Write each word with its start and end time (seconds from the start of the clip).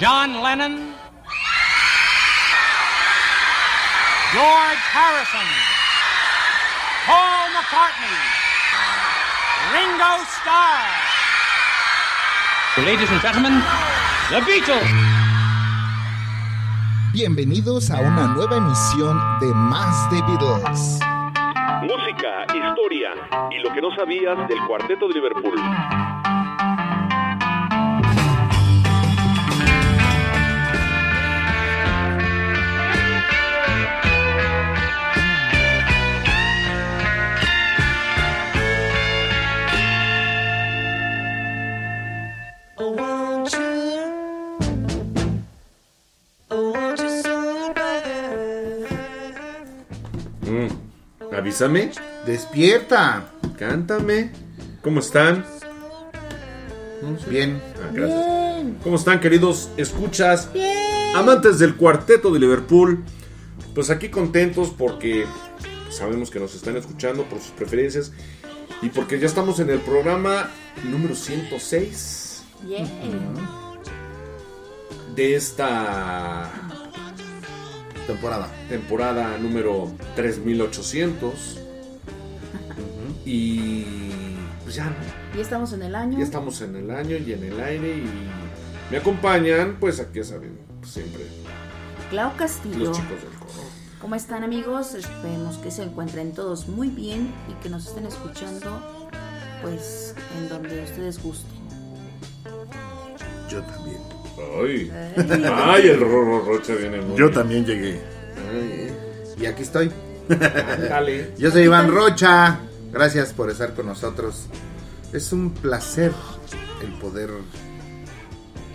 John 0.00 0.30
Lennon, 0.44 0.94
George 4.30 4.82
Harrison, 4.94 5.48
Paul 7.04 7.50
McCartney, 7.50 8.14
Ringo 9.74 10.22
Starr. 10.38 10.86
Ladies 12.86 13.10
and 13.10 13.20
gentlemen, 13.20 13.60
The 14.30 14.40
Beatles. 14.46 14.88
Bienvenidos 17.12 17.90
a 17.90 17.98
una 17.98 18.28
nueva 18.28 18.56
emisión 18.56 19.20
de 19.40 19.52
Más 19.52 20.08
de 20.12 20.22
Beatles. 20.22 21.00
Música, 21.82 22.46
historia 22.54 23.10
y 23.50 23.58
lo 23.58 23.74
que 23.74 23.80
no 23.80 23.90
sabías 23.96 24.46
del 24.46 24.60
cuarteto 24.68 25.08
de 25.08 25.14
Liverpool. 25.14 25.58
Avísame, 51.38 51.92
Despierta. 52.26 53.30
cántame. 53.56 54.32
¿Cómo 54.82 54.98
están? 54.98 55.44
Bien. 57.30 57.62
Ah, 57.76 57.90
gracias. 57.92 58.26
¿Cómo 58.82 58.96
están, 58.96 59.20
queridos 59.20 59.70
escuchas? 59.76 60.48
Amantes 61.14 61.60
del 61.60 61.76
cuarteto 61.76 62.32
de 62.32 62.40
Liverpool. 62.40 63.04
Pues 63.72 63.88
aquí 63.90 64.08
contentos 64.08 64.70
porque 64.76 65.26
sabemos 65.90 66.28
que 66.30 66.40
nos 66.40 66.56
están 66.56 66.76
escuchando 66.76 67.22
por 67.22 67.38
sus 67.38 67.52
preferencias 67.52 68.12
y 68.82 68.88
porque 68.88 69.20
ya 69.20 69.26
estamos 69.26 69.60
en 69.60 69.70
el 69.70 69.78
programa 69.78 70.50
número 70.90 71.14
106 71.14 72.42
de 75.14 75.34
esta 75.36 76.50
Temporada. 78.08 78.48
temporada 78.68 79.36
número 79.38 79.92
3800. 80.16 81.58
Y 83.24 83.84
pues 84.64 84.74
ya, 84.74 84.86
¿no? 84.86 84.96
Ya 85.36 85.42
estamos 85.42 85.72
en 85.74 85.82
el 85.82 85.94
año. 85.94 86.18
ya 86.18 86.24
estamos 86.24 86.60
en 86.62 86.74
el 86.74 86.90
año 86.90 87.16
y 87.18 87.32
en 87.34 87.44
el 87.44 87.60
aire 87.60 87.98
y 87.98 88.08
me 88.90 88.96
acompañan, 88.96 89.76
pues 89.78 90.00
aquí 90.00 90.20
ya 90.20 90.24
saben, 90.24 90.58
pues, 90.80 90.92
siempre 90.92 91.26
Clau 92.08 92.34
Castillo. 92.36 92.78
los 92.86 92.96
chicos 92.96 93.22
del 93.22 93.38
coro. 93.38 93.68
¿Cómo 94.00 94.14
están 94.14 94.42
amigos? 94.42 94.94
Esperemos 94.94 95.58
que 95.58 95.70
se 95.70 95.82
encuentren 95.82 96.32
todos 96.32 96.66
muy 96.68 96.88
bien 96.88 97.30
y 97.50 97.62
que 97.62 97.68
nos 97.68 97.86
estén 97.88 98.06
escuchando 98.06 98.80
pues 99.60 100.14
en 100.38 100.48
donde 100.48 100.82
ustedes 100.82 101.22
gusten. 101.22 101.58
Yo 103.50 103.62
también. 103.62 104.17
Ay, 104.62 104.90
Ay. 105.16 105.44
ay, 105.54 105.88
el 105.88 106.00
Rorro 106.00 106.44
Rocha 106.44 106.74
viene 106.74 107.00
muy 107.00 107.16
Yo 107.18 107.26
bien. 107.26 107.32
también 107.32 107.66
llegué. 107.66 108.00
Ay, 108.50 108.70
eh. 108.72 108.92
Y 109.40 109.46
aquí 109.46 109.62
estoy. 109.62 109.90
Yo 111.38 111.50
soy 111.50 111.62
Iván 111.62 111.90
Rocha. 111.90 112.60
Gracias 112.92 113.32
por 113.32 113.50
estar 113.50 113.74
con 113.74 113.86
nosotros. 113.86 114.46
Es 115.12 115.32
un 115.32 115.50
placer 115.52 116.12
el 116.82 116.92
poder 116.98 117.30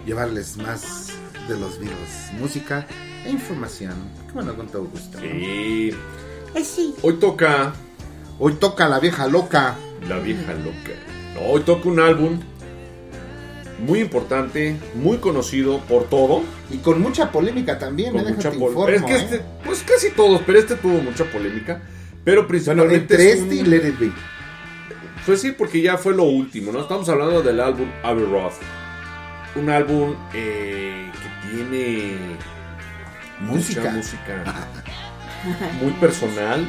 llevarles 0.06 0.58
más 0.58 1.10
de 1.48 1.58
los 1.58 1.80
Beatles. 1.80 2.32
Música 2.40 2.86
e 3.26 3.30
información. 3.30 3.94
Bueno, 4.34 4.56
con 4.56 4.68
todo 4.68 4.86
gusto. 4.86 5.18
¿no? 5.18 5.24
Sí. 5.24 5.92
Ay, 6.56 6.64
sí. 6.64 6.96
Hoy 7.02 7.16
toca 7.16 7.74
Hoy 8.40 8.54
toca 8.56 8.90
la 8.90 9.00
vieja 9.00 9.28
loca. 9.28 9.76
La 10.10 10.18
vieja 10.20 10.54
loca. 10.54 10.92
No, 11.36 11.42
hoy 11.52 11.62
toca 11.62 11.88
un 11.88 12.00
álbum 12.00 12.40
muy 13.80 14.00
importante, 14.00 14.76
muy 14.96 15.18
conocido 15.18 15.80
por 15.82 16.06
todo. 16.10 16.42
Y 16.72 16.78
con 16.78 17.02
mucha 17.02 17.32
polémica 17.32 17.78
también. 17.80 18.14
Con 18.14 18.28
¿eh? 18.28 18.32
mucha 18.34 18.52
pol- 18.52 18.70
informo, 18.72 18.88
es 18.90 19.04
que 19.04 19.14
¿eh? 19.14 19.18
este, 19.18 19.42
pues 19.66 19.84
casi 19.84 20.12
todos, 20.12 20.42
pero 20.46 20.60
este 20.60 20.76
tuvo 20.76 21.02
mucha 21.02 21.26
polémica. 21.26 21.82
Pero 22.24 22.42
Bueno, 22.44 22.48
principalmente. 22.48 22.96
entre 23.16 23.32
es 23.32 23.40
un- 23.42 23.44
este 23.52 23.56
y 23.56 23.64
Let 23.64 23.88
It 23.90 24.00
Be. 24.00 24.12
Pues 25.26 25.40
sí, 25.42 25.52
porque 25.52 25.82
ya 25.82 25.98
fue 25.98 26.14
lo 26.14 26.24
último, 26.24 26.72
¿no? 26.72 26.82
Estamos 26.82 27.08
hablando 27.10 27.42
del 27.42 27.60
álbum 27.60 27.88
Abbey 28.04 28.26
Roth. 28.26 28.54
Un 29.56 29.70
álbum 29.70 30.16
eh, 30.34 31.10
que 31.14 31.50
tiene 31.56 32.18
Música. 33.40 33.82
mucha 33.82 33.94
música 33.94 34.44
muy 35.82 35.92
personal, 35.94 36.66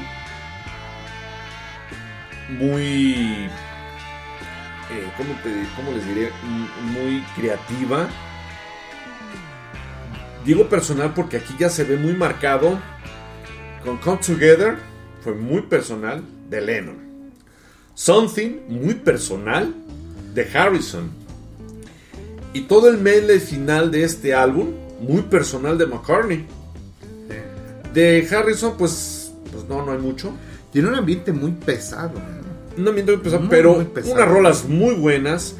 muy, 2.51 3.49
eh, 4.91 5.07
¿cómo, 5.17 5.35
te- 5.43 5.67
cómo 5.77 5.93
les 5.93 6.07
diré? 6.07 6.31
M- 6.45 6.93
Muy 7.01 7.23
creativa. 7.37 8.09
Digo 10.45 10.69
personal 10.69 11.13
porque 11.15 11.39
aquí 11.39 11.55
ya 11.59 11.69
se 11.71 11.85
ve 11.85 11.97
muy 11.97 12.13
marcado. 12.15 12.79
Con 13.85 13.99
Come 13.99 14.19
Together 14.25 14.77
fue 15.23 15.35
muy 15.35 15.63
personal 15.63 16.23
de 16.51 16.61
Lennon. 16.61 16.97
Something 17.95 18.61
muy 18.69 18.95
personal 18.95 19.75
de 20.35 20.49
Harrison. 20.57 21.11
Y 22.53 22.63
todo 22.63 22.89
el 22.89 22.99
medley 22.99 23.41
final 23.41 23.91
de 23.91 24.05
este 24.05 24.35
álbum 24.35 24.69
muy 25.01 25.23
personal 25.23 25.77
de 25.79 25.87
McCartney. 25.87 26.47
De 27.93 28.27
Harrison, 28.31 28.75
pues, 28.77 29.33
pues 29.53 29.65
no, 29.69 29.85
no 29.85 29.93
hay 29.93 29.99
mucho. 29.99 30.33
Tiene 30.73 30.89
un 30.89 30.95
ambiente 30.97 31.33
muy 31.33 31.53
pesado. 31.53 32.13
¿No? 32.77 32.85
No 32.85 32.93
me 32.93 33.03
muy 33.03 33.17
pesado, 33.19 33.41
Muy, 33.41 33.49
pero 33.51 33.75
muy 33.75 33.85
pesado. 33.87 34.15
unas 34.15 34.29
rolas 34.29 34.65
muy 34.69 34.95
buenas. 34.95 35.57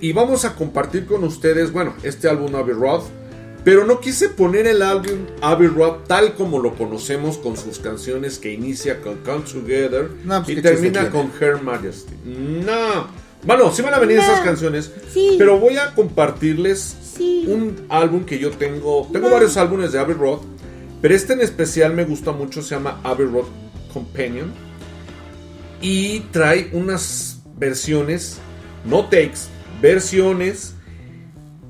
Y 0.00 0.12
vamos 0.12 0.44
a 0.44 0.54
compartir 0.54 1.06
con 1.06 1.24
ustedes, 1.24 1.72
bueno, 1.72 1.94
este 2.02 2.28
álbum 2.28 2.54
Abbey 2.54 2.74
Road. 2.74 3.02
Pero 3.64 3.84
no 3.84 3.98
quise 3.98 4.28
poner 4.28 4.66
el 4.68 4.80
álbum 4.82 5.26
Abbey 5.40 5.66
Road 5.68 6.04
tal 6.06 6.34
como 6.34 6.60
lo 6.60 6.74
conocemos 6.76 7.36
con 7.38 7.56
sus 7.56 7.78
canciones 7.80 8.38
que 8.38 8.52
inicia 8.52 9.00
con 9.00 9.16
Come 9.24 9.40
Together 9.40 10.08
No, 10.24 10.44
pues, 10.44 10.56
y 10.58 10.62
termina 10.62 11.10
con 11.10 11.32
Her 11.40 11.60
Majesty. 11.62 12.12
No. 12.24 13.08
Bueno, 13.42 13.72
sí 13.72 13.82
van 13.82 13.94
a 13.94 13.98
venir 13.98 14.18
No. 14.18 14.22
esas 14.22 14.40
canciones. 14.40 14.92
Sí. 15.12 15.34
Pero 15.38 15.58
voy 15.58 15.76
a 15.78 15.94
compartirles 15.96 16.96
Sí. 17.16 17.44
un 17.48 17.86
álbum 17.88 18.24
que 18.24 18.38
yo 18.38 18.50
tengo. 18.50 19.08
Tengo 19.12 19.28
No. 19.28 19.34
varios 19.34 19.56
álbumes 19.56 19.90
de 19.92 19.98
Abbey 19.98 20.14
Road. 20.14 20.40
Pero 21.02 21.14
este 21.14 21.32
en 21.32 21.40
especial 21.40 21.92
me 21.94 22.04
gusta 22.04 22.32
mucho. 22.32 22.62
Se 22.62 22.74
llama 22.76 23.00
Abbey 23.02 23.26
Road 23.26 23.46
Companion. 23.92 24.52
Y 25.80 26.20
trae 26.32 26.70
unas 26.72 27.42
versiones, 27.56 28.38
no 28.84 29.04
takes, 29.06 29.48
versiones, 29.82 30.74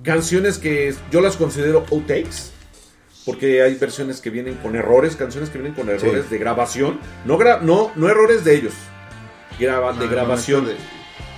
canciones 0.02 0.58
que 0.58 0.94
yo 1.10 1.20
las 1.20 1.36
considero 1.36 1.84
outtakes. 1.90 2.52
porque 3.24 3.60
hay 3.60 3.74
versiones 3.74 4.20
que 4.20 4.30
vienen 4.30 4.54
con 4.54 4.76
errores, 4.76 5.16
canciones 5.16 5.50
que 5.50 5.58
vienen 5.58 5.74
con 5.74 5.88
errores 5.90 6.30
de 6.30 6.38
grabación, 6.38 7.00
no, 7.24 7.36
gra 7.36 7.58
no, 7.60 7.90
no 7.96 8.08
errores 8.08 8.44
de 8.44 8.54
ellos, 8.54 8.72
graba 9.58 9.92
de 9.94 10.04
Ah, 10.04 10.08
grabación. 10.08 10.62
no, 10.62 10.68
de- 10.70 10.76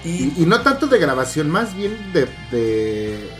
y, 0.04 0.34
y 0.36 0.44
no 0.44 0.60
tanto 0.60 0.86
de 0.86 0.98
grabación, 0.98 1.48
más 1.48 1.74
bien 1.74 1.96
de, 2.12 2.28
de 2.50 3.30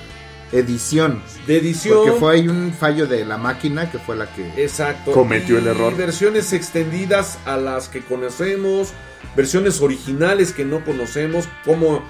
edición. 0.53 1.23
De 1.47 1.59
edición. 1.59 1.99
Porque 1.99 2.13
fue 2.19 2.35
ahí 2.35 2.49
un 2.49 2.73
fallo 2.73 3.07
de 3.07 3.25
la 3.25 3.39
máquina 3.39 3.91
que 3.91 3.99
fue 3.99 4.17
la 4.17 4.27
que 4.33 4.63
Exacto. 4.63 5.13
cometió 5.13 5.59
el 5.59 5.65
Y 5.65 5.69
error. 5.69 5.97
versiones 5.97 6.53
extendidas 6.53 7.39
a 7.45 7.57
las 7.57 7.89
que 7.89 8.01
conocemos, 8.01 8.93
versiones 9.37 9.81
originales 9.81 10.53
que 10.53 10.65
no 10.65 10.85
conocemos, 10.85 11.49
como 11.65 12.03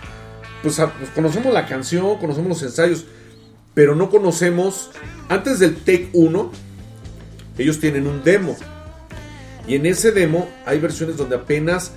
pues, 0.62 0.76
pues, 0.76 1.10
conocemos 1.14 1.52
la 1.52 1.66
canción, 1.66 2.18
conocemos 2.18 2.48
los 2.48 2.62
ensayos, 2.62 3.04
pero 3.74 3.94
no 3.94 4.10
conocemos 4.10 4.90
antes 5.28 5.58
del 5.58 5.76
take 5.76 6.10
1 6.12 6.50
ellos 7.58 7.80
tienen 7.80 8.06
un 8.06 8.22
demo. 8.22 8.56
Y 9.66 9.74
en 9.74 9.84
ese 9.86 10.12
demo 10.12 10.48
hay 10.64 10.78
versiones 10.78 11.16
donde 11.16 11.36
apenas 11.36 11.92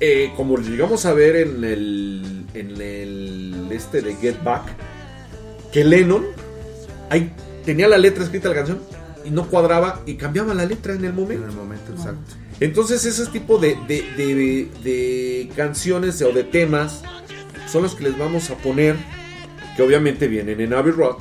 eh, 0.00 0.32
como 0.36 0.56
llegamos 0.58 1.06
a 1.06 1.12
ver 1.12 1.36
en 1.36 1.64
el 1.64 2.46
en 2.54 2.70
el 2.80 3.68
este 3.70 4.02
de 4.02 4.14
Get 4.16 4.42
Back 4.42 4.64
que 5.72 5.84
Lennon 5.84 6.24
ahí 7.10 7.32
tenía 7.64 7.88
la 7.88 7.98
letra 7.98 8.24
escrita 8.24 8.48
la 8.48 8.54
canción 8.54 8.80
y 9.24 9.30
no 9.30 9.48
cuadraba 9.48 10.02
y 10.06 10.14
cambiaba 10.14 10.54
la 10.54 10.64
letra 10.64 10.94
en 10.94 11.04
el 11.04 11.12
momento. 11.12 11.44
En 11.44 11.50
el 11.50 11.56
momento 11.56 11.92
exacto. 11.92 12.20
Entonces 12.60 13.04
ese 13.04 13.26
tipo 13.26 13.58
de, 13.58 13.76
de, 13.86 14.02
de- 14.16 14.68
de 14.82 15.50
canciones 15.54 16.20
o 16.22 16.32
de 16.32 16.44
temas 16.44 17.02
son 17.70 17.82
los 17.82 17.94
que 17.94 18.04
les 18.04 18.16
vamos 18.18 18.48
a 18.50 18.54
poner, 18.56 18.96
que 19.76 19.82
obviamente 19.82 20.26
vienen 20.28 20.60
en 20.60 20.72
Abbey 20.72 20.92
Road 20.92 21.16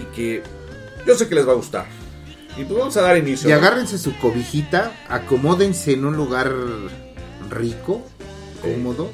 y 0.00 0.14
que 0.14 0.42
yo 1.06 1.14
sé 1.16 1.28
que 1.28 1.34
les 1.34 1.46
va 1.48 1.52
a 1.52 1.56
gustar. 1.56 1.86
Y 2.58 2.64
pues 2.64 2.76
vamos 2.78 2.96
a 2.96 3.02
dar 3.02 3.16
inicio. 3.16 3.48
Y 3.48 3.52
¿no? 3.52 3.58
agárrense 3.58 3.96
su 3.98 4.14
cobijita, 4.18 4.92
acomódense 5.08 5.92
en 5.92 6.04
un 6.04 6.16
lugar 6.16 6.52
rico, 7.48 8.04
cómodo, 8.60 9.10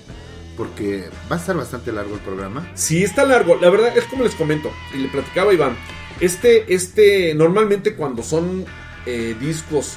porque 0.57 1.09
va 1.31 1.37
a 1.37 1.39
estar 1.39 1.57
bastante 1.57 1.93
largo 1.93 2.15
el 2.15 2.21
programa. 2.21 2.71
Sí, 2.75 3.03
está 3.03 3.25
largo. 3.25 3.57
La 3.57 3.71
verdad 3.71 3.97
es 3.97 4.05
como 4.05 4.25
les 4.25 4.35
comento 4.35 4.71
y 4.95 4.99
le 4.99 5.09
platicaba 5.09 5.51
a 5.51 5.55
Iván. 5.55 5.77
Este, 6.21 6.73
este, 6.75 7.35
normalmente 7.35 7.95
cuando 7.95 8.23
son 8.23 8.65
eh, 9.07 9.35
discos 9.41 9.97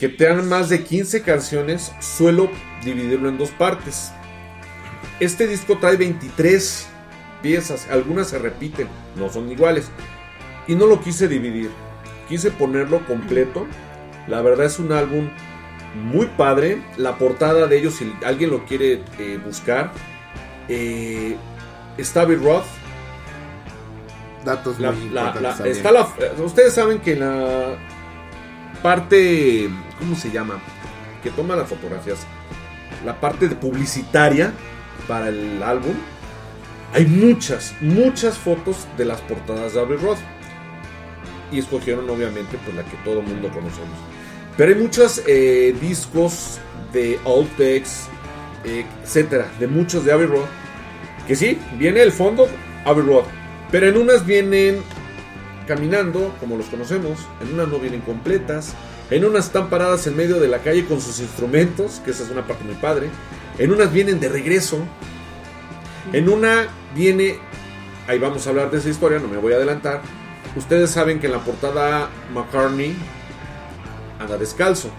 que 0.00 0.08
te 0.08 0.24
dan 0.24 0.48
más 0.48 0.68
de 0.68 0.82
15 0.82 1.22
canciones, 1.22 1.92
suelo 2.00 2.50
dividirlo 2.84 3.28
en 3.28 3.38
dos 3.38 3.50
partes. 3.50 4.12
Este 5.20 5.46
disco 5.46 5.78
trae 5.78 5.96
23 5.96 6.86
piezas, 7.42 7.88
algunas 7.90 8.28
se 8.28 8.38
repiten, 8.38 8.88
no 9.16 9.30
son 9.30 9.50
iguales. 9.50 9.86
Y 10.68 10.74
no 10.74 10.86
lo 10.86 11.00
quise 11.00 11.28
dividir, 11.28 11.70
quise 12.28 12.50
ponerlo 12.50 13.06
completo. 13.06 13.66
La 14.28 14.42
verdad 14.42 14.66
es 14.66 14.78
un 14.78 14.92
álbum 14.92 15.28
muy 15.96 16.26
padre. 16.26 16.82
La 16.96 17.16
portada 17.16 17.66
de 17.66 17.78
ellos, 17.78 17.94
si 17.94 18.12
alguien 18.24 18.50
lo 18.50 18.64
quiere 18.64 19.02
eh, 19.18 19.38
buscar, 19.44 19.92
eh, 20.68 21.36
está 21.98 22.22
Abbey 22.22 22.36
Roth. 22.36 22.64
Datos 24.44 24.78
La- 24.78 24.92
muy 24.92 25.00
la- 25.10 25.20
importantes 25.20 25.42
la- 25.42 25.54
también. 25.56 25.76
está 25.76 25.90
la- 25.92 26.08
eh, 26.20 26.42
ustedes 26.42 26.72
saben 26.72 27.00
que 27.00 27.16
la 27.16 27.76
parte, 28.82 29.68
¿cómo 29.98 30.14
se 30.14 30.30
llama? 30.30 30.60
Que 31.22 31.30
toma 31.30 31.56
las 31.56 31.68
fotografías, 31.68 32.18
la 33.04 33.20
parte 33.20 33.48
de 33.48 33.56
publicitaria 33.56 34.52
para 35.08 35.28
el 35.28 35.60
álbum. 35.62 35.94
Hay 36.94 37.06
muchas, 37.06 37.74
muchas 37.80 38.38
fotos 38.38 38.86
de 38.96 39.04
las 39.06 39.20
portadas 39.22 39.74
de 39.74 39.80
Abbey 39.80 39.96
Roth. 39.98 40.18
Y 41.52 41.58
escogieron 41.60 42.08
obviamente 42.10 42.58
pues 42.64 42.74
la 42.76 42.82
que 42.84 42.96
todo 43.04 43.20
el 43.20 43.26
mundo 43.26 43.48
conocemos. 43.48 43.96
Pero 44.56 44.72
hay 44.72 44.78
muchos 44.80 45.22
eh, 45.26 45.74
discos 45.80 46.58
de 46.92 47.18
eh, 48.64 48.84
etcétera, 49.02 49.46
de 49.60 49.66
muchos 49.66 50.04
de 50.04 50.12
Abbey 50.12 50.26
Road. 50.26 50.46
Que 51.26 51.36
sí, 51.36 51.58
viene 51.78 52.02
el 52.02 52.12
fondo 52.12 52.48
Abbey 52.84 53.04
Road. 53.04 53.24
Pero 53.70 53.88
en 53.88 53.96
unas 53.96 54.24
vienen 54.24 54.80
caminando, 55.66 56.34
como 56.40 56.56
los 56.56 56.66
conocemos. 56.66 57.18
En 57.42 57.54
unas 57.54 57.68
no 57.68 57.78
vienen 57.78 58.00
completas. 58.00 58.74
En 59.10 59.24
unas 59.24 59.46
están 59.46 59.68
paradas 59.68 60.06
en 60.06 60.16
medio 60.16 60.40
de 60.40 60.48
la 60.48 60.58
calle 60.58 60.84
con 60.86 61.00
sus 61.00 61.20
instrumentos, 61.20 62.00
que 62.04 62.12
esa 62.12 62.24
es 62.24 62.30
una 62.30 62.46
parte 62.46 62.64
muy 62.64 62.74
padre. 62.74 63.08
En 63.58 63.72
unas 63.72 63.92
vienen 63.92 64.20
de 64.20 64.28
regreso. 64.28 64.78
En 66.12 66.28
una 66.28 66.68
viene, 66.94 67.38
ahí 68.06 68.18
vamos 68.18 68.46
a 68.46 68.50
hablar 68.50 68.70
de 68.70 68.78
esa 68.78 68.88
historia, 68.88 69.18
no 69.18 69.28
me 69.28 69.36
voy 69.36 69.52
a 69.52 69.56
adelantar. 69.56 70.00
Ustedes 70.56 70.90
saben 70.90 71.20
que 71.20 71.26
en 71.26 71.32
la 71.32 71.40
portada 71.40 72.08
McCartney 72.32 72.96
anda 74.20 74.36
descalzo. 74.36 74.90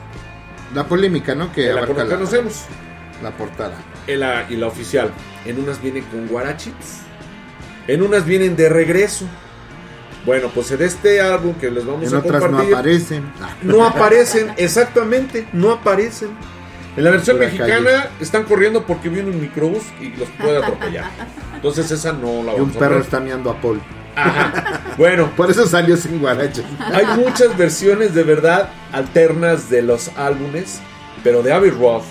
La 0.74 0.86
polémica, 0.86 1.34
¿no? 1.36 1.52
Que 1.52 1.68
la 1.72 1.82
la, 1.82 1.88
conocemos. 1.88 2.66
la 3.24 3.32
portada. 3.32 3.76
En 4.06 4.20
la- 4.20 4.46
y 4.50 4.56
la 4.58 4.68
oficial. 4.68 5.12
En 5.46 5.60
unas 5.60 5.82
vienen 5.82 6.04
con 6.06 6.28
guarachitos. 6.28 6.88
En 7.88 8.02
unas 8.02 8.26
vienen 8.26 8.56
de 8.56 8.68
regreso. 8.70 9.26
Bueno, 10.26 10.50
pues 10.54 10.72
en 10.72 10.82
este 10.82 11.22
álbum 11.22 11.54
que 11.54 11.72
les 11.72 11.86
vamos 11.86 12.06
En 12.08 12.16
a 12.16 12.20
otras 12.20 12.52
no 12.52 12.60
aparecen. 12.60 13.24
No 13.64 13.86
aparecen, 13.86 14.52
exactamente, 14.58 15.48
no 15.54 15.72
aparecen. 15.72 16.30
En 16.98 17.04
la 17.04 17.12
versión 17.12 17.40
mexicana 17.40 18.10
están 18.20 18.44
corriendo 18.44 18.84
porque 18.86 19.08
viene 19.08 19.30
un 19.30 19.40
microbús 19.40 19.84
y 20.02 20.10
los 20.18 20.28
puede 20.30 20.58
atropellar. 20.58 21.06
Entonces 21.56 21.90
esa 21.92 22.12
no 22.12 22.44
la 22.44 22.52
Y 22.54 22.56
un 22.56 22.62
vamos 22.62 22.76
a 22.76 22.80
perro 22.80 22.96
ver. 22.96 23.04
está 23.04 23.20
meando 23.22 23.52
a 23.52 23.62
Paul. 23.62 23.80
Bueno, 24.98 25.30
Por 25.36 25.52
eso 25.52 25.68
salió 25.68 25.96
sin 25.96 26.20
guaraches. 26.20 26.66
hay 26.80 27.06
muchas 27.18 27.56
versiones 27.58 28.14
de 28.16 28.24
verdad 28.24 28.70
alternas 28.92 29.70
de 29.70 29.82
los 29.84 30.10
álbumes, 30.18 30.80
pero 31.24 31.44
de 31.44 31.54
Abbey 31.54 31.70
Roth 31.70 32.04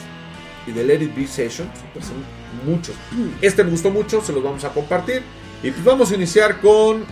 y 0.67 0.73
de 0.73 0.85
Let 0.85 1.03
It 1.03 1.17
Be 1.17 1.27
Session, 1.27 1.69
pues 1.93 2.07
son 2.07 2.17
muchos. 2.65 2.95
Este 3.43 3.65
me 3.65 3.71
gustó 3.71 3.91
mucho, 3.91 4.21
se 4.23 4.33
los 4.33 4.43
vamos 4.43 4.65
a 4.65 4.69
compartir. 4.71 5.23
Y 5.63 5.71
pues 5.71 5.85
vamos 5.85 6.11
a 6.11 6.15
iniciar 6.15 6.61
con 6.61 7.05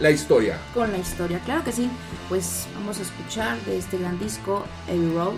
la 0.00 0.10
historia. 0.10 0.56
con 0.72 0.90
la 0.92 0.98
historia. 0.98 1.40
Claro 1.44 1.64
que 1.64 1.72
sí, 1.72 1.90
pues 2.28 2.66
vamos 2.74 2.98
a 2.98 3.02
escuchar 3.02 3.58
de 3.66 3.76
este 3.78 3.98
gran 3.98 4.18
disco, 4.18 4.64
Abbey 4.88 5.12
Road, 5.14 5.34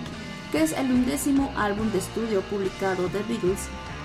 que 0.53 0.63
es 0.63 0.73
el 0.73 0.87
undécimo 0.93 1.53
álbum 1.57 1.91
de 1.91 1.99
estudio 1.99 2.43
publicado 2.43 3.09
de 3.09 3.21
Beatles. 3.29 3.61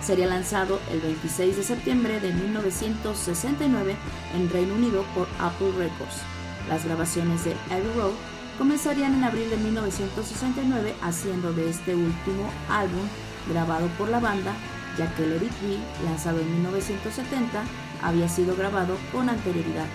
Sería 0.05 0.27
lanzado 0.27 0.79
el 0.91 1.01
26 1.01 1.57
de 1.57 1.63
septiembre 1.63 2.19
de 2.19 2.31
1969 2.31 3.95
en 4.35 4.49
Reino 4.51 4.75
Unido 4.75 5.03
por 5.15 5.27
Apple 5.39 5.71
Records. 5.75 6.21
Las 6.69 6.85
grabaciones 6.85 7.43
de 7.43 7.53
Abbey 7.71 7.91
Road 7.95 8.11
comenzarían 8.59 9.15
en 9.15 9.23
abril 9.23 9.49
de 9.49 9.57
1969, 9.57 10.93
haciendo 11.01 11.53
de 11.53 11.71
este 11.71 11.95
último 11.95 12.51
álbum 12.69 13.01
grabado 13.49 13.87
por 13.97 14.09
la 14.09 14.19
banda, 14.19 14.53
ya 14.95 15.11
que 15.15 15.25
Let 15.25 15.37
It 15.37 15.61
Be, 15.63 16.05
lanzado 16.05 16.39
en 16.39 16.53
1970, 16.53 17.63
había 18.03 18.29
sido 18.29 18.55
grabado 18.55 18.97
con 19.11 19.27
anterioridad. 19.27 19.87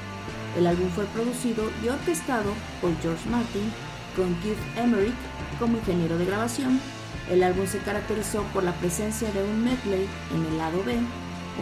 El 0.58 0.66
álbum 0.66 0.88
fue 0.90 1.04
producido 1.04 1.70
y 1.84 1.88
orquestado 1.88 2.52
por 2.80 2.90
George 3.00 3.30
Martin, 3.30 3.70
con 4.16 4.34
Keith 4.42 4.58
Emerick 4.76 5.14
como 5.60 5.76
ingeniero 5.76 6.18
de 6.18 6.24
grabación. 6.24 6.80
El 7.30 7.44
álbum 7.44 7.66
se 7.66 7.78
caracterizó 7.78 8.42
por 8.52 8.64
la 8.64 8.72
presencia 8.72 9.30
de 9.30 9.44
un 9.44 9.62
medley 9.62 10.08
en 10.34 10.46
el 10.46 10.58
lado 10.58 10.82
B, 10.84 10.96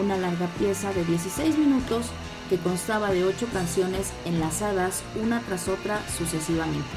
una 0.00 0.16
larga 0.16 0.46
pieza 0.58 0.92
de 0.94 1.04
16 1.04 1.58
minutos 1.58 2.06
que 2.48 2.56
constaba 2.56 3.10
de 3.10 3.24
8 3.24 3.48
canciones 3.52 4.12
enlazadas 4.24 5.02
una 5.22 5.40
tras 5.40 5.68
otra 5.68 6.00
sucesivamente. 6.08 6.88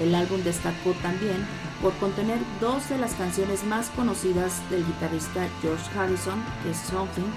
El 0.00 0.16
álbum 0.16 0.42
destacó 0.42 0.92
también 1.02 1.46
por 1.80 1.92
contener 1.98 2.38
dos 2.60 2.88
de 2.88 2.98
las 2.98 3.14
canciones 3.14 3.62
más 3.62 3.88
conocidas 3.90 4.68
del 4.68 4.84
guitarrista 4.84 5.46
George 5.60 5.84
Harrison, 5.96 6.42
que 6.62 6.70
es 6.70 6.78
Something, 6.78 7.30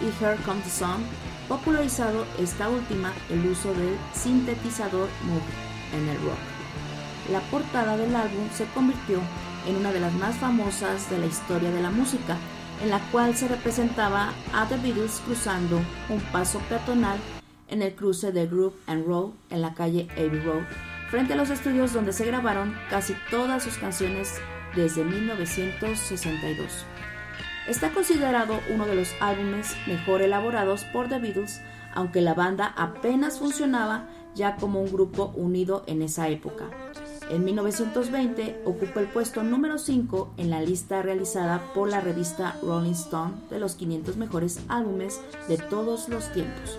y 0.00 0.24
Here 0.24 0.36
Comes 0.44 0.64
the 0.64 0.70
Sun, 0.70 1.04
popularizado 1.48 2.26
esta 2.38 2.68
última 2.68 3.12
el 3.28 3.44
uso 3.46 3.74
del 3.74 3.96
sintetizador 4.14 5.08
Moog 5.24 5.42
en 5.94 6.08
el 6.08 6.16
rock. 6.22 6.38
La 7.32 7.40
portada 7.50 7.96
del 7.96 8.14
álbum 8.14 8.48
se 8.56 8.66
convirtió 8.66 9.20
en 9.66 9.76
una 9.76 9.92
de 9.92 10.00
las 10.00 10.12
más 10.14 10.36
famosas 10.36 11.08
de 11.10 11.18
la 11.18 11.26
historia 11.26 11.70
de 11.70 11.82
la 11.82 11.90
música, 11.90 12.36
en 12.82 12.90
la 12.90 13.00
cual 13.10 13.36
se 13.36 13.48
representaba 13.48 14.32
a 14.52 14.66
The 14.68 14.76
Beatles 14.76 15.20
cruzando 15.24 15.80
un 16.08 16.20
paso 16.32 16.60
peatonal 16.68 17.18
en 17.68 17.82
el 17.82 17.94
cruce 17.94 18.32
de 18.32 18.46
Groove 18.46 18.74
and 18.86 19.06
Roll 19.06 19.32
en 19.50 19.62
la 19.62 19.74
calle 19.74 20.08
Abbey 20.12 20.40
Road, 20.40 20.64
frente 21.10 21.32
a 21.32 21.36
los 21.36 21.50
estudios 21.50 21.92
donde 21.92 22.12
se 22.12 22.26
grabaron 22.26 22.74
casi 22.90 23.14
todas 23.30 23.62
sus 23.62 23.76
canciones 23.78 24.34
desde 24.74 25.04
1962. 25.04 26.84
Está 27.68 27.90
considerado 27.90 28.58
uno 28.70 28.86
de 28.86 28.96
los 28.96 29.14
álbumes 29.20 29.76
mejor 29.86 30.22
elaborados 30.22 30.84
por 30.84 31.08
The 31.08 31.18
Beatles, 31.18 31.60
aunque 31.94 32.20
la 32.20 32.34
banda 32.34 32.74
apenas 32.76 33.38
funcionaba 33.38 34.08
ya 34.34 34.56
como 34.56 34.80
un 34.80 34.90
grupo 34.90 35.32
unido 35.36 35.84
en 35.86 36.02
esa 36.02 36.28
época. 36.28 36.64
En 37.32 37.44
1920 37.46 38.60
ocupa 38.66 39.00
el 39.00 39.06
puesto 39.06 39.42
número 39.42 39.78
5 39.78 40.34
en 40.36 40.50
la 40.50 40.60
lista 40.60 41.00
realizada 41.00 41.72
por 41.72 41.88
la 41.88 42.02
revista 42.02 42.58
Rolling 42.62 42.92
Stone 42.92 43.32
de 43.48 43.58
los 43.58 43.74
500 43.74 44.18
mejores 44.18 44.60
álbumes 44.68 45.18
de 45.48 45.56
todos 45.56 46.10
los 46.10 46.30
tiempos. 46.34 46.76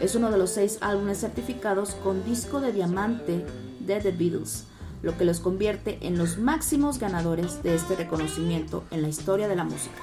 Es 0.00 0.14
uno 0.14 0.30
de 0.30 0.38
los 0.38 0.50
seis 0.50 0.78
álbumes 0.80 1.18
certificados 1.18 1.96
con 2.04 2.24
disco 2.24 2.60
de 2.60 2.72
diamante 2.72 3.44
de 3.80 4.00
The 4.00 4.12
Beatles, 4.12 4.66
lo 5.02 5.18
que 5.18 5.24
los 5.24 5.40
convierte 5.40 5.98
en 6.02 6.18
los 6.18 6.38
máximos 6.38 7.00
ganadores 7.00 7.64
de 7.64 7.74
este 7.74 7.96
reconocimiento 7.96 8.84
en 8.92 9.02
la 9.02 9.08
historia 9.08 9.48
de 9.48 9.56
la 9.56 9.64
música. 9.64 10.02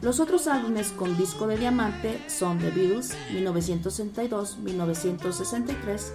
Los 0.00 0.20
otros 0.20 0.46
álbumes 0.46 0.92
con 0.92 1.16
disco 1.16 1.48
de 1.48 1.58
diamante 1.58 2.22
son 2.28 2.60
The 2.60 2.70
Beatles 2.70 3.16
1962-1963, 3.32 6.12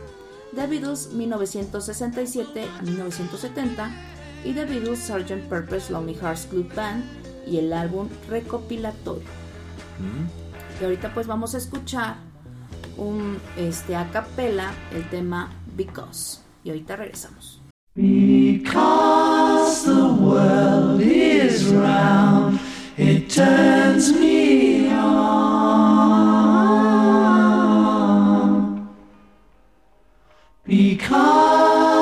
The 0.55 0.67
Beatles 0.67 1.11
1967 1.13 2.67
1970 2.83 3.89
y 4.45 4.53
The 4.53 4.65
Beatles 4.65 4.99
Sgt. 4.99 5.47
Purpose 5.49 5.91
Lonely 5.91 6.15
Hearts 6.15 6.45
Club 6.45 6.73
Band 6.75 7.03
y 7.47 7.57
el 7.57 7.73
álbum 7.73 8.07
recopilatorio. 8.29 9.27
Y 10.79 10.83
ahorita 10.83 11.13
pues 11.13 11.27
vamos 11.27 11.55
a 11.55 11.57
escuchar 11.57 12.17
un 12.97 13.39
este 13.57 13.95
a 13.95 14.09
capela 14.11 14.71
el 14.93 15.09
tema 15.09 15.51
Because. 15.75 16.41
Y 16.63 16.69
ahorita 16.69 16.95
regresamos. 16.95 17.61
Because 17.95 19.85
the 19.85 20.05
world 20.19 21.01
is 21.01 21.65
round, 21.67 22.59
it 22.97 23.29
turns 23.29 24.11
me 24.13 24.72
Because 30.73 31.92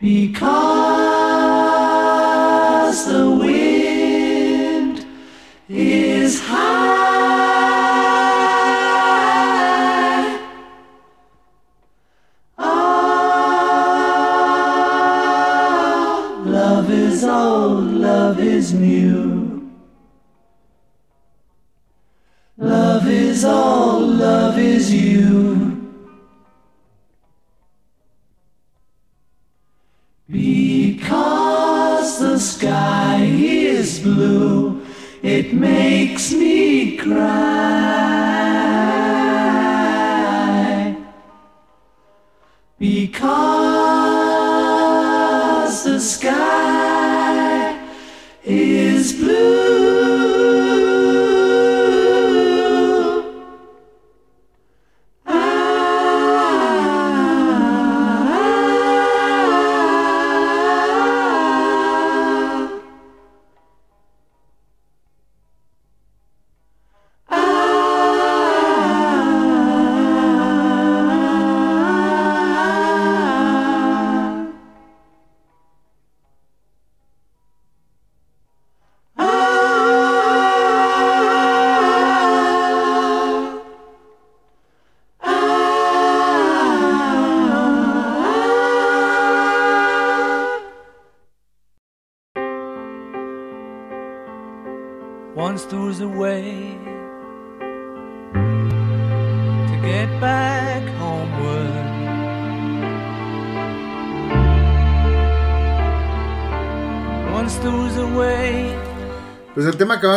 Because 0.00 0.42
the 3.06 3.30
wind 3.30 3.63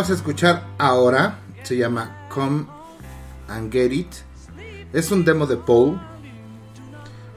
vamos 0.07 0.21
a 0.21 0.23
escuchar 0.23 0.65
ahora 0.77 1.39
se 1.63 1.75
llama 1.75 2.29
Come 2.29 2.65
and 3.49 3.69
Get 3.69 3.91
It. 3.91 4.07
Es 4.93 5.11
un 5.11 5.25
demo 5.25 5.45
de 5.45 5.57
Paul 5.57 5.99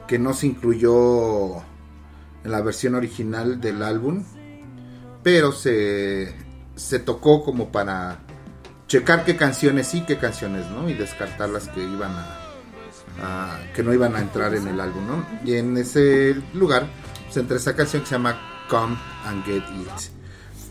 que 0.06 0.20
no 0.20 0.34
se 0.34 0.46
incluyó 0.46 1.56
en 1.56 2.52
la 2.52 2.60
versión 2.60 2.94
original 2.94 3.60
del 3.60 3.82
álbum, 3.82 4.22
pero 5.24 5.50
se, 5.50 6.32
se 6.76 7.00
tocó 7.00 7.42
como 7.42 7.72
para 7.72 8.20
checar 8.86 9.24
qué 9.24 9.34
canciones 9.34 9.88
sí, 9.88 10.04
qué 10.06 10.18
canciones 10.18 10.64
no, 10.70 10.88
y 10.88 10.94
descartar 10.94 11.48
las 11.48 11.66
que 11.70 11.82
iban 11.82 12.12
a, 13.20 13.58
que 13.74 13.82
no 13.82 13.92
iban 13.92 14.14
a 14.14 14.20
entrar 14.20 14.54
en 14.54 14.68
el 14.68 14.80
álbum, 14.80 15.08
¿no? 15.08 15.26
Y 15.44 15.54
en 15.56 15.76
ese 15.76 16.40
lugar 16.54 16.86
se 17.30 17.40
entra 17.40 17.56
esa 17.56 17.74
canción 17.74 18.02
que 18.02 18.10
se 18.10 18.14
llama 18.14 18.40
Come 18.68 18.96
and 19.26 19.44
Get 19.44 19.64
It. 19.80 20.12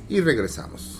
Y 0.08 0.22
regresamos. 0.22 1.00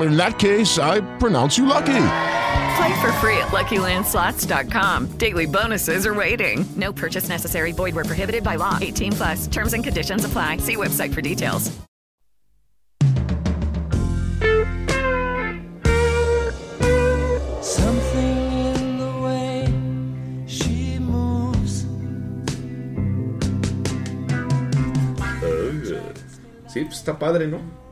In 0.00 0.16
that 0.16 0.38
case, 0.38 0.78
I 0.78 1.00
pronounce 1.18 1.56
you 1.56 1.66
lucky. 1.66 2.06
Play 2.76 3.00
for 3.00 3.12
free 3.20 3.38
at 3.38 3.48
LuckyLandSlots.com. 3.52 5.16
Daily 5.18 5.46
bonuses 5.46 6.06
are 6.06 6.14
waiting. 6.14 6.64
No 6.76 6.92
purchase 6.92 7.28
necessary. 7.28 7.72
Void 7.72 7.94
were 7.94 8.04
prohibited 8.04 8.42
by 8.42 8.56
law. 8.56 8.78
18 8.80 9.12
plus. 9.12 9.46
Terms 9.46 9.72
and 9.74 9.84
conditions 9.84 10.24
apply. 10.24 10.58
See 10.58 10.76
website 10.76 11.14
for 11.14 11.20
details. 11.20 11.70
Something 17.60 18.74
in 18.74 18.98
the 18.98 19.20
way 19.22 19.66
she 20.46 20.98
moves. 20.98 21.86
Oh, 25.42 26.12
sí, 26.68 26.84
pues 26.84 26.98
está 26.98 27.16
padre, 27.18 27.46
¿no? 27.46 27.83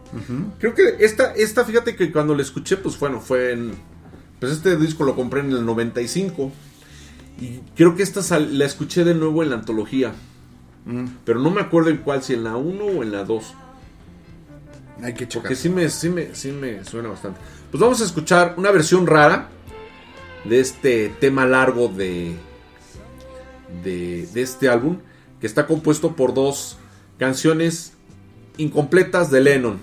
Creo 0.58 0.74
que 0.74 0.96
esta, 1.00 1.32
esta, 1.34 1.64
fíjate 1.64 1.96
que 1.96 2.12
cuando 2.12 2.34
la 2.34 2.42
escuché, 2.42 2.76
pues 2.76 2.98
bueno, 2.98 3.20
fue 3.20 3.52
en. 3.52 3.72
Pues 4.40 4.52
este 4.52 4.76
disco 4.76 5.04
lo 5.04 5.14
compré 5.14 5.40
en 5.40 5.52
el 5.52 5.64
95. 5.64 6.52
Y 7.40 7.60
creo 7.76 7.96
que 7.96 8.02
esta 8.02 8.22
sal- 8.22 8.58
la 8.58 8.66
escuché 8.66 9.04
de 9.04 9.14
nuevo 9.14 9.42
en 9.42 9.50
la 9.50 9.56
antología. 9.56 10.12
Pero 11.24 11.38
no 11.40 11.50
me 11.50 11.60
acuerdo 11.60 11.90
en 11.90 11.98
cuál, 11.98 12.22
si 12.22 12.34
en 12.34 12.44
la 12.44 12.56
1 12.56 12.84
o 12.84 13.02
en 13.02 13.12
la 13.12 13.24
2. 13.24 13.54
Hay 15.02 15.14
que 15.14 15.26
checar. 15.28 15.42
Porque 15.42 15.56
sí 15.56 15.68
me, 15.68 15.88
sí, 15.88 16.08
me, 16.10 16.34
sí 16.34 16.50
me 16.52 16.84
suena 16.84 17.08
bastante. 17.08 17.40
Pues 17.70 17.80
vamos 17.80 18.00
a 18.00 18.04
escuchar 18.04 18.54
una 18.58 18.70
versión 18.70 19.06
rara 19.06 19.48
de 20.44 20.60
este 20.60 21.08
tema 21.20 21.46
largo 21.46 21.88
de, 21.88 22.34
de, 23.84 24.26
de 24.32 24.42
este 24.42 24.68
álbum, 24.68 24.98
que 25.40 25.46
está 25.46 25.66
compuesto 25.66 26.14
por 26.16 26.34
dos 26.34 26.76
canciones 27.18 27.92
incompletas 28.58 29.30
de 29.30 29.40
Lennon. 29.40 29.78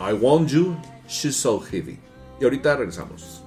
I 0.00 0.12
Want 0.12 0.52
You, 0.52 0.80
She's 1.08 1.34
So 1.36 1.58
Heavy. 1.58 1.98
Y 2.40 2.44
ahorita 2.44 2.76
regresamos. 2.76 3.42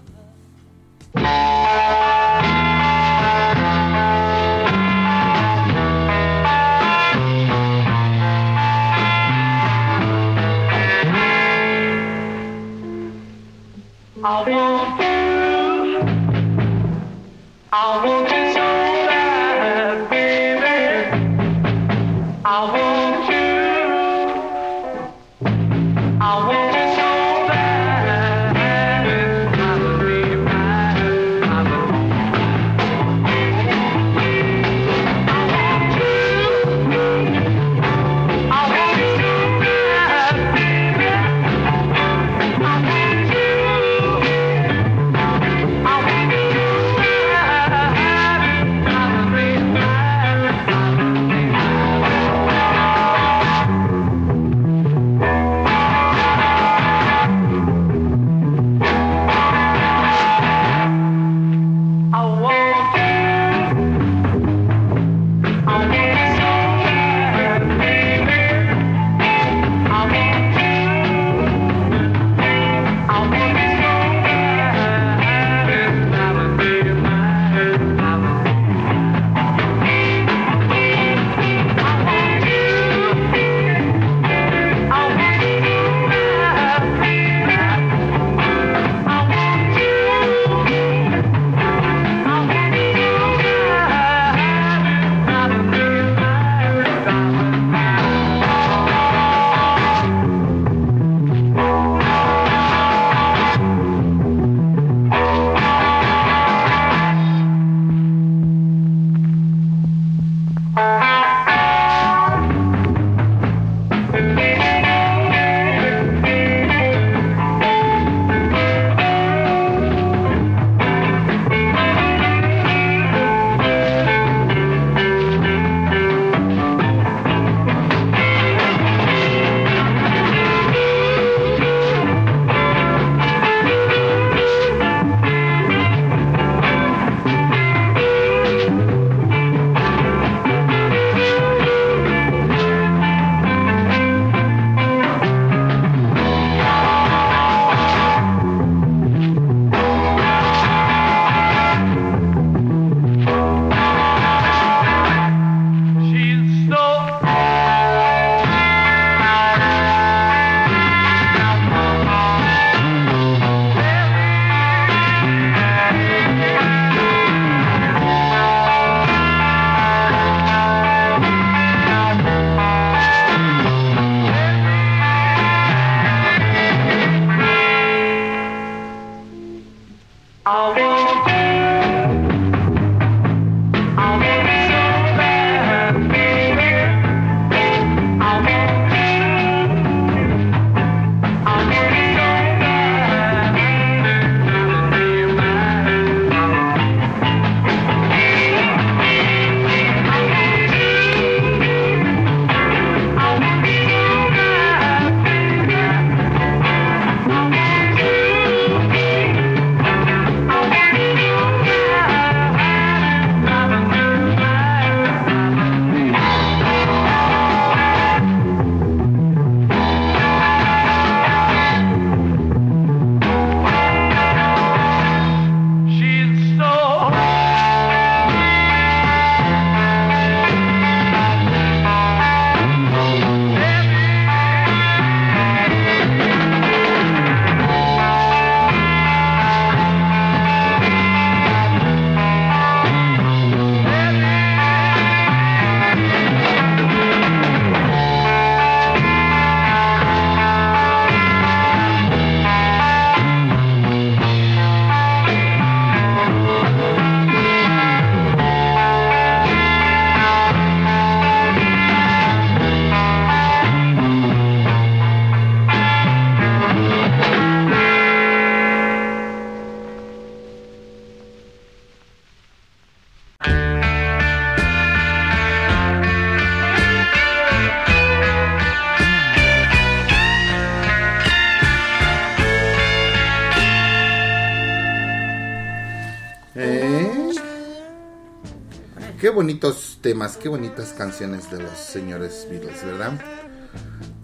Qué 289.22 289.30
bonitos 289.30 290.00
temas, 290.02 290.36
qué 290.36 290.50
bonitas 290.50 290.96
canciones 290.98 291.52
de 291.52 291.62
los 291.62 291.78
señores 291.78 292.48
Beatles, 292.50 292.84
¿verdad? 292.84 293.22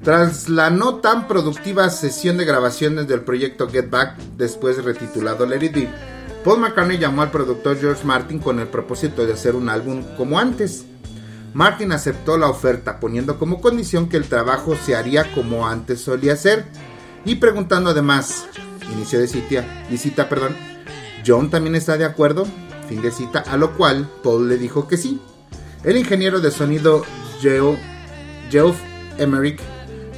Tras 0.02 0.50
la 0.50 0.72
no 0.72 0.96
tan 0.96 1.28
productiva 1.28 1.88
sesión 1.92 2.36
de 2.38 2.46
grabaciones 2.46 3.08
del 3.08 3.22
proyecto 3.22 3.70
Get 3.70 3.92
Back, 3.92 4.18
después 4.38 4.84
retitulado 4.84 5.46
Let 5.46 5.64
It 5.66 5.76
Be, 5.76 5.90
Paul 6.44 6.62
McCartney 6.62 6.98
llamó 6.98 7.22
al 7.22 7.30
productor 7.30 7.80
George 7.80 8.04
Martin 8.06 8.40
con 8.40 8.60
el 8.60 8.70
propósito 8.70 9.24
de 9.24 9.34
hacer 9.34 9.54
un 9.54 9.70
álbum 9.70 10.02
como 10.18 10.40
antes. 10.40 10.86
Martin 11.54 11.92
aceptó 11.92 12.36
la 12.36 12.50
oferta, 12.50 13.00
poniendo 13.00 13.38
como 13.38 13.62
condición 13.62 14.10
que 14.10 14.18
el 14.18 14.28
trabajo 14.28 14.76
se 14.84 14.96
haría 14.96 15.32
como 15.36 15.68
antes 15.68 16.02
solía 16.02 16.36
ser, 16.36 16.66
y 17.24 17.36
preguntando 17.36 17.92
además, 17.92 18.48
inicio 18.92 19.20
de 19.20 19.28
cita, 19.28 19.64
de 19.92 19.98
cita, 20.00 20.28
perdón, 20.28 20.56
John 21.24 21.52
también 21.52 21.76
está 21.76 21.98
de 22.00 22.06
acuerdo, 22.06 22.48
fin 22.88 23.02
de 23.02 23.12
cita, 23.12 23.39
a 23.39 23.58
lo 23.58 23.73
cual 23.76 24.10
Paul 24.23 24.47
le 24.50 24.58
dijo 24.58 24.88
que 24.88 24.97
sí. 24.97 25.19
El 25.84 25.97
ingeniero 25.97 26.39
de 26.39 26.52
sonido 26.52 27.04
Geo- 27.41 27.78
Geoff 28.50 28.78
Emerick, 29.17 29.60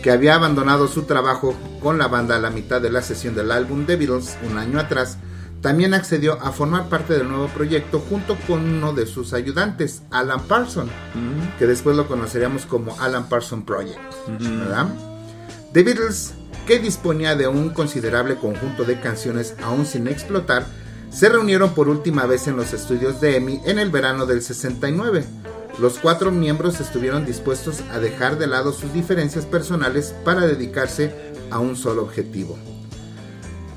que 0.03 0.11
había 0.11 0.35
abandonado 0.35 0.87
su 0.87 1.03
trabajo 1.03 1.55
con 1.81 1.97
la 1.97 2.07
banda 2.07 2.35
a 2.35 2.39
la 2.39 2.49
mitad 2.49 2.81
de 2.81 2.89
la 2.89 3.01
sesión 3.01 3.35
del 3.35 3.51
álbum 3.51 3.85
The 3.85 3.95
Beatles 3.97 4.37
un 4.49 4.57
año 4.57 4.79
atrás, 4.79 5.17
también 5.61 5.93
accedió 5.93 6.41
a 6.41 6.53
formar 6.53 6.87
parte 6.87 7.13
del 7.17 7.27
nuevo 7.27 7.47
proyecto 7.49 7.99
junto 7.99 8.37
con 8.47 8.61
uno 8.65 8.93
de 8.93 9.05
sus 9.05 9.33
ayudantes, 9.33 10.03
Alan 10.09 10.39
Parson, 10.43 10.89
que 11.57 11.67
después 11.67 11.97
lo 11.97 12.07
conoceríamos 12.07 12.65
como 12.65 12.97
Alan 13.01 13.27
Parson 13.27 13.63
Project, 13.65 13.99
¿verdad? 14.39 14.87
The 15.73 15.83
Beatles, 15.83 16.33
que 16.65 16.79
disponía 16.79 17.35
de 17.35 17.47
un 17.49 17.71
considerable 17.71 18.35
conjunto 18.37 18.85
de 18.85 19.01
canciones 19.01 19.55
aún 19.61 19.85
sin 19.85 20.07
explotar, 20.07 20.65
se 21.11 21.29
reunieron 21.29 21.73
por 21.73 21.89
última 21.89 22.25
vez 22.25 22.47
en 22.47 22.55
los 22.55 22.73
estudios 22.73 23.19
de 23.19 23.37
EMI 23.37 23.61
en 23.65 23.79
el 23.79 23.89
verano 23.89 24.25
del 24.25 24.41
69. 24.41 25.25
Los 25.79 25.97
cuatro 25.97 26.31
miembros 26.31 26.79
estuvieron 26.81 27.25
dispuestos 27.25 27.81
a 27.91 27.99
dejar 27.99 28.37
de 28.37 28.47
lado 28.47 28.73
sus 28.73 28.93
diferencias 28.93 29.45
personales 29.45 30.13
para 30.23 30.41
dedicarse 30.41 31.13
a 31.51 31.59
un 31.59 31.75
solo 31.75 32.03
objetivo. 32.03 32.57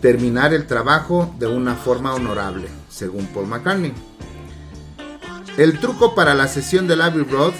Terminar 0.01 0.53
el 0.53 0.67
trabajo 0.67 1.35
de 1.39 1.47
una 1.47 1.77
forma 1.77 2.13
honorable, 2.13 2.69
según 2.89 3.27
Paul 3.27 3.47
McCartney. 3.47 3.93
El 5.57 5.79
truco 5.79 6.15
para 6.15 6.35
la 6.35 6.49
sesión 6.49 6.89
del 6.89 7.03
Abbey 7.03 7.25
Road 7.25 7.53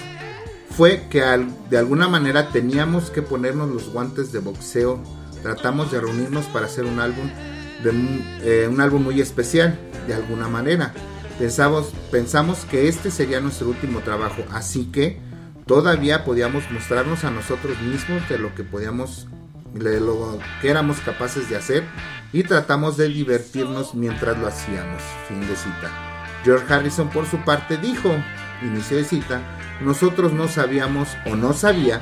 fue 0.75 1.07
que 1.09 1.21
de 1.69 1.77
alguna 1.77 2.07
manera 2.07 2.49
teníamos 2.49 3.11
que 3.11 3.21
ponernos 3.21 3.69
los 3.69 3.89
guantes 3.93 4.31
de 4.31 4.39
boxeo. 4.39 4.99
Tratamos 5.41 5.91
de 5.91 6.01
reunirnos 6.01 6.45
para 6.47 6.65
hacer 6.65 6.85
un 6.85 6.99
álbum, 6.99 7.29
eh, 7.85 8.67
un 8.69 8.81
álbum 8.81 9.03
muy 9.03 9.21
especial, 9.21 9.77
de 10.07 10.13
alguna 10.13 10.47
manera. 10.47 10.93
Pensamos, 11.39 11.93
pensamos 12.11 12.65
que 12.65 12.87
este 12.87 13.11
sería 13.11 13.39
nuestro 13.39 13.67
último 13.69 13.99
trabajo, 13.99 14.43
así 14.51 14.85
que 14.85 15.19
todavía 15.65 16.23
podíamos 16.25 16.69
mostrarnos 16.71 17.23
a 17.23 17.31
nosotros 17.31 17.79
mismos 17.81 18.27
de 18.29 18.37
lo 18.37 18.53
que 18.53 18.63
podíamos, 18.63 19.27
de 19.73 19.99
lo 19.99 20.39
que 20.61 20.69
éramos 20.69 20.99
capaces 20.99 21.49
de 21.49 21.55
hacer 21.55 21.83
y 22.31 22.43
tratamos 22.43 22.97
de 22.97 23.07
divertirnos 23.07 23.95
mientras 23.95 24.37
lo 24.37 24.47
hacíamos. 24.47 25.01
Fin 25.27 25.41
de 25.41 25.55
cita. 25.55 25.91
George 26.43 26.71
Harrison 26.71 27.09
por 27.09 27.25
su 27.25 27.37
parte 27.37 27.77
dijo, 27.77 28.09
inicio 28.61 28.97
de 28.97 29.05
cita, 29.05 29.41
nosotros 29.81 30.33
no 30.33 30.47
sabíamos 30.47 31.09
o 31.25 31.35
no 31.35 31.53
sabía 31.53 32.01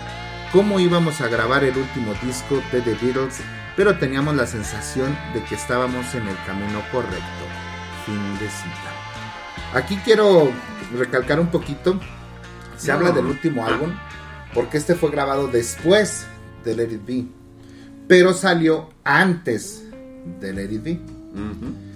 cómo 0.51 0.79
íbamos 0.79 1.21
a 1.21 1.27
grabar 1.27 1.63
el 1.63 1.77
último 1.77 2.13
disco 2.23 2.61
de 2.71 2.81
The 2.81 2.95
Beatles, 3.01 3.39
pero 3.75 3.97
teníamos 3.97 4.36
la 4.36 4.45
sensación 4.47 5.15
de 5.34 5.43
que 5.43 5.55
estábamos 5.55 6.13
en 6.15 6.27
el 6.27 6.36
camino 6.45 6.81
correcto. 6.91 7.17
Fin 8.05 8.34
de 8.39 8.49
cita. 8.49 8.91
Aquí 9.73 9.97
quiero 10.03 10.51
recalcar 10.97 11.39
un 11.39 11.47
poquito, 11.47 11.99
se 12.77 12.91
habla 12.91 13.12
del 13.12 13.25
último 13.25 13.65
álbum, 13.65 13.91
porque 14.53 14.77
este 14.77 14.95
fue 14.95 15.12
grabado 15.12 15.47
después 15.47 16.25
de 16.65 16.75
Let 16.75 16.91
It 16.91 17.05
Be, 17.05 17.25
pero 18.07 18.34
salió 18.34 18.89
antes 19.03 19.84
de 20.41 20.53
Let 20.53 20.71
It 20.73 20.84
Be. 20.84 20.99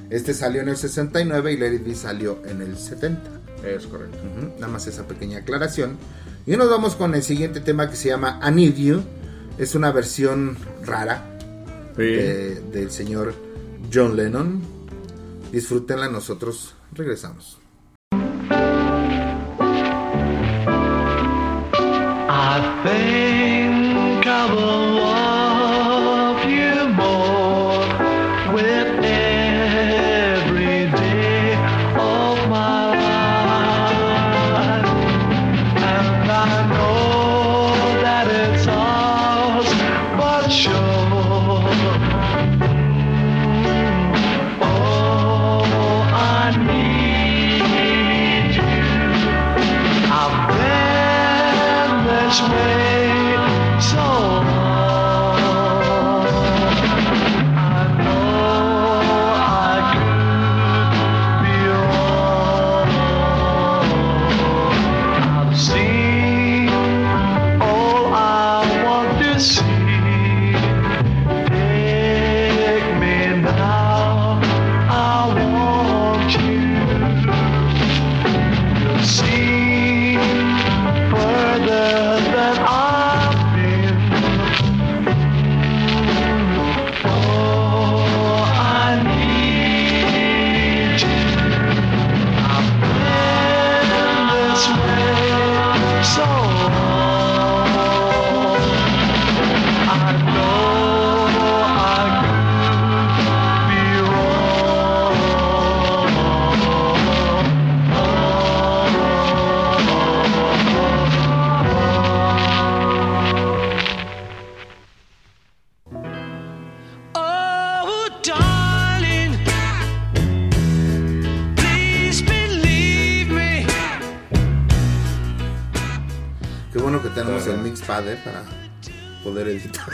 Este 0.09 0.33
salió 0.33 0.61
en 0.61 0.69
el 0.69 0.77
69 0.77 1.53
y 1.53 1.57
Let 1.57 1.73
It 1.73 1.85
Be 1.85 1.95
salió 1.95 2.41
en 2.45 2.61
el 2.61 2.77
70. 2.77 3.21
Es 3.65 3.87
correcto. 3.87 4.17
Ujú, 4.19 4.53
Nada 4.59 4.71
más 4.71 4.87
esa 4.87 5.07
pequeña 5.07 5.39
aclaración. 5.39 5.97
Y 6.45 6.55
nos 6.55 6.69
vamos 6.69 6.95
con 6.95 7.15
el 7.15 7.23
siguiente 7.23 7.59
tema 7.59 7.89
que 7.89 7.95
se 7.95 8.09
llama 8.09 8.39
I 8.47 8.51
Need 8.51 8.75
You. 8.75 9.03
Es 9.57 9.73
una 9.73 9.91
versión 9.91 10.57
rara 10.85 11.34
de- 12.03 12.61
del 12.71 12.91
señor 12.91 13.33
John 13.93 14.15
Lennon. 14.15 14.61
Disfrútenla, 15.51 16.09
nosotros 16.09 16.75
regresamos. 16.93 17.59
I 22.27 22.59
think 22.83 24.25
I 24.27 24.53
will 24.53 24.84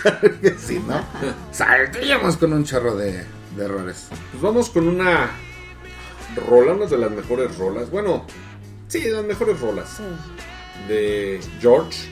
si 0.57 0.79
no, 0.79 1.03
saldríamos 1.51 2.37
con 2.37 2.53
un 2.53 2.63
chorro 2.63 2.95
de, 2.95 3.25
de 3.55 3.65
errores. 3.65 4.07
Pues 4.31 4.41
vamos 4.41 4.69
con 4.69 4.87
una 4.87 5.31
rola, 6.35 6.73
una 6.73 6.85
de 6.85 6.97
las 6.97 7.11
mejores 7.11 7.57
rolas. 7.57 7.89
Bueno, 7.89 8.25
sí, 8.87 9.01
de 9.01 9.11
las 9.11 9.25
mejores 9.25 9.59
rolas. 9.59 9.99
De 10.87 11.39
George. 11.59 12.09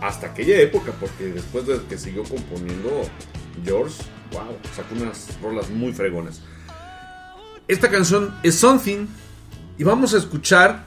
Hasta 0.00 0.28
aquella 0.28 0.60
época, 0.60 0.92
porque 1.00 1.24
después 1.24 1.66
de 1.66 1.80
que 1.88 1.96
siguió 1.96 2.24
componiendo 2.24 3.02
George, 3.64 4.02
wow, 4.32 4.56
sacó 4.74 4.94
unas 4.94 5.28
rolas 5.40 5.70
muy 5.70 5.92
fregonas. 5.92 6.42
Esta 7.68 7.90
canción 7.90 8.34
es 8.42 8.56
Something. 8.56 9.06
Y 9.76 9.84
vamos 9.84 10.14
a 10.14 10.18
escuchar 10.18 10.84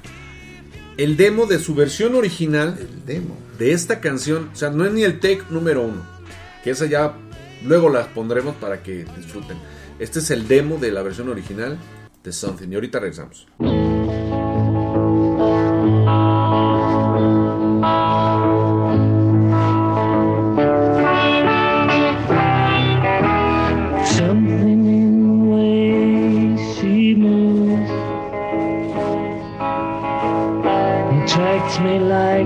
el 0.98 1.18
demo 1.18 1.46
de 1.46 1.60
su 1.60 1.76
versión 1.76 2.16
original. 2.16 2.78
El 2.80 3.06
demo 3.06 3.47
de 3.58 3.74
esta 3.74 4.00
canción, 4.00 4.50
o 4.54 4.56
sea, 4.56 4.70
no 4.70 4.86
es 4.86 4.92
ni 4.92 5.04
el 5.04 5.20
take 5.20 5.44
número 5.50 5.82
uno, 5.82 6.04
que 6.64 6.72
esa 6.72 6.86
ya 6.86 7.14
luego 7.64 7.90
las 7.90 8.08
pondremos 8.08 8.56
para 8.56 8.84
que 8.84 9.06
disfruten. 9.16 9.58
Este 10.00 10.20
es 10.20 10.30
el 10.32 10.48
demo 10.48 10.78
de 10.78 10.92
la 10.92 11.02
versión 11.02 11.30
original 11.30 11.78
de 12.24 12.32
Something 12.32 12.70
y 12.72 12.76
ahorita 12.76 13.00
regresamos. 13.00 13.48
me 31.80 32.00
like 32.00 32.37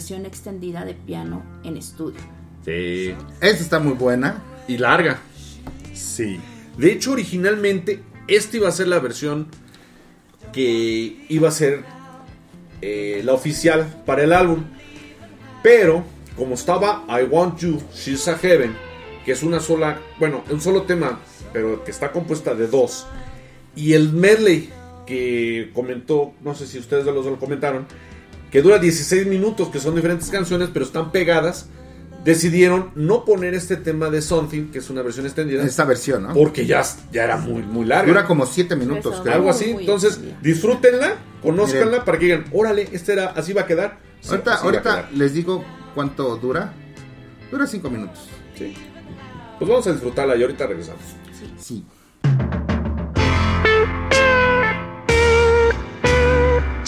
versión 0.00 0.24
extendida 0.24 0.86
de 0.86 0.94
piano 0.94 1.42
en 1.62 1.76
estudio. 1.76 2.20
Sí. 2.64 3.14
Esta 3.42 3.62
está 3.62 3.80
muy 3.80 3.92
buena. 3.92 4.42
Y 4.66 4.78
larga. 4.78 5.18
Sí. 5.92 6.40
De 6.78 6.90
hecho, 6.90 7.12
originalmente, 7.12 8.02
esta 8.26 8.56
iba 8.56 8.68
a 8.70 8.72
ser 8.72 8.88
la 8.88 8.98
versión 8.98 9.48
que 10.54 11.26
iba 11.28 11.48
a 11.48 11.50
ser 11.50 11.84
eh, 12.80 13.20
la 13.26 13.34
oficial 13.34 14.02
para 14.06 14.22
el 14.24 14.32
álbum. 14.32 14.64
Pero, 15.62 16.02
como 16.34 16.54
estaba 16.54 17.04
I 17.06 17.24
Want 17.24 17.58
You, 17.58 17.78
She's 17.94 18.26
a 18.26 18.38
Heaven, 18.38 18.74
que 19.26 19.32
es 19.32 19.42
una 19.42 19.60
sola, 19.60 20.00
bueno, 20.18 20.44
un 20.48 20.62
solo 20.62 20.84
tema, 20.84 21.20
pero 21.52 21.84
que 21.84 21.90
está 21.90 22.10
compuesta 22.10 22.54
de 22.54 22.68
dos. 22.68 23.06
Y 23.76 23.92
el 23.92 24.14
medley 24.14 24.70
que 25.06 25.70
comentó, 25.74 26.32
no 26.40 26.54
sé 26.54 26.66
si 26.66 26.78
ustedes 26.78 27.04
de 27.04 27.12
los 27.12 27.26
lo 27.26 27.38
comentaron, 27.38 27.86
que 28.50 28.62
dura 28.62 28.78
16 28.78 29.26
minutos, 29.26 29.68
que 29.68 29.78
son 29.78 29.94
diferentes 29.94 30.28
canciones, 30.30 30.68
pero 30.72 30.84
están 30.84 31.12
pegadas. 31.12 31.66
Decidieron 32.24 32.90
no 32.96 33.24
poner 33.24 33.54
este 33.54 33.76
tema 33.76 34.10
de 34.10 34.20
Something, 34.20 34.70
que 34.70 34.78
es 34.80 34.90
una 34.90 35.00
versión 35.00 35.24
extendida. 35.24 35.64
Esta 35.64 35.84
versión, 35.86 36.24
¿no? 36.24 36.34
Porque 36.34 36.66
ya, 36.66 36.82
ya 37.10 37.24
era 37.24 37.38
muy, 37.38 37.62
muy 37.62 37.86
larga. 37.86 38.06
Dura 38.06 38.24
como 38.26 38.44
7 38.44 38.76
minutos, 38.76 39.20
creo. 39.22 39.36
Algo 39.36 39.48
así. 39.48 39.70
Entonces, 39.70 40.20
disfrútenla, 40.42 41.16
conózcanla 41.42 42.04
para 42.04 42.18
que 42.18 42.26
digan, 42.26 42.44
órale, 42.52 42.88
este 42.92 43.14
era, 43.14 43.28
así 43.28 43.54
va 43.54 43.62
a 43.62 43.66
quedar. 43.66 43.98
Sí, 44.20 44.30
ahorita 44.32 44.50
va 44.50 44.56
a 44.56 44.60
ahorita 44.60 44.82
quedar. 44.82 45.12
les 45.14 45.32
digo 45.32 45.64
cuánto 45.94 46.36
dura. 46.36 46.74
Dura 47.50 47.66
5 47.66 47.88
minutos. 47.88 48.28
Sí. 48.54 48.74
Pues 49.58 49.68
vamos 49.68 49.86
a 49.86 49.92
disfrutarla 49.92 50.36
y 50.36 50.42
ahorita 50.42 50.66
regresamos. 50.66 51.02
Sí. 51.58 51.84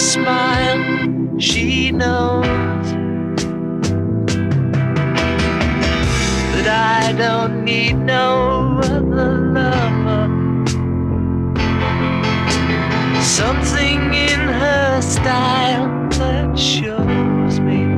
Smile, 0.00 1.38
she 1.38 1.90
knows 1.90 2.46
that 6.54 6.66
I 6.66 7.12
don't 7.12 7.64
need 7.64 7.98
no 7.98 8.80
other 8.82 9.32
lover. 9.56 10.28
Something 13.22 14.14
in 14.14 14.40
her 14.40 15.02
style 15.02 15.88
that 16.18 16.58
shows 16.58 17.60
me 17.60 17.94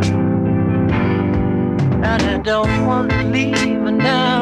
that 2.02 2.22
I 2.22 2.38
don't 2.38 2.86
want 2.86 3.10
to 3.10 3.22
leave 3.24 3.56
her 3.56 3.92
now. 3.92 4.41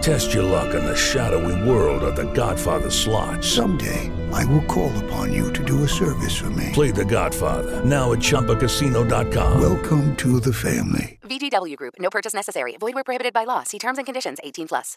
Test 0.00 0.32
your 0.32 0.44
luck 0.44 0.74
in 0.74 0.84
the 0.84 0.96
shadowy 0.96 1.68
world 1.68 2.02
of 2.02 2.16
The 2.16 2.30
Godfather 2.32 2.90
slot. 2.90 3.44
Someday, 3.44 4.10
I 4.32 4.44
will 4.46 4.62
call 4.64 4.92
upon 5.04 5.32
you 5.32 5.52
to 5.52 5.64
do 5.64 5.84
a 5.84 5.88
service 5.88 6.36
for 6.36 6.50
me. 6.50 6.70
Play 6.72 6.90
The 6.92 7.04
Godfather 7.04 7.84
now 7.84 8.12
at 8.12 8.18
ChumbaCasino.com. 8.20 9.60
Welcome 9.60 10.16
to 10.16 10.40
the 10.40 10.52
family. 10.52 11.18
VGW 11.24 11.76
Group. 11.76 11.94
No 11.98 12.10
purchase 12.10 12.32
necessary. 12.34 12.76
Void 12.80 12.94
where 12.94 13.04
prohibited 13.04 13.34
by 13.34 13.44
law. 13.44 13.64
See 13.64 13.78
terms 13.78 13.98
and 13.98 14.06
conditions. 14.06 14.38
18 14.42 14.68
plus. 14.68 14.96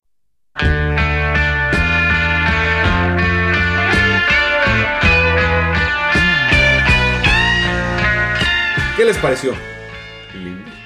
¿Qué 8.98 9.06
les 9.06 9.18
pareció? 9.18 9.54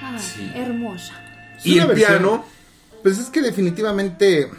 Ah, 0.02 0.18
Hermosa. 0.54 1.14
Y 1.64 1.74
una 1.74 1.84
el 1.84 1.90
versión- 1.90 2.08
piano. 2.08 2.46
Pues 3.06 3.20
es 3.20 3.30
que 3.30 3.44
definitivamente. 3.44 4.50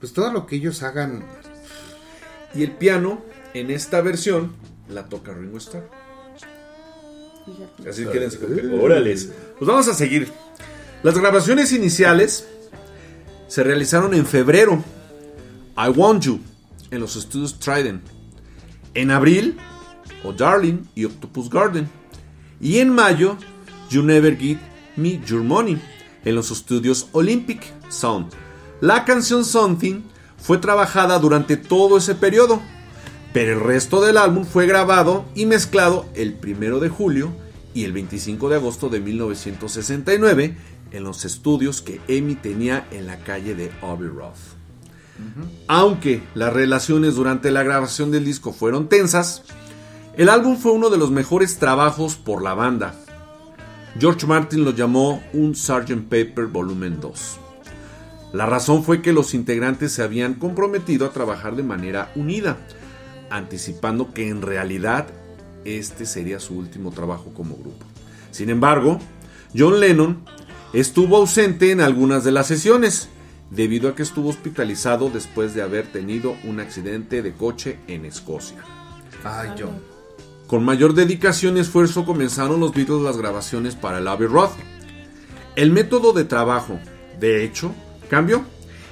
Pues 0.00 0.12
todo 0.12 0.32
lo 0.32 0.44
que 0.44 0.56
ellos 0.56 0.82
hagan. 0.82 1.24
Y 2.52 2.64
el 2.64 2.72
piano, 2.72 3.22
en 3.54 3.70
esta 3.70 4.00
versión, 4.00 4.56
la 4.88 5.08
toca 5.08 5.32
Ringo 5.32 5.58
Starr. 5.58 5.88
Así 7.88 8.04
quédense 8.06 8.40
con 8.40 8.56
que-. 8.56 8.62
Pues 8.62 9.30
vamos 9.60 9.86
a 9.86 9.94
seguir. 9.94 10.32
Las 11.04 11.16
grabaciones 11.16 11.72
iniciales 11.72 12.48
se 13.46 13.62
realizaron 13.62 14.14
en 14.14 14.26
febrero. 14.26 14.82
I 15.76 15.90
Want 15.90 16.24
You, 16.24 16.40
en 16.90 17.00
los 17.00 17.14
estudios 17.14 17.60
Trident. 17.60 18.02
En 18.94 19.12
abril, 19.12 19.56
O 20.24 20.32
Darling 20.32 20.88
y 20.96 21.04
Octopus 21.04 21.48
Garden. 21.48 21.88
Y 22.60 22.78
en 22.78 22.90
mayo, 22.90 23.36
You 23.90 24.02
Never 24.02 24.36
Give 24.36 24.58
Me 24.96 25.20
Your 25.24 25.44
Money, 25.44 25.80
en 26.28 26.34
los 26.34 26.50
estudios 26.50 27.08
Olympic 27.12 27.62
Sound. 27.88 28.32
La 28.80 29.04
canción 29.04 29.44
Something 29.44 30.02
fue 30.36 30.58
trabajada 30.58 31.18
durante 31.18 31.56
todo 31.56 31.96
ese 31.96 32.14
periodo, 32.14 32.60
pero 33.32 33.52
el 33.52 33.60
resto 33.60 34.00
del 34.00 34.18
álbum 34.18 34.44
fue 34.44 34.66
grabado 34.66 35.24
y 35.34 35.46
mezclado 35.46 36.06
el 36.14 36.36
1 36.42 36.80
de 36.80 36.88
julio 36.88 37.32
y 37.74 37.84
el 37.84 37.92
25 37.92 38.48
de 38.50 38.56
agosto 38.56 38.88
de 38.88 39.00
1969 39.00 40.56
en 40.90 41.04
los 41.04 41.24
estudios 41.24 41.82
que 41.82 42.00
Amy 42.08 42.34
tenía 42.34 42.86
en 42.90 43.06
la 43.06 43.18
calle 43.18 43.54
de 43.54 43.70
Abbey 43.82 44.08
Road. 44.08 44.34
Aunque 45.66 46.22
las 46.34 46.52
relaciones 46.52 47.14
durante 47.14 47.50
la 47.50 47.62
grabación 47.62 48.10
del 48.10 48.24
disco 48.24 48.52
fueron 48.52 48.88
tensas, 48.88 49.42
el 50.16 50.28
álbum 50.28 50.56
fue 50.56 50.72
uno 50.72 50.90
de 50.90 50.98
los 50.98 51.10
mejores 51.10 51.58
trabajos 51.58 52.16
por 52.16 52.42
la 52.42 52.54
banda. 52.54 52.94
George 54.00 54.28
Martin 54.28 54.64
lo 54.64 54.70
llamó 54.70 55.20
un 55.32 55.56
Sgt. 55.56 56.08
Pepper 56.08 56.46
Volumen 56.46 57.00
2. 57.00 57.40
La 58.32 58.46
razón 58.46 58.84
fue 58.84 59.02
que 59.02 59.12
los 59.12 59.34
integrantes 59.34 59.90
se 59.90 60.02
habían 60.04 60.34
comprometido 60.34 61.04
a 61.04 61.10
trabajar 61.10 61.56
de 61.56 61.64
manera 61.64 62.12
unida, 62.14 62.58
anticipando 63.28 64.14
que 64.14 64.28
en 64.28 64.42
realidad 64.42 65.08
este 65.64 66.06
sería 66.06 66.38
su 66.38 66.56
último 66.56 66.92
trabajo 66.92 67.32
como 67.34 67.56
grupo. 67.56 67.84
Sin 68.30 68.50
embargo, 68.50 69.00
John 69.56 69.80
Lennon 69.80 70.22
estuvo 70.72 71.16
ausente 71.16 71.72
en 71.72 71.80
algunas 71.80 72.22
de 72.22 72.30
las 72.30 72.46
sesiones, 72.46 73.08
debido 73.50 73.88
a 73.88 73.96
que 73.96 74.04
estuvo 74.04 74.28
hospitalizado 74.28 75.10
después 75.10 75.54
de 75.54 75.62
haber 75.62 75.90
tenido 75.90 76.36
un 76.44 76.60
accidente 76.60 77.20
de 77.20 77.32
coche 77.32 77.80
en 77.88 78.04
Escocia. 78.04 78.62
Ay, 79.24 79.50
yo. 79.56 79.70
Con 80.48 80.64
mayor 80.64 80.94
dedicación 80.94 81.58
y 81.58 81.60
esfuerzo 81.60 82.06
comenzaron 82.06 82.58
los 82.58 82.72
Beatles 82.72 83.02
las 83.02 83.18
grabaciones 83.18 83.76
para 83.76 83.98
el 83.98 84.08
Abbey 84.08 84.28
Road. 84.28 84.48
El 85.56 85.72
método 85.72 86.14
de 86.14 86.24
trabajo, 86.24 86.80
de 87.20 87.44
hecho, 87.44 87.74
cambió 88.08 88.42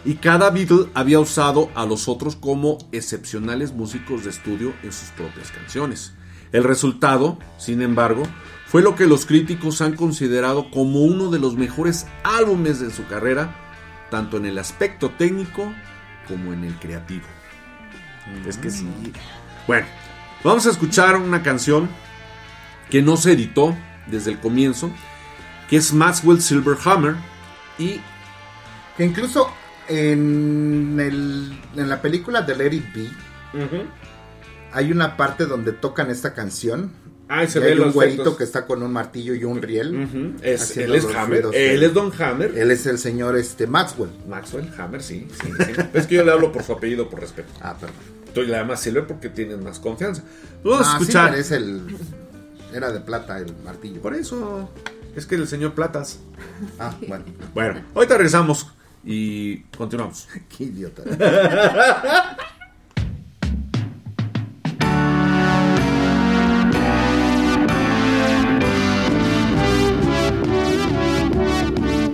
y 0.04 0.16
cada 0.16 0.50
Beatle 0.50 0.90
había 0.92 1.18
usado 1.18 1.70
a 1.74 1.86
los 1.86 2.08
otros 2.08 2.36
como 2.36 2.76
excepcionales 2.92 3.72
músicos 3.72 4.24
de 4.24 4.30
estudio 4.30 4.74
en 4.82 4.92
sus 4.92 5.08
propias 5.16 5.50
canciones. 5.50 6.12
El 6.52 6.62
resultado, 6.62 7.38
sin 7.56 7.80
embargo, 7.80 8.24
fue 8.66 8.82
lo 8.82 8.94
que 8.94 9.06
los 9.06 9.24
críticos 9.24 9.80
han 9.80 9.96
considerado 9.96 10.70
como 10.70 11.04
uno 11.04 11.30
de 11.30 11.38
los 11.38 11.56
mejores 11.56 12.06
álbumes 12.22 12.80
de 12.80 12.90
su 12.90 13.06
carrera, 13.06 13.56
tanto 14.10 14.36
en 14.36 14.44
el 14.44 14.58
aspecto 14.58 15.08
técnico 15.12 15.72
como 16.28 16.52
en 16.52 16.64
el 16.64 16.74
creativo. 16.78 17.24
Es 18.46 18.58
que 18.58 18.70
sí. 18.70 18.86
Bueno, 19.66 19.86
vamos 20.46 20.66
a 20.66 20.70
escuchar 20.70 21.16
una 21.16 21.42
canción 21.42 21.88
que 22.90 23.02
no 23.02 23.16
se 23.16 23.32
editó 23.32 23.76
desde 24.06 24.30
el 24.30 24.38
comienzo, 24.38 24.90
que 25.68 25.76
es 25.76 25.92
Maxwell 25.92 26.40
Silverhammer 26.40 27.14
y 27.78 28.00
Que 28.96 29.04
incluso 29.04 29.50
en, 29.88 30.96
el, 31.00 31.60
en 31.76 31.88
la 31.88 32.00
película 32.00 32.42
de 32.42 32.54
Let 32.56 32.72
It 32.74 32.94
Be 32.94 33.08
hay 34.72 34.92
una 34.92 35.16
parte 35.16 35.46
donde 35.46 35.72
tocan 35.72 36.10
esta 36.10 36.34
canción. 36.34 36.92
Ah, 37.28 37.42
y 37.44 37.48
se 37.48 37.58
Y 37.58 37.62
ve 37.62 37.72
hay 37.72 37.78
un 37.80 37.90
güerito 37.92 38.22
efectos. 38.22 38.36
que 38.38 38.44
está 38.44 38.66
con 38.66 38.82
un 38.82 38.92
martillo 38.92 39.34
y 39.34 39.42
un 39.44 39.60
riel. 39.60 40.36
Es- 40.42 40.76
él 40.76 40.94
es 40.94 41.04
Hammer. 41.06 41.26
ruidos 41.42 41.54
Él 41.56 41.82
es 41.82 41.92
Don 41.94 42.12
Hammer. 42.20 42.52
Él 42.56 42.70
es 42.70 42.86
el 42.86 42.98
señor 42.98 43.36
este, 43.36 43.66
Maxwell. 43.66 44.10
Maxwell 44.28 44.70
Hammer, 44.78 45.02
sí. 45.02 45.26
sí, 45.42 45.48
sí. 45.58 45.72
es 45.94 46.06
que 46.06 46.14
yo 46.16 46.24
le 46.24 46.30
hablo 46.32 46.52
por 46.52 46.62
su 46.62 46.72
apellido, 46.72 47.08
por 47.10 47.20
respeto. 47.20 47.52
Ah, 47.60 47.74
perdón. 47.80 47.96
Tú 48.36 48.42
le 48.42 48.48
llamas 48.48 48.80
Silver 48.80 49.06
porque 49.06 49.30
tienes 49.30 49.56
más 49.58 49.78
confianza. 49.78 50.22
Vamos 50.62 50.86
a 50.86 50.90
Ah, 50.90 50.96
sí, 50.98 51.02
escuchar. 51.04 51.34
es 51.36 51.50
el. 51.52 51.80
Era 52.70 52.92
de 52.92 53.00
plata 53.00 53.38
el 53.38 53.54
martillo. 53.64 54.02
Por 54.02 54.12
eso. 54.14 54.68
Es 55.14 55.24
que 55.24 55.36
el 55.36 55.48
señor 55.48 55.72
Platas. 55.72 56.18
Ah, 56.78 56.94
bueno. 57.08 57.24
Bueno, 57.54 57.80
ahorita 57.94 58.14
regresamos 58.18 58.66
y 59.02 59.60
continuamos. 59.78 60.28
Qué 60.54 60.64
idiota. 60.64 61.02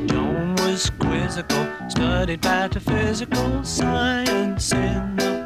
John 0.08 0.54
was 0.56 0.90
quizzical, 1.00 1.68
studied 1.88 2.42
metaphysical 2.44 3.64
science 3.64 4.72
in 4.72 5.16
the. 5.16 5.41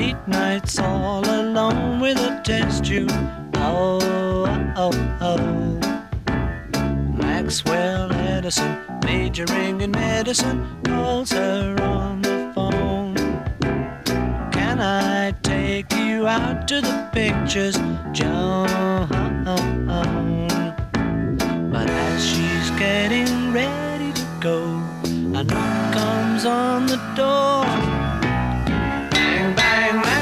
Late 0.00 0.26
nights 0.28 0.78
all 0.78 1.22
alone 1.28 2.00
with 2.00 2.16
a 2.16 2.40
test 2.42 2.86
tube. 2.86 3.10
Oh, 3.56 3.98
oh, 4.74 4.92
oh. 5.20 5.78
Maxwell 7.18 8.10
Edison, 8.10 8.78
majoring 9.04 9.82
in 9.82 9.90
medicine, 9.90 10.66
calls 10.86 11.32
her 11.32 11.76
on 11.82 12.22
the 12.22 12.50
phone. 12.54 13.14
Can 14.50 14.80
I 14.80 15.32
take 15.42 15.92
you 15.92 16.26
out 16.26 16.66
to 16.68 16.80
the 16.80 17.10
pictures, 17.12 17.76
John? 18.12 19.04
But 21.70 21.90
as 21.90 22.24
she's 22.26 22.70
getting 22.78 23.52
ready 23.52 24.14
to 24.14 24.26
go, 24.40 24.62
a 25.38 25.44
knock 25.44 25.92
comes 25.92 26.46
on 26.46 26.86
the 26.86 26.96
door 27.14 27.69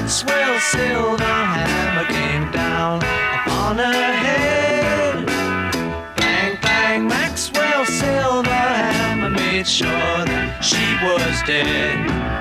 once 0.08 0.24
Will 0.24 0.58
Silverhammer 0.72 2.08
came 2.08 2.50
down 2.50 2.96
upon 2.96 3.76
her 3.76 4.12
head. 4.24 5.26
Bang, 6.16 6.56
bang, 6.62 7.06
Maxwell 7.06 7.84
Silverhammer 7.84 9.36
made 9.36 9.68
sure 9.68 10.24
that 10.24 10.64
she 10.64 10.84
was 11.04 11.42
dead. 11.46 12.38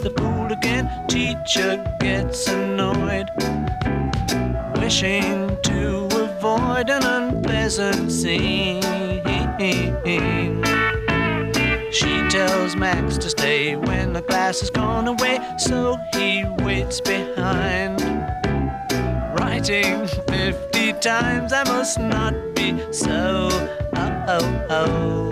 the 0.00 0.10
fool 0.16 0.50
again. 0.50 0.88
Teacher 1.06 1.84
gets 2.00 2.48
annoyed, 2.48 3.28
wishing 4.80 5.56
to 5.62 5.81
an 6.58 7.04
unpleasant 7.04 8.10
scene. 8.10 8.82
She 11.90 12.28
tells 12.28 12.74
Max 12.76 13.18
to 13.18 13.30
stay 13.30 13.76
when 13.76 14.12
the 14.12 14.22
class 14.22 14.60
has 14.60 14.70
gone 14.70 15.08
away, 15.08 15.38
so 15.58 15.98
he 16.14 16.44
waits 16.58 17.00
behind. 17.00 18.00
Writing 19.38 20.06
50 20.28 20.92
times, 20.94 21.52
I 21.52 21.64
must 21.64 21.98
not 21.98 22.34
be 22.54 22.82
so. 22.90 23.48
Oh, 23.94 24.24
oh, 24.28 24.66
oh. 24.70 25.30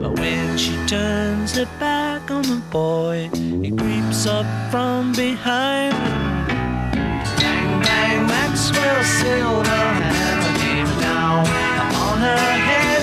But 0.00 0.18
when 0.18 0.56
she 0.56 0.76
turns 0.86 1.56
her 1.56 1.66
back 1.78 2.30
on 2.30 2.42
the 2.42 2.62
boy, 2.70 3.30
he 3.34 3.70
creeps 3.70 4.26
up 4.26 4.46
from 4.70 5.12
behind. 5.12 6.29
Dutch 8.50 8.58
silver 8.58 9.04
sail 9.04 9.62
the 9.62 11.00
down 11.00 11.46
on 11.94 12.18
her 12.18 12.36
head. 12.36 12.99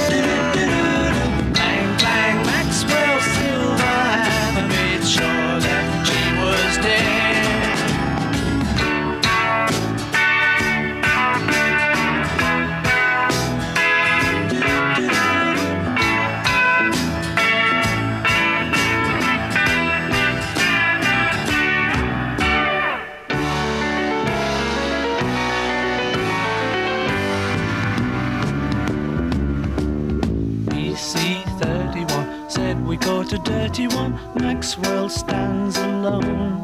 To 33.38 33.51
dirty 33.51 33.88
one. 33.88 34.19
Maxwell 34.35 35.09
stands 35.09 35.77
alone, 35.77 36.63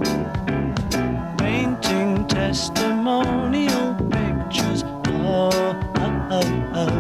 painting 1.38 2.28
testimonial 2.28 3.96
pictures. 4.10 4.84
Oh, 5.08 5.50
oh, 5.96 6.28
oh, 6.32 6.70
oh. 6.74 7.00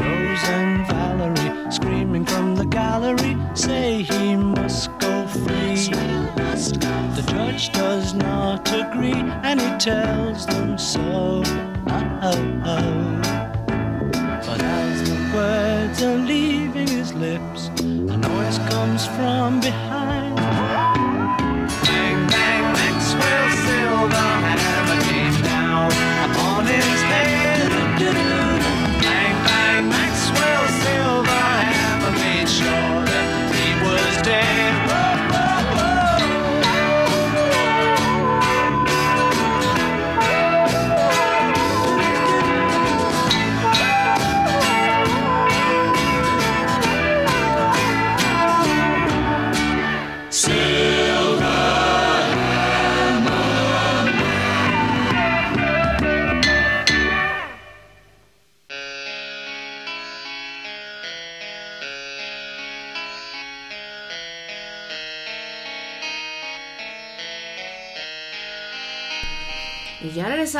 Rose 0.00 0.44
and 0.48 0.86
Valerie 0.86 1.72
screaming 1.72 2.24
from 2.24 2.54
the 2.54 2.66
gallery 2.66 3.36
say 3.54 4.02
he 4.02 4.36
must 4.36 4.96
go 4.98 5.26
free. 5.26 5.90
The 7.16 7.24
judge 7.26 7.72
does 7.72 8.14
not 8.14 8.68
agree 8.72 9.22
and 9.42 9.60
he 9.60 9.70
tells 9.78 10.46
them 10.46 10.78
so. 10.78 11.42
Oh, 11.86 12.20
oh, 12.22 12.62
oh. 12.64 13.20
But 14.46 14.62
as 14.62 15.08
the 15.08 15.16
words 15.34 16.02
are 16.02 16.16
leaving 16.16 16.89
his 17.10 17.20
lips, 17.20 17.68
a 17.80 18.16
noise 18.16 18.58
comes 18.70 19.06
from 19.06 19.60
behind. 19.60 20.36
Bang, 21.84 22.26
bang, 22.28 22.62
Maxwell 22.72 23.50
Silver 23.64 24.69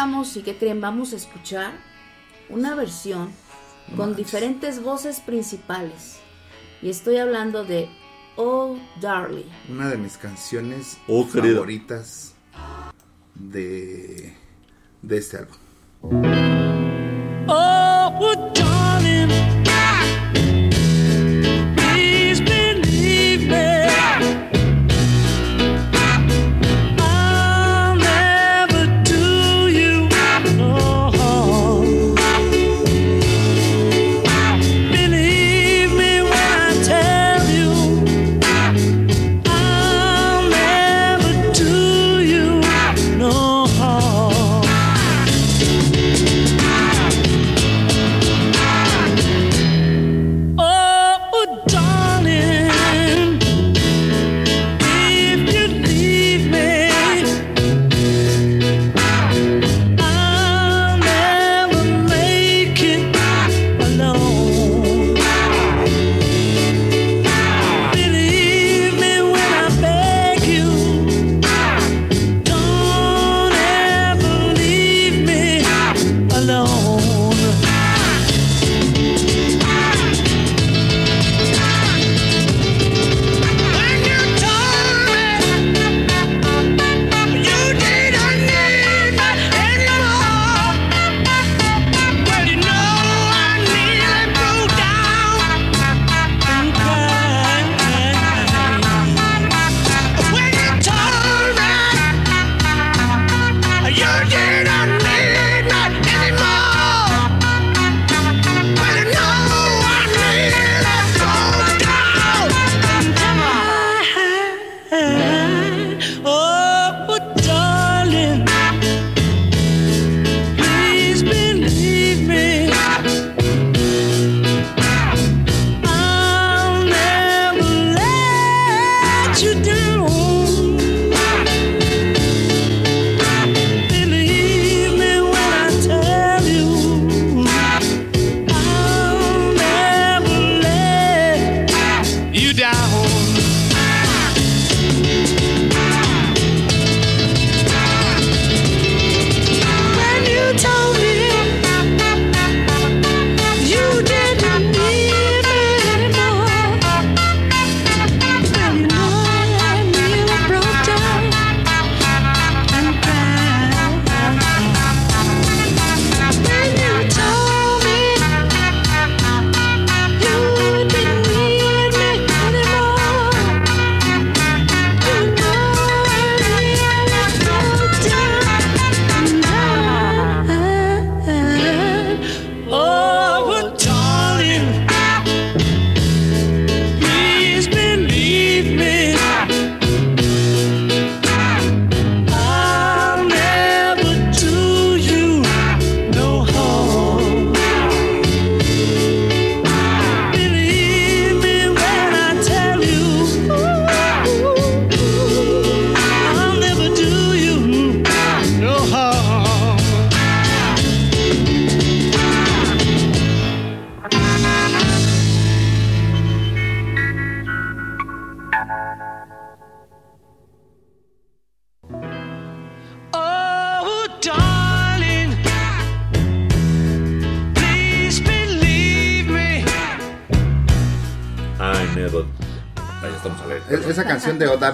regresamos 0.00 0.36
y 0.36 0.42
¿qué 0.42 0.56
creen? 0.56 0.80
Vamos 0.80 1.12
a 1.12 1.16
escuchar 1.16 1.72
una 2.48 2.74
versión 2.74 3.30
con 3.96 4.16
diferentes 4.16 4.82
voces 4.82 5.20
principales. 5.20 6.20
Y 6.80 6.88
estoy 6.88 7.18
hablando 7.18 7.64
de 7.64 7.90
Oh 8.36 8.78
Darling. 9.00 9.44
Una 9.68 9.90
de 9.90 9.98
mis 9.98 10.16
canciones 10.16 10.96
Oh, 11.06 11.24
favoritas 11.26 12.34
de, 13.34 14.34
de 15.02 15.18
este 15.18 15.36
álbum. 15.38 15.56
Oh, 17.46 18.52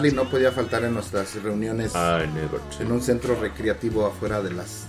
Darling 0.07 0.17
no 0.17 0.31
podía 0.31 0.53
faltar 0.53 0.85
en 0.85 0.95
nuestras 0.95 1.35
reuniones 1.43 1.93
I 1.95 2.27
never. 2.29 2.61
en 2.81 2.93
un 2.93 3.03
centro 3.03 3.39
recreativo 3.41 4.07
afuera 4.07 4.43
de 4.43 4.53
las 4.53 4.87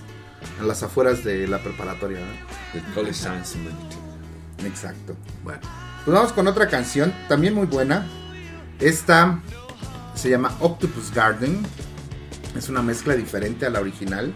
en 0.60 0.68
las 0.68 0.82
afueras 0.82 1.24
de 1.24 1.46
la 1.48 1.58
preparatoria. 1.62 2.20
College 2.94 3.14
Science 3.14 3.58
Exacto. 4.64 5.16
Bueno, 5.42 5.60
pues 6.04 6.14
vamos 6.14 6.32
con 6.32 6.46
otra 6.46 6.68
canción 6.68 7.12
también 7.28 7.54
muy 7.54 7.66
buena. 7.66 8.06
Esta 8.80 9.40
se 10.14 10.30
llama 10.30 10.56
Octopus 10.60 11.12
Garden. 11.12 11.62
Es 12.56 12.68
una 12.68 12.82
mezcla 12.82 13.14
diferente 13.14 13.66
a 13.66 13.70
la 13.70 13.80
original. 13.80 14.32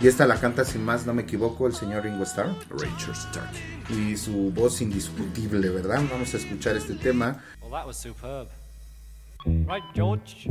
Y 0.00 0.08
esta 0.08 0.26
la 0.26 0.38
canta 0.38 0.64
sin 0.64 0.84
más, 0.84 1.06
no 1.06 1.14
me 1.14 1.22
equivoco, 1.22 1.66
el 1.66 1.74
señor 1.74 2.04
Ringo 2.04 2.24
Starr. 2.24 2.54
Rachel 2.70 3.14
Stark. 3.14 3.50
Y 3.88 4.16
su 4.16 4.50
voz 4.52 4.82
indiscutible, 4.82 5.70
¿verdad? 5.70 6.02
Vamos 6.10 6.34
a 6.34 6.36
escuchar 6.36 6.76
este 6.76 6.94
tema. 6.94 7.42
Well, 7.62 7.70
that 7.70 7.86
was 7.86 7.96
superb. 7.96 8.48
Right, 9.46 9.82
George? 9.94 10.48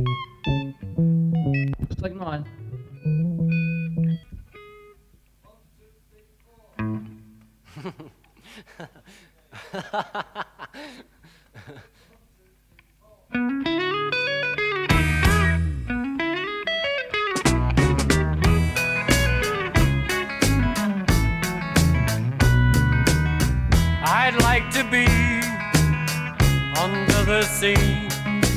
Just 1.88 2.00
like 2.00 2.14
mine. 2.14 2.46
I'd 24.08 24.36
like 24.40 24.70
to 24.70 24.84
be 24.90 25.06
under 26.80 27.24
the 27.24 27.42
sea 27.42 28.05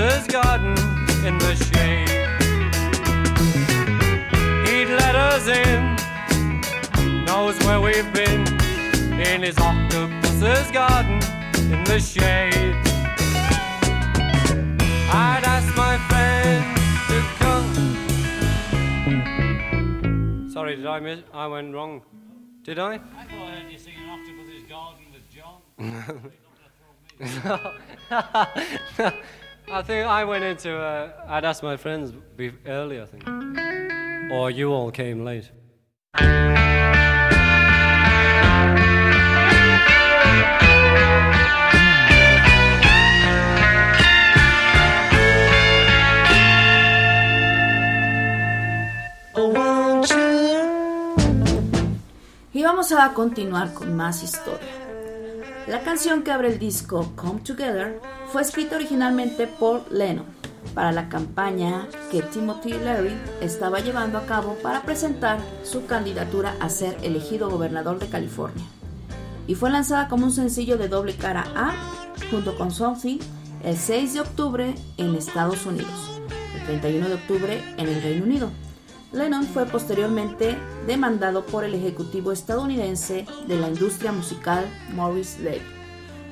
octopus's 0.00 0.26
garden 0.32 0.76
in 1.26 1.38
the 1.38 1.54
shade. 1.56 2.08
He'd 4.66 4.88
let 4.88 5.14
us 5.14 5.46
in, 5.46 5.96
knows 7.26 7.58
where 7.64 7.80
we've 7.80 8.10
been 8.12 8.46
in 9.20 9.42
his 9.42 9.58
octopus's 9.58 10.70
garden 10.70 11.20
in 11.70 11.84
the 11.84 12.00
shade. 12.00 12.76
I'd 15.12 15.44
ask 15.44 15.76
my 15.76 15.98
friends 16.08 16.80
to 17.08 17.20
come. 17.38 17.74
Sorry, 20.50 20.76
did 20.76 20.86
I 20.86 21.00
miss? 21.00 21.20
I 21.34 21.46
went 21.46 21.74
wrong. 21.74 22.00
Did 22.62 22.78
I? 22.78 22.94
I 22.94 22.98
thought 22.98 23.32
I 23.32 23.50
heard 23.50 23.70
you 23.70 23.78
singing 23.78 24.08
Octopus's 24.08 24.62
Garden 24.66 25.12
with 25.12 25.28
John. 25.30 25.60
I 29.72 29.82
think 29.82 30.06
I 30.06 30.24
went 30.24 30.44
into. 30.44 30.76
Uh, 30.76 31.10
I'd 31.28 31.44
asked 31.44 31.62
my 31.62 31.76
friends 31.76 32.12
be- 32.36 32.52
earlier, 32.66 33.02
I 33.02 33.06
think. 33.06 34.32
Or 34.32 34.50
you 34.50 34.72
all 34.72 34.90
came 34.90 35.24
late. 35.24 35.50
Y 52.52 52.62
vamos 52.62 52.92
a 52.92 53.12
continuar 53.14 53.72
con 53.72 53.94
más 53.96 54.22
historia. 54.22 54.79
La 55.70 55.82
canción 55.82 56.24
que 56.24 56.32
abre 56.32 56.48
el 56.48 56.58
disco 56.58 57.12
Come 57.14 57.42
Together 57.42 58.00
fue 58.32 58.42
escrita 58.42 58.74
originalmente 58.74 59.46
por 59.46 59.88
Lennon 59.92 60.24
para 60.74 60.90
la 60.90 61.08
campaña 61.08 61.86
que 62.10 62.22
Timothy 62.22 62.70
Leary 62.72 63.16
estaba 63.40 63.78
llevando 63.78 64.18
a 64.18 64.26
cabo 64.26 64.54
para 64.64 64.82
presentar 64.82 65.38
su 65.62 65.86
candidatura 65.86 66.56
a 66.58 66.68
ser 66.70 66.96
elegido 67.04 67.48
gobernador 67.48 68.00
de 68.00 68.08
California. 68.08 68.64
Y 69.46 69.54
fue 69.54 69.70
lanzada 69.70 70.08
como 70.08 70.24
un 70.24 70.32
sencillo 70.32 70.76
de 70.76 70.88
doble 70.88 71.14
cara 71.14 71.44
A 71.54 71.72
junto 72.32 72.58
con 72.58 72.72
Something 72.72 73.18
el 73.62 73.76
6 73.76 74.14
de 74.14 74.20
octubre 74.22 74.74
en 74.96 75.14
Estados 75.14 75.66
Unidos, 75.66 76.20
el 76.58 76.66
31 76.66 77.06
de 77.10 77.14
octubre 77.14 77.62
en 77.76 77.88
el 77.88 78.02
Reino 78.02 78.24
Unido. 78.24 78.50
Lennon 79.12 79.44
fue 79.44 79.66
posteriormente 79.66 80.56
demandado 80.86 81.44
por 81.44 81.64
el 81.64 81.74
ejecutivo 81.74 82.30
estadounidense 82.30 83.26
de 83.46 83.56
la 83.56 83.68
industria 83.68 84.12
musical 84.12 84.66
Morris 84.94 85.38
Levy 85.40 85.80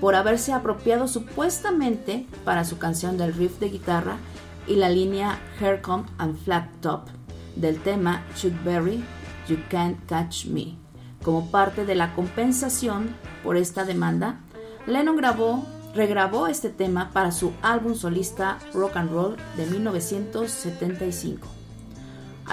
por 0.00 0.14
haberse 0.14 0.52
apropiado 0.52 1.08
supuestamente 1.08 2.26
para 2.44 2.64
su 2.64 2.78
canción 2.78 3.18
del 3.18 3.34
riff 3.34 3.58
de 3.58 3.70
guitarra 3.70 4.18
y 4.66 4.76
la 4.76 4.88
línea 4.90 5.38
Haircomb 5.60 6.06
and 6.18 6.36
Flat 6.38 6.68
Top 6.80 7.08
del 7.56 7.80
tema 7.80 8.24
Chuck 8.36 8.52
Berry 8.64 9.02
You 9.48 9.56
Can't 9.68 9.98
Catch 10.06 10.46
Me. 10.46 10.76
Como 11.24 11.50
parte 11.50 11.84
de 11.84 11.96
la 11.96 12.14
compensación 12.14 13.16
por 13.42 13.56
esta 13.56 13.84
demanda, 13.84 14.40
Lennon 14.86 15.16
grabó, 15.16 15.66
regrabó 15.94 16.46
este 16.46 16.70
tema 16.70 17.10
para 17.12 17.32
su 17.32 17.52
álbum 17.60 17.96
solista 17.96 18.58
Rock 18.72 18.96
and 18.96 19.10
Roll 19.10 19.36
de 19.56 19.66
1975. 19.66 21.57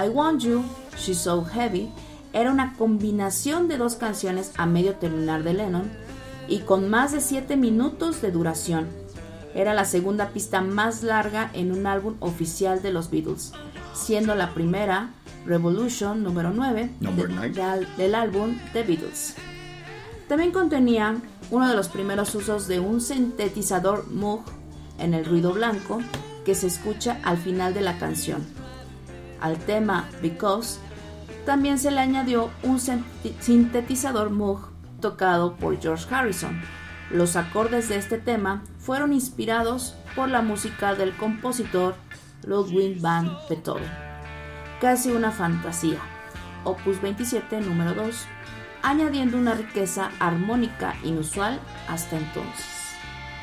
I 0.04 0.10
Want 0.10 0.42
You, 0.42 0.64
She's 0.98 1.20
So 1.20 1.44
Heavy 1.46 1.90
era 2.34 2.52
una 2.52 2.74
combinación 2.74 3.68
de 3.68 3.78
dos 3.78 3.96
canciones 3.96 4.52
a 4.58 4.66
medio 4.66 4.96
terminar 4.96 5.44
de 5.44 5.54
Lennon 5.54 5.90
y 6.48 6.60
con 6.60 6.90
más 6.90 7.12
de 7.14 7.22
7 7.22 7.56
minutos 7.56 8.22
de 8.22 8.32
duración. 8.32 8.88
Era 9.54 9.74
la 9.74 9.86
segunda 9.86 10.30
pista 10.30 10.60
más 10.62 11.02
larga 11.02 11.50
en 11.54 11.72
un 11.72 11.88
álbum 11.88 12.16
oficial 12.20 12.82
de 12.82 12.92
los 12.92 13.10
Beatles, 13.10 13.54
siendo 13.94 14.36
la 14.36 14.54
primera 14.54 15.12
Revolution 15.46 16.24
número 16.24 16.52
9 16.54 16.90
Number 17.00 17.28
de- 17.30 17.34
nine. 17.34 17.50
de 17.50 17.62
al- 17.62 17.96
del 17.98 18.16
álbum 18.16 18.58
The 18.74 18.84
Beatles. 18.84 19.36
También 20.28 20.52
contenía 20.52 21.16
uno 21.52 21.70
de 21.70 21.76
los 21.76 21.88
primeros 21.88 22.34
usos 22.36 22.68
de 22.68 22.80
un 22.80 23.00
sintetizador 23.00 24.12
Moog 24.12 24.42
en 25.00 25.14
el 25.14 25.24
ruido 25.24 25.54
blanco 25.54 26.00
que 26.44 26.56
se 26.56 26.68
escucha 26.68 27.20
al 27.24 27.38
final 27.38 27.74
de 27.74 27.82
la 27.82 27.98
canción. 27.98 28.44
Al 29.46 29.58
tema 29.60 30.10
Because 30.24 30.80
también 31.46 31.78
se 31.78 31.92
le 31.92 32.00
añadió 32.00 32.50
un 32.64 32.80
sintetizador 32.80 34.32
Moog 34.32 34.72
tocado 35.00 35.56
por 35.56 35.80
George 35.80 36.08
Harrison. 36.14 36.60
Los 37.12 37.36
acordes 37.36 37.88
de 37.88 37.98
este 37.98 38.18
tema 38.18 38.64
fueron 38.80 39.14
inspirados 39.14 39.94
por 40.16 40.30
la 40.30 40.42
música 40.42 40.96
del 40.96 41.16
compositor 41.16 41.94
Ludwig 42.44 43.00
van 43.00 43.38
Beethoven. 43.48 43.88
Casi 44.82 45.12
una 45.12 45.30
fantasía. 45.30 46.00
Opus 46.64 47.00
27, 47.00 47.62
número 47.62 47.94
2, 47.94 48.26
añadiendo 48.82 49.38
una 49.38 49.54
riqueza 49.54 50.10
armónica 50.20 50.96
inusual 51.04 51.60
hasta 51.88 52.18
entonces. 52.18 52.66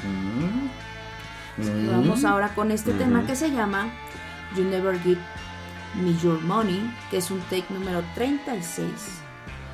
Mm. 0.03 1.91
Vamos 1.93 2.25
ahora 2.25 2.49
con 2.57 2.73
este 2.73 2.93
Mm. 2.93 2.99
tema 2.99 3.25
que 3.25 3.37
se 3.37 3.53
llama 3.53 3.87
You 4.57 4.65
Never 4.65 4.99
Give 5.01 5.21
me 5.95 6.15
Your 6.23 6.41
Money, 6.41 6.91
que 7.11 7.19
es 7.19 7.31
un 7.31 7.41
take 7.43 7.67
número 7.69 8.03
36. 8.15 8.89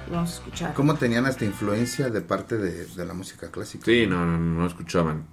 Y 0.06 0.10
vamos 0.10 0.30
a 0.30 0.34
escuchar. 0.34 0.74
¿Cómo 0.74 0.94
tenían 0.94 1.26
esta 1.26 1.44
influencia 1.44 2.10
de 2.10 2.20
parte 2.22 2.56
de, 2.56 3.06
la 3.06 3.14
música 3.14 3.50
clásica? 3.50 3.84
Sí, 3.84 4.06
no, 4.06 4.26
no, 4.26 4.38
no 4.38 4.66
escuchaban. 4.66 5.26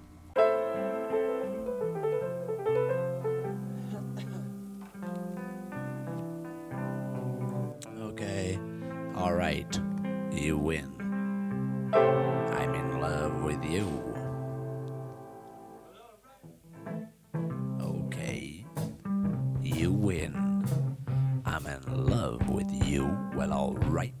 Okay, 8.12 8.58
all 9.16 9.34
right, 9.34 9.80
you 10.32 10.56
win. 10.56 10.92
I'm 11.92 12.74
in 12.74 13.00
love 13.00 13.42
with 13.42 13.62
you. 13.64 13.86
Okay, 17.80 18.64
you 19.62 19.92
win. 19.92 20.45
Well, 23.36 23.52
all 23.52 23.74
right. 23.74 24.14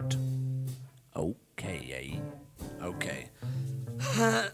Okay, 1.16 2.20
eh? 2.20 2.84
Okay. 2.84 3.30
how, 3.98 4.48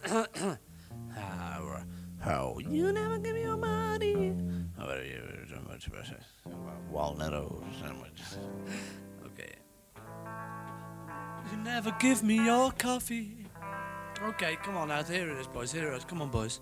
how 2.21 2.57
you 2.59 2.93
never 2.93 3.19
give 3.19 3.35
me 3.35 3.43
your 3.43 3.57
money? 3.57 4.35
How 4.79 4.85
about 4.85 5.05
you? 5.05 5.23
So 5.51 5.61
much 5.69 5.91
better. 5.91 6.17
Walnut 6.91 7.33
sandwich. 7.81 8.23
Okay. 9.27 9.55
You 11.51 11.57
never 11.65 11.95
give 11.99 12.23
me 12.23 12.37
your 12.37 12.71
coffee. 12.73 13.47
Okay, 14.23 14.57
come 14.63 14.77
on 14.77 14.91
out. 14.91 15.09
Here 15.09 15.29
it 15.29 15.39
is, 15.39 15.49
boys. 15.49 15.73
Here 15.73 15.93
it 15.93 15.97
is. 15.97 16.05
Come 16.05 16.23
on, 16.23 16.31
boys. 16.31 16.61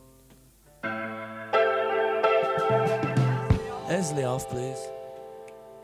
Leslie 3.89 4.25
off, 4.25 4.49
please. 4.49 4.79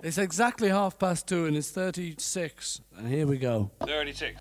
It's 0.06 0.18
exactly 0.18 0.68
half 0.68 1.00
past 1.00 1.26
two 1.26 1.46
and 1.46 1.56
it's 1.56 1.70
36. 1.70 2.80
And 2.96 3.08
here 3.08 3.26
we 3.26 3.38
go. 3.38 3.72
36. 3.84 4.40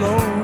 Slow, 0.00 0.39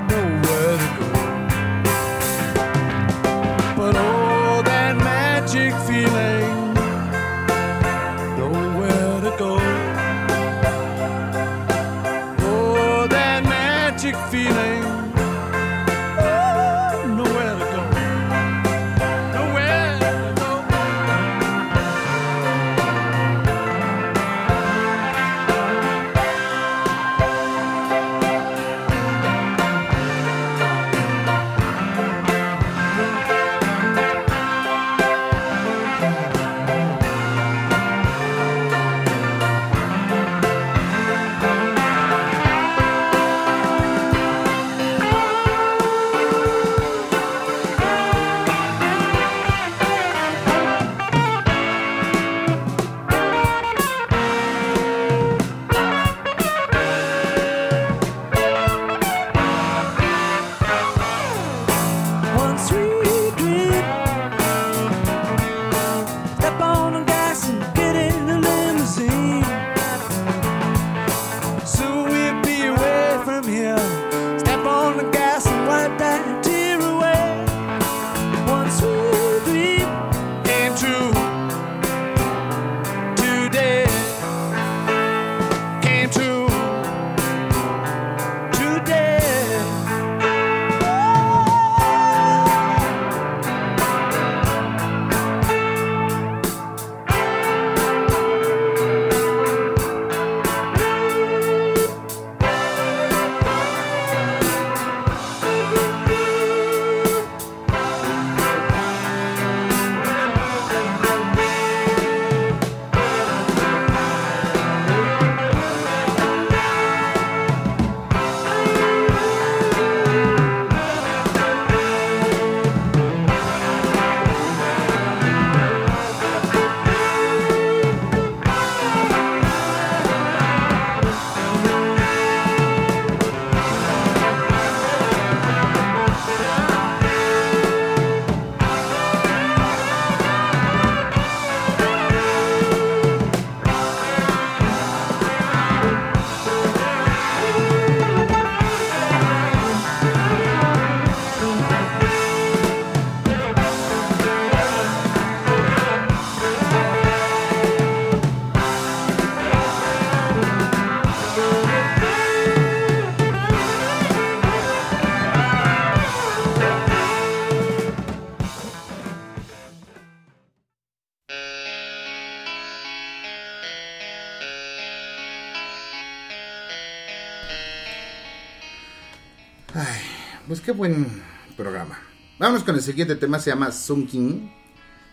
buen 180.77 181.23
programa. 181.57 181.99
Vámonos 182.39 182.63
con 182.63 182.75
el 182.75 182.83
siguiente 182.83 183.17
tema, 183.17 183.39
se 183.39 183.51
llama 183.51 183.73
Sun 183.73 184.07
King. 184.07 184.49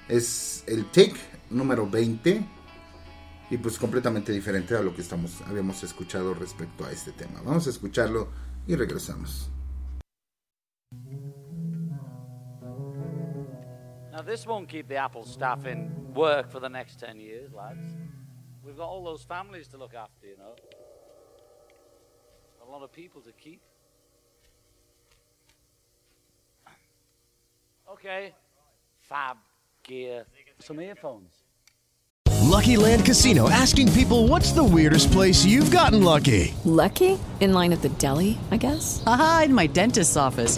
Es 0.10 0.64
el 0.68 0.86
take 0.92 1.16
número 1.50 1.90
20. 1.90 2.46
Y 3.50 3.58
pues 3.58 3.78
completamente 3.78 4.32
diferente 4.32 4.76
a 4.76 4.82
lo 4.82 4.94
que 4.94 5.02
estamos, 5.02 5.42
habíamos 5.42 5.82
escuchado 5.84 6.34
respecto 6.34 6.86
a 6.86 6.92
este 6.92 7.12
tema. 7.14 7.42
Vamos 7.44 7.68
a 7.68 7.70
escucharlo 7.70 8.30
y 8.68 8.76
regresamos. 8.76 9.50
Now, 14.12 14.22
this 14.22 14.46
won't 14.46 14.68
keep 14.68 14.88
the 14.88 14.98
Apple 14.98 15.24
staff 15.26 15.66
in 15.66 16.14
work 16.14 16.50
for 16.52 16.60
the 16.60 16.70
next 16.70 17.00
10 17.00 17.20
years, 17.20 17.52
lads. 17.54 17.96
We've 18.64 18.78
got 18.78 18.88
all 18.88 19.04
those 19.04 19.24
families 19.24 19.68
to 19.70 19.78
look 19.78 19.94
after, 19.96 20.28
you 20.28 20.38
know. 20.38 20.56
A 22.62 22.70
lot 22.70 22.84
of 22.84 22.92
people 22.92 23.22
to 23.22 23.32
keep. 23.32 23.62
Okay. 27.94 28.34
Fab 29.02 29.38
gear. 29.84 30.26
Some 30.60 30.80
earphones. 30.80 31.44
Lucky 32.42 32.76
Land 32.76 33.06
Casino 33.06 33.50
asking 33.50 33.92
people 33.94 34.28
what's 34.28 34.52
the 34.52 34.64
weirdest 34.64 35.12
place 35.12 35.46
you've 35.46 35.70
gotten 35.70 36.04
lucky? 36.04 36.56
Lucky? 36.66 37.20
In 37.40 37.54
line 37.54 37.72
at 37.72 37.84
the 37.84 37.90
deli, 37.90 38.40
I 38.50 38.58
guess? 38.58 39.04
Aha, 39.06 39.44
in 39.46 39.54
my 39.54 39.68
dentist's 39.68 40.18
office. 40.18 40.58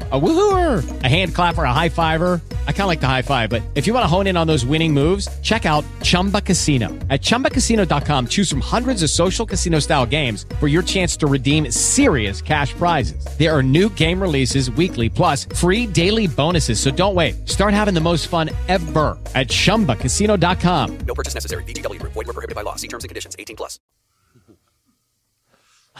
A 0.13 0.19
woohooer, 0.19 1.03
a 1.03 1.07
hand 1.07 1.33
clapper, 1.33 1.63
a 1.63 1.71
high 1.71 1.87
fiver. 1.87 2.41
I 2.67 2.71
kind 2.71 2.81
of 2.81 2.87
like 2.87 2.99
the 2.99 3.07
high 3.07 3.21
five, 3.21 3.49
but 3.49 3.61
if 3.75 3.87
you 3.87 3.93
want 3.93 4.03
to 4.03 4.07
hone 4.07 4.27
in 4.27 4.35
on 4.35 4.47
those 4.47 4.65
winning 4.65 4.93
moves, 4.93 5.29
check 5.41 5.65
out 5.65 5.85
Chumba 6.01 6.41
Casino. 6.41 6.89
At 7.09 7.21
chumbacasino.com, 7.21 8.27
choose 8.27 8.49
from 8.49 8.61
hundreds 8.61 9.03
of 9.03 9.09
social 9.09 9.45
casino 9.45 9.79
style 9.79 10.05
games 10.05 10.45
for 10.59 10.67
your 10.67 10.81
chance 10.81 11.15
to 11.17 11.27
redeem 11.27 11.71
serious 11.71 12.41
cash 12.41 12.73
prizes. 12.73 13.25
There 13.37 13.55
are 13.55 13.63
new 13.63 13.87
game 13.87 14.19
releases 14.21 14.69
weekly, 14.71 15.07
plus 15.07 15.45
free 15.55 15.85
daily 15.85 16.27
bonuses. 16.27 16.79
So 16.79 16.91
don't 16.91 17.15
wait. 17.15 17.47
Start 17.47 17.73
having 17.73 17.93
the 17.93 18.01
most 18.01 18.27
fun 18.27 18.49
ever 18.67 19.17
at 19.33 19.47
chumbacasino.com. 19.47 20.97
No 21.07 21.13
purchase 21.13 21.35
necessary. 21.35 21.63
VGW 21.63 22.01
Group. 22.01 22.11
Void 22.13 22.27
were 22.27 22.33
prohibited 22.33 22.55
by 22.55 22.63
law. 22.63 22.75
See 22.75 22.89
terms 22.89 23.05
and 23.05 23.09
conditions. 23.09 23.35
18 23.39 23.55
plus. 23.55 23.79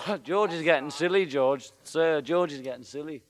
George 0.23 0.51
is 0.51 0.63
getting 0.63 0.89
silly, 0.89 1.25
George. 1.25 1.71
Sir, 1.83 2.19
George 2.19 2.51
is 2.51 2.59
getting 2.59 2.83
silly 2.83 3.23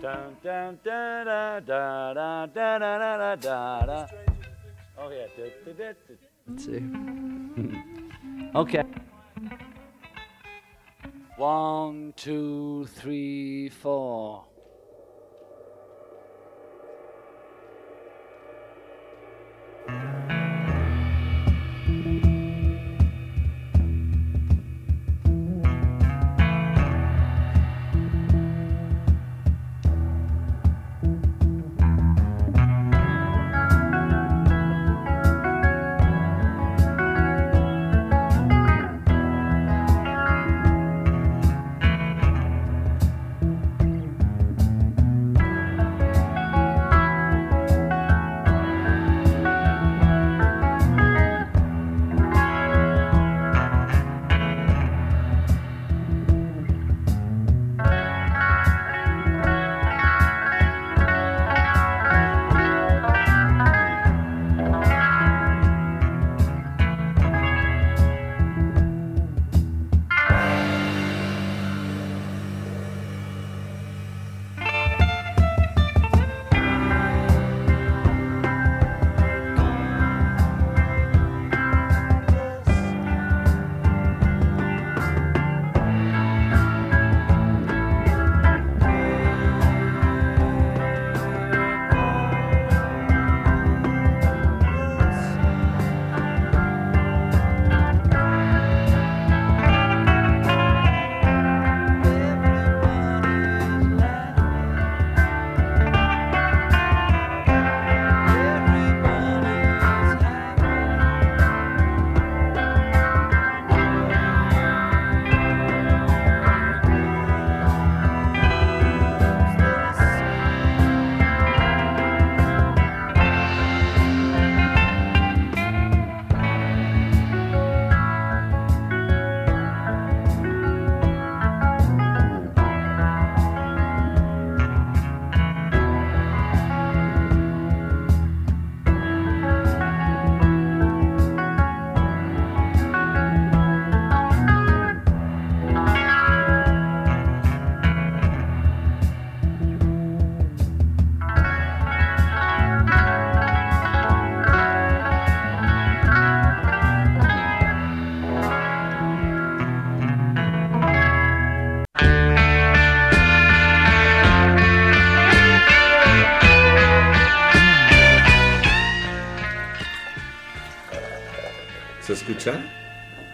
dun, 0.00 0.36
dun, 0.42 0.78
dun, 0.84 1.24
da, 1.24 1.60
da, 1.60 2.14
da, 2.14 2.46
da, 2.46 2.78
da, 2.78 2.98
da, 2.98 3.36
da, 3.36 3.86
da. 3.86 4.06
Oh, 4.98 5.10
yeah. 5.10 5.26
Da, 5.36 5.44
da, 5.64 5.72
da, 5.72 5.92
da. 5.92 6.14
Let's 6.48 6.64
see. 6.64 6.82
okay. 8.54 8.84
One, 11.36 12.12
two, 12.16 12.86
three, 12.94 13.68
four. 13.68 14.44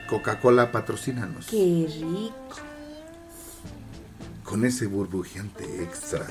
Coca-Cola 0.09 0.71
patrocínanos. 0.73 1.47
Qué 1.47 1.87
rico. 1.89 2.57
Con 4.45 4.65
ese 4.65 4.87
burbujeante 4.87 5.83
extra 5.83 6.27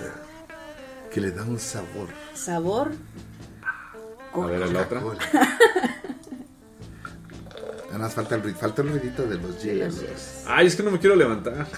que 1.11 1.19
le 1.21 1.31
da 1.31 1.43
un 1.43 1.59
sabor. 1.59 2.07
Sabor. 2.33 2.91
A 4.33 4.39
ver, 4.45 4.69
la 4.71 4.81
otra. 4.81 5.01
Nada 7.87 7.97
más 8.05 8.13
falta 8.13 8.35
el, 8.35 8.55
falta 8.55 8.81
el 8.83 8.89
ruidito 8.89 9.23
de 9.23 9.35
los 9.35 9.61
hielos. 9.61 9.95
Ay, 10.47 10.67
es 10.67 10.75
que 10.77 10.83
no 10.83 10.91
me 10.91 10.99
quiero 10.99 11.15
levantar. 11.15 11.67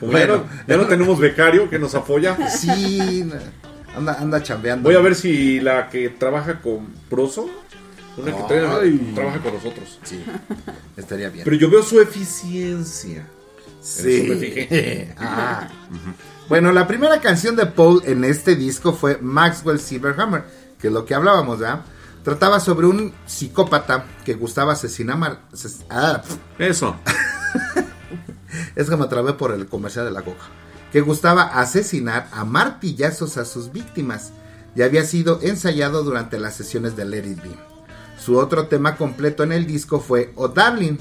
Como 0.00 0.10
Bueno. 0.12 0.18
ya, 0.18 0.26
no, 0.38 0.46
ya 0.66 0.76
no 0.78 0.86
tenemos 0.86 1.18
becario 1.20 1.70
que 1.70 1.78
nos 1.78 1.94
apoya. 1.94 2.48
Sí, 2.48 3.30
anda, 3.94 4.14
anda 4.18 4.42
chambeando. 4.42 4.88
Voy 4.88 4.96
a 4.96 5.00
ver 5.00 5.14
si 5.14 5.60
la 5.60 5.88
que 5.90 6.08
trabaja 6.08 6.60
con 6.60 6.86
Proso, 7.08 7.48
una 8.16 8.32
que 8.36 9.12
trabaja 9.14 9.40
con 9.40 9.54
nosotros. 9.54 9.98
Sí, 10.04 10.22
estaría 10.96 11.28
bien. 11.30 11.44
Pero 11.44 11.56
yo 11.56 11.70
veo 11.70 11.82
su 11.82 12.00
eficiencia. 12.00 13.18
En 13.18 13.26
Sí. 13.80 14.26
me 14.28 14.36
fijé. 14.36 15.14
Ah. 15.18 15.68
Bueno, 16.48 16.72
la 16.72 16.86
primera 16.86 17.20
canción 17.20 17.56
de 17.56 17.66
Paul 17.66 18.02
en 18.04 18.24
este 18.24 18.54
disco 18.56 18.92
fue 18.92 19.18
Maxwell 19.20 19.80
Silverhammer, 19.80 20.44
que 20.78 20.88
es 20.88 20.92
lo 20.92 21.04
que 21.06 21.14
hablábamos, 21.14 21.58
¿verdad? 21.58 21.80
Trataba 22.22 22.60
sobre 22.60 22.86
un 22.86 23.12
psicópata 23.26 24.06
que 24.24 24.34
gustaba 24.34 24.72
asesinar. 24.74 25.40
ases- 25.52 25.84
ah. 25.90 26.22
Eso. 26.58 26.96
es 28.76 28.88
que 28.88 28.96
me 28.96 29.04
atrapé 29.04 29.32
por 29.34 29.52
el 29.52 29.66
comercial 29.66 30.04
de 30.06 30.10
la 30.10 30.22
coca. 30.22 30.44
Que 30.92 31.00
gustaba 31.00 31.42
asesinar 31.44 32.28
a 32.32 32.44
martillazos 32.44 33.36
a 33.36 33.44
sus 33.44 33.72
víctimas 33.72 34.30
y 34.76 34.82
había 34.82 35.04
sido 35.04 35.40
ensayado 35.42 36.02
durante 36.04 36.38
las 36.38 36.54
sesiones 36.56 36.96
de 36.96 37.04
Let 37.04 37.26
It 37.26 37.42
Be. 37.42 37.50
Su 38.24 38.38
otro 38.38 38.68
tema 38.68 38.96
completo 38.96 39.42
en 39.42 39.52
el 39.52 39.66
disco 39.66 40.00
fue 40.00 40.32
Oh 40.36 40.48
Darling, 40.48 40.96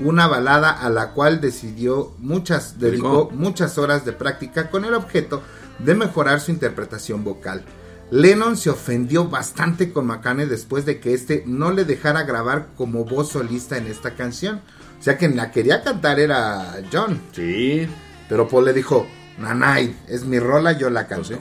una 0.00 0.26
balada 0.26 0.72
a 0.72 0.90
la 0.90 1.12
cual 1.12 1.40
decidió 1.40 2.12
muchas, 2.18 2.80
dedicó 2.80 3.30
muchas 3.32 3.78
horas 3.78 4.04
de 4.04 4.12
práctica 4.12 4.70
con 4.70 4.84
el 4.84 4.94
objeto 4.94 5.40
de 5.78 5.94
mejorar 5.94 6.40
su 6.40 6.50
interpretación 6.50 7.22
vocal. 7.22 7.64
Lennon 8.10 8.56
se 8.56 8.70
ofendió 8.70 9.28
bastante 9.28 9.92
con 9.92 10.06
McCartney 10.06 10.46
después 10.46 10.84
de 10.84 10.98
que 10.98 11.14
este 11.14 11.44
no 11.46 11.70
le 11.70 11.84
dejara 11.84 12.24
grabar 12.24 12.70
como 12.76 13.04
voz 13.04 13.28
solista 13.28 13.78
en 13.78 13.86
esta 13.86 14.16
canción. 14.16 14.60
O 14.98 15.02
sea, 15.02 15.16
quien 15.16 15.36
la 15.36 15.52
quería 15.52 15.84
cantar 15.84 16.18
era 16.18 16.82
John. 16.92 17.20
Sí. 17.30 17.86
Pero 18.28 18.48
Paul 18.48 18.64
le 18.64 18.72
dijo, 18.72 19.06
Nanay, 19.38 19.96
es 20.08 20.24
mi 20.24 20.38
rola, 20.38 20.72
yo 20.72 20.90
la 20.90 21.06
canto. 21.06 21.38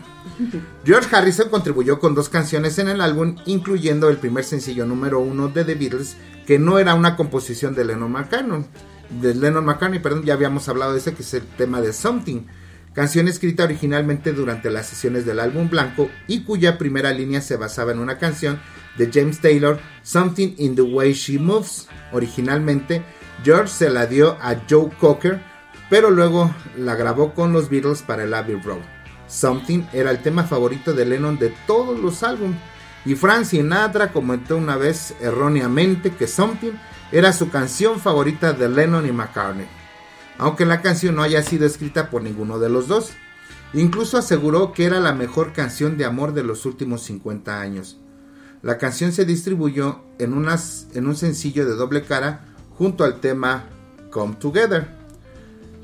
George 0.83 1.15
Harrison 1.15 1.49
contribuyó 1.49 1.99
con 1.99 2.15
dos 2.15 2.29
canciones 2.29 2.79
en 2.79 2.89
el 2.89 3.01
álbum, 3.01 3.35
incluyendo 3.45 4.09
el 4.09 4.17
primer 4.17 4.43
sencillo 4.43 4.85
número 4.85 5.19
uno 5.19 5.47
de 5.47 5.63
The 5.63 5.75
Beatles, 5.75 6.17
que 6.47 6.59
no 6.59 6.79
era 6.79 6.95
una 6.95 7.15
composición 7.15 7.75
de 7.75 7.85
Lennon 7.85 8.11
McCartney. 8.11 8.65
De 9.21 9.35
Lennon 9.35 9.65
McCartney, 9.65 9.99
perdón, 9.99 10.23
ya 10.23 10.33
habíamos 10.33 10.67
hablado 10.69 10.93
de 10.93 10.99
ese, 10.99 11.13
que 11.13 11.21
es 11.21 11.33
el 11.33 11.43
tema 11.43 11.81
de 11.81 11.93
Something. 11.93 12.41
Canción 12.93 13.27
escrita 13.27 13.63
originalmente 13.63 14.33
durante 14.33 14.69
las 14.69 14.87
sesiones 14.87 15.25
del 15.25 15.39
álbum 15.39 15.69
blanco 15.69 16.09
y 16.27 16.43
cuya 16.43 16.77
primera 16.77 17.11
línea 17.11 17.41
se 17.41 17.57
basaba 17.57 17.91
en 17.91 17.99
una 17.99 18.19
canción 18.19 18.59
de 18.97 19.09
James 19.11 19.39
Taylor, 19.39 19.79
Something 20.03 20.53
in 20.57 20.75
the 20.75 20.83
Way 20.83 21.13
She 21.13 21.39
Moves. 21.39 21.87
Originalmente, 22.11 23.03
George 23.43 23.69
se 23.69 23.89
la 23.89 24.05
dio 24.05 24.37
a 24.41 24.61
Joe 24.69 24.89
Cocker, 24.99 25.41
pero 25.93 26.09
luego 26.09 26.49
la 26.75 26.95
grabó 26.95 27.35
con 27.35 27.53
los 27.53 27.69
Beatles 27.69 28.01
para 28.01 28.23
el 28.23 28.33
Abbey 28.33 28.59
Road. 28.59 28.81
Something 29.27 29.83
era 29.93 30.09
el 30.09 30.23
tema 30.23 30.43
favorito 30.43 30.91
de 30.91 31.05
Lennon 31.05 31.37
de 31.37 31.53
todos 31.67 31.99
los 31.99 32.23
álbumes. 32.23 32.57
Y 33.05 33.13
Frank 33.13 33.43
Sinatra 33.43 34.11
comentó 34.11 34.57
una 34.57 34.75
vez 34.75 35.13
erróneamente 35.21 36.09
que 36.09 36.25
Something 36.25 36.71
era 37.11 37.31
su 37.31 37.51
canción 37.51 37.99
favorita 37.99 38.53
de 38.53 38.69
Lennon 38.69 39.05
y 39.05 39.11
McCartney. 39.11 39.67
Aunque 40.39 40.65
la 40.65 40.81
canción 40.81 41.13
no 41.13 41.21
haya 41.21 41.43
sido 41.43 41.67
escrita 41.67 42.09
por 42.09 42.23
ninguno 42.23 42.57
de 42.57 42.69
los 42.69 42.87
dos. 42.87 43.11
Incluso 43.75 44.17
aseguró 44.17 44.73
que 44.73 44.85
era 44.85 44.99
la 44.99 45.13
mejor 45.13 45.53
canción 45.53 45.95
de 45.95 46.05
amor 46.05 46.33
de 46.33 46.41
los 46.41 46.65
últimos 46.65 47.03
50 47.03 47.61
años. 47.61 47.99
La 48.63 48.79
canción 48.79 49.11
se 49.11 49.25
distribuyó 49.25 50.01
en, 50.17 50.33
un 50.33 51.15
sencillo 51.15 51.67
de 51.67 51.75
doble 51.75 52.01
cara 52.01 52.45
junto 52.71 53.03
al 53.03 53.19
tema 53.19 53.65
Come 54.09 54.37
Together. 54.37 55.02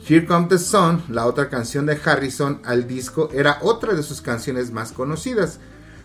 Here 0.08 0.26
Comes 0.26 0.50
the 0.50 0.58
Sun, 0.58 1.04
la 1.10 1.26
otra 1.26 1.50
canción 1.50 1.86
de 1.86 2.00
Harrison 2.04 2.62
al 2.64 2.88
disco, 2.88 3.30
era 3.34 3.60
otra 3.62 3.93
de 3.93 4.04
sus 4.04 4.22
canciones 4.22 4.72
más 4.72 4.91
conocidas. 4.91 5.60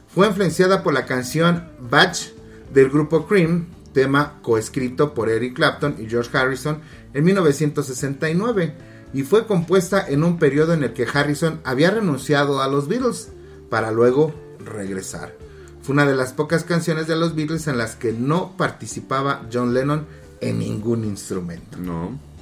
Fue 0.08 0.26
influenciada 0.26 0.82
por 0.82 0.92
la 0.92 1.06
canción 1.06 1.68
Batch 1.80 2.28
del 2.72 2.90
grupo 2.90 3.26
Cream, 3.26 3.66
tema 3.92 4.40
coescrito 4.42 5.14
por 5.14 5.30
Eric 5.30 5.54
Clapton 5.54 5.96
y 5.98 6.06
George 6.06 6.36
Harrison 6.36 6.80
en 7.14 7.24
1969, 7.24 8.74
y 9.14 9.22
fue 9.22 9.46
compuesta 9.46 10.06
en 10.06 10.24
un 10.24 10.38
periodo 10.38 10.74
en 10.74 10.82
el 10.82 10.92
que 10.92 11.06
Harrison 11.12 11.60
había 11.64 11.90
renunciado 11.90 12.60
a 12.60 12.68
los 12.68 12.88
Beatles 12.88 13.30
para 13.70 13.90
luego 13.90 14.34
regresar. 14.58 15.34
Fue 15.82 15.92
una 15.92 16.06
de 16.06 16.16
las 16.16 16.32
pocas 16.32 16.64
canciones 16.64 17.06
de 17.06 17.16
los 17.16 17.34
Beatles 17.34 17.68
en 17.68 17.78
las 17.78 17.94
que 17.94 18.12
no 18.12 18.56
participaba 18.56 19.46
John 19.52 19.72
Lennon 19.72 20.06
en 20.40 20.58
ningún 20.58 21.04
instrumento. 21.04 21.78
No. 21.78 22.33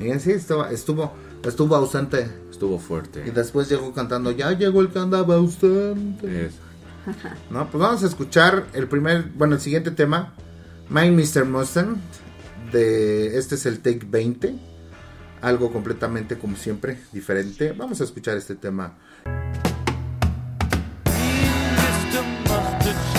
Fíjense, 0.00 0.32
estuvo, 0.32 0.64
estuvo, 0.64 1.12
estuvo 1.44 1.76
ausente. 1.76 2.26
Estuvo 2.50 2.78
fuerte. 2.78 3.22
Y 3.26 3.30
después 3.30 3.68
llegó 3.68 3.92
cantando, 3.92 4.30
ya 4.30 4.50
llegó 4.52 4.80
el 4.80 4.88
que 4.88 4.98
andaba 4.98 5.34
ausente. 5.34 6.46
Es. 6.46 6.54
No, 7.50 7.70
pues 7.70 7.82
vamos 7.82 8.02
a 8.02 8.06
escuchar 8.06 8.66
el 8.72 8.86
primer, 8.86 9.24
bueno, 9.34 9.54
el 9.54 9.60
siguiente 9.60 9.90
tema, 9.90 10.34
My 10.88 11.10
Mr. 11.10 11.44
Mustang, 11.44 11.96
de, 12.72 13.38
este 13.38 13.56
es 13.56 13.66
el 13.66 13.80
take 13.80 14.06
20, 14.08 14.54
algo 15.40 15.72
completamente 15.72 16.38
como 16.38 16.56
siempre, 16.56 16.98
diferente. 17.12 17.72
Vamos 17.72 18.00
a 18.00 18.04
escuchar 18.04 18.36
este 18.36 18.54
tema. 18.54 18.96
Mr. 21.04 22.22
Mustard 22.42 23.09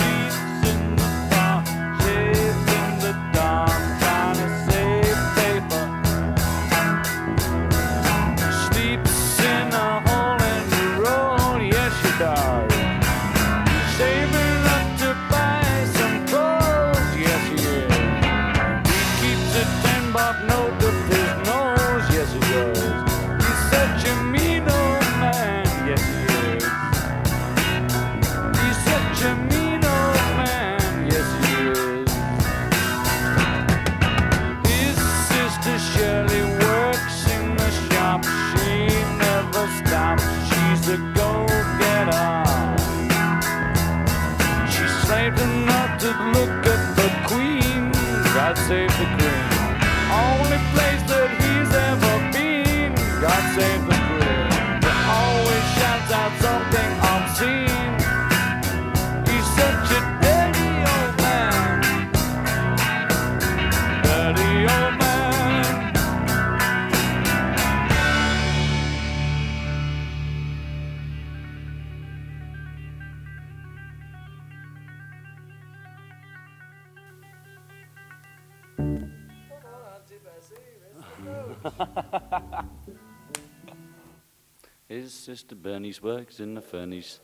Bernice 85.61 86.01
works 86.01 86.39
in 86.39 86.55
the 86.55 86.61
furnace. 86.61 87.19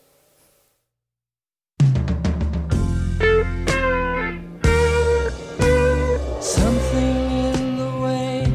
Something 6.40 7.54
in 7.54 7.78
the 7.78 7.92
way 8.02 8.46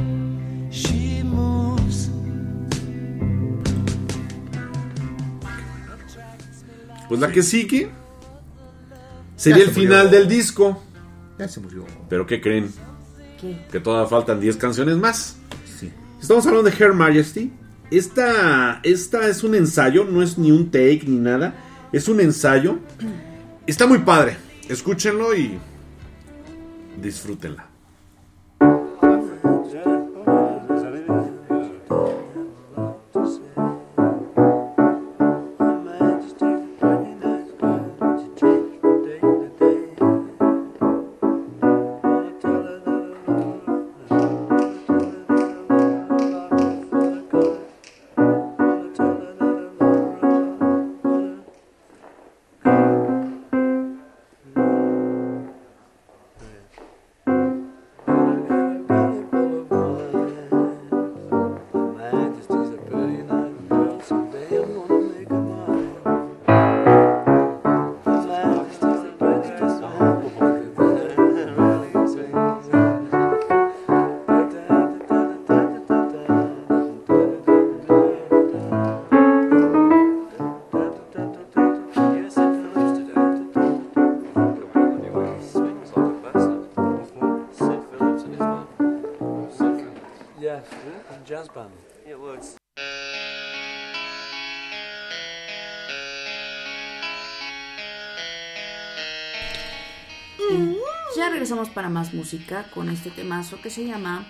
she 0.71 1.23
moves. 1.23 2.11
Pues 7.09 7.21
la 7.21 7.31
que 7.31 7.43
sigue 7.43 7.91
sería 9.37 9.59
Ya 9.59 9.65
el 9.65 9.75
se 9.75 9.81
final 9.81 10.05
murió. 10.07 10.19
del 10.21 10.29
disco. 10.29 10.83
Ya 11.39 11.49
se 11.49 11.61
murió. 11.61 11.85
Pero 12.09 12.27
¿qué 12.27 12.41
creen? 12.41 12.73
¿Qué? 13.41 13.67
Que 13.71 13.81
todavía 13.81 14.09
faltan 14.09 14.41
10 14.41 14.57
canciones 14.57 14.97
más. 14.97 15.37
Estamos 16.21 16.47
hablando 16.47 16.71
de 16.71 16.77
Her 16.85 16.93
Majesty. 16.93 17.51
Esta, 17.93 18.81
esta 18.83 19.29
es 19.29 19.45
un 19.45 19.55
ensayo, 19.55 20.05
no 20.05 20.23
es 20.23 20.39
ni 20.39 20.51
un 20.51 20.71
take 20.71 21.03
ni 21.07 21.19
nada. 21.19 21.55
Es 21.93 22.09
un 22.09 22.21
ensayo. 22.21 22.79
Está 23.67 23.87
muy 23.87 23.99
padre. 23.99 24.39
Escúchenlo 24.69 25.35
y 25.37 25.59
Disfrútenla. 27.03 27.72
It. 91.55 92.57
Bien, 100.39 100.77
ya 101.15 101.29
regresamos 101.29 101.69
para 101.69 101.91
más 101.91 102.15
música 102.15 102.71
con 102.73 102.89
este 102.89 103.11
temazo 103.11 103.61
que 103.61 103.69
se 103.69 103.85
llama 103.85 104.27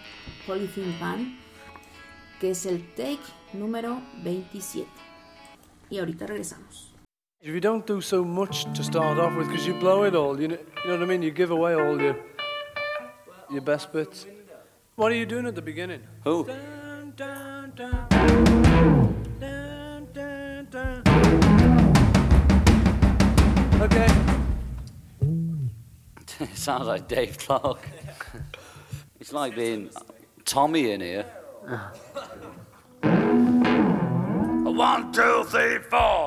Polythene 0.48 0.98
Pan, 0.98 1.38
que 2.40 2.50
es 2.50 2.66
el 2.66 2.92
take 2.94 3.20
número 3.52 4.00
27. 4.24 4.88
Y 5.90 5.98
ahorita 6.00 6.26
regresamos. 6.26 6.92
If 7.40 7.54
you 7.54 7.60
don't 7.60 7.86
do 7.86 8.00
so 8.00 8.24
much 8.24 8.64
to 8.74 8.82
start 8.82 9.18
off 9.18 9.36
with, 9.36 9.46
because 9.46 9.66
you 9.66 9.74
blow 9.74 10.04
it 10.04 10.14
all, 10.14 10.40
you 10.40 10.48
know, 10.48 10.56
you 10.56 10.90
know 10.90 10.98
what 10.98 11.02
I 11.02 11.06
mean? 11.06 11.22
You 11.22 11.30
give 11.30 11.52
away 11.52 11.74
all 11.74 12.00
your 12.00 12.16
your 13.48 13.62
best 13.62 13.92
bits. 13.92 14.26
What 14.96 15.12
are 15.12 15.16
you 15.16 15.26
doing 15.26 15.46
at 15.46 15.54
the 15.54 15.62
beginning? 15.62 16.02
Who? 16.24 16.46
Dun, 17.22 17.72
dun, 17.76 18.06
dun. 18.10 18.44
Dun, 19.38 20.08
dun, 20.12 20.66
dun. 20.72 21.02
Okay. 23.80 24.10
it 26.40 26.56
sounds 26.56 26.88
like 26.88 27.06
Dave 27.06 27.38
Clark. 27.38 27.78
it's 29.20 29.32
like 29.32 29.54
being 29.54 29.88
Tommy 30.44 30.90
in 30.90 31.00
here. 31.00 31.26
One, 34.64 35.12
two, 35.12 35.44
three, 35.44 35.78
four. 35.78 36.26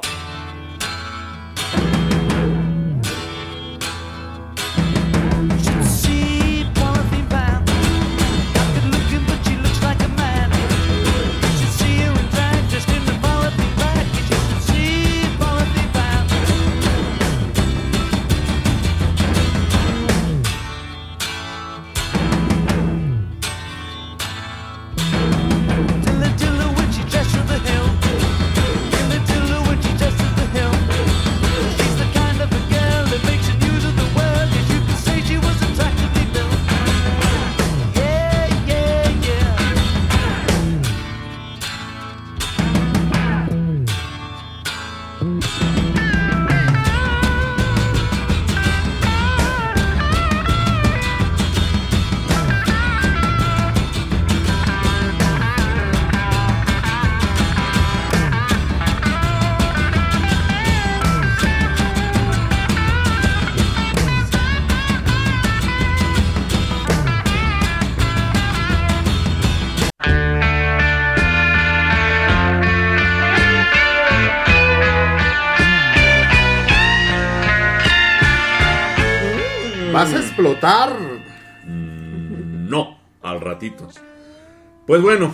Pues 84.87 85.01
bueno, 85.01 85.33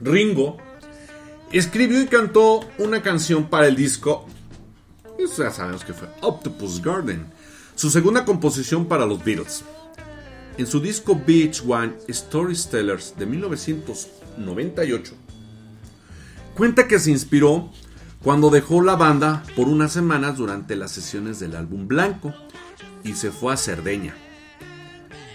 Ringo 0.00 0.56
escribió 1.52 2.02
y 2.02 2.06
cantó 2.06 2.68
una 2.78 3.00
canción 3.00 3.48
para 3.48 3.68
el 3.68 3.76
disco. 3.76 4.26
Eso 5.16 5.44
ya 5.44 5.52
sabemos 5.52 5.84
que 5.84 5.92
fue 5.94 6.08
Octopus 6.22 6.82
Garden, 6.82 7.26
su 7.76 7.88
segunda 7.88 8.24
composición 8.24 8.86
para 8.86 9.06
los 9.06 9.24
Beatles. 9.24 9.64
En 10.58 10.66
su 10.66 10.80
disco 10.80 11.20
Beach 11.24 11.62
One 11.66 11.92
Storytellers 12.08 13.14
de 13.16 13.26
1998, 13.26 15.14
cuenta 16.56 16.88
que 16.88 16.98
se 16.98 17.12
inspiró 17.12 17.70
cuando 18.24 18.50
dejó 18.50 18.82
la 18.82 18.96
banda 18.96 19.44
por 19.54 19.68
unas 19.68 19.92
semanas 19.92 20.36
durante 20.36 20.74
las 20.74 20.90
sesiones 20.90 21.38
del 21.38 21.54
álbum 21.54 21.86
Blanco 21.86 22.34
y 23.04 23.12
se 23.12 23.30
fue 23.30 23.52
a 23.52 23.56
Cerdeña, 23.56 24.16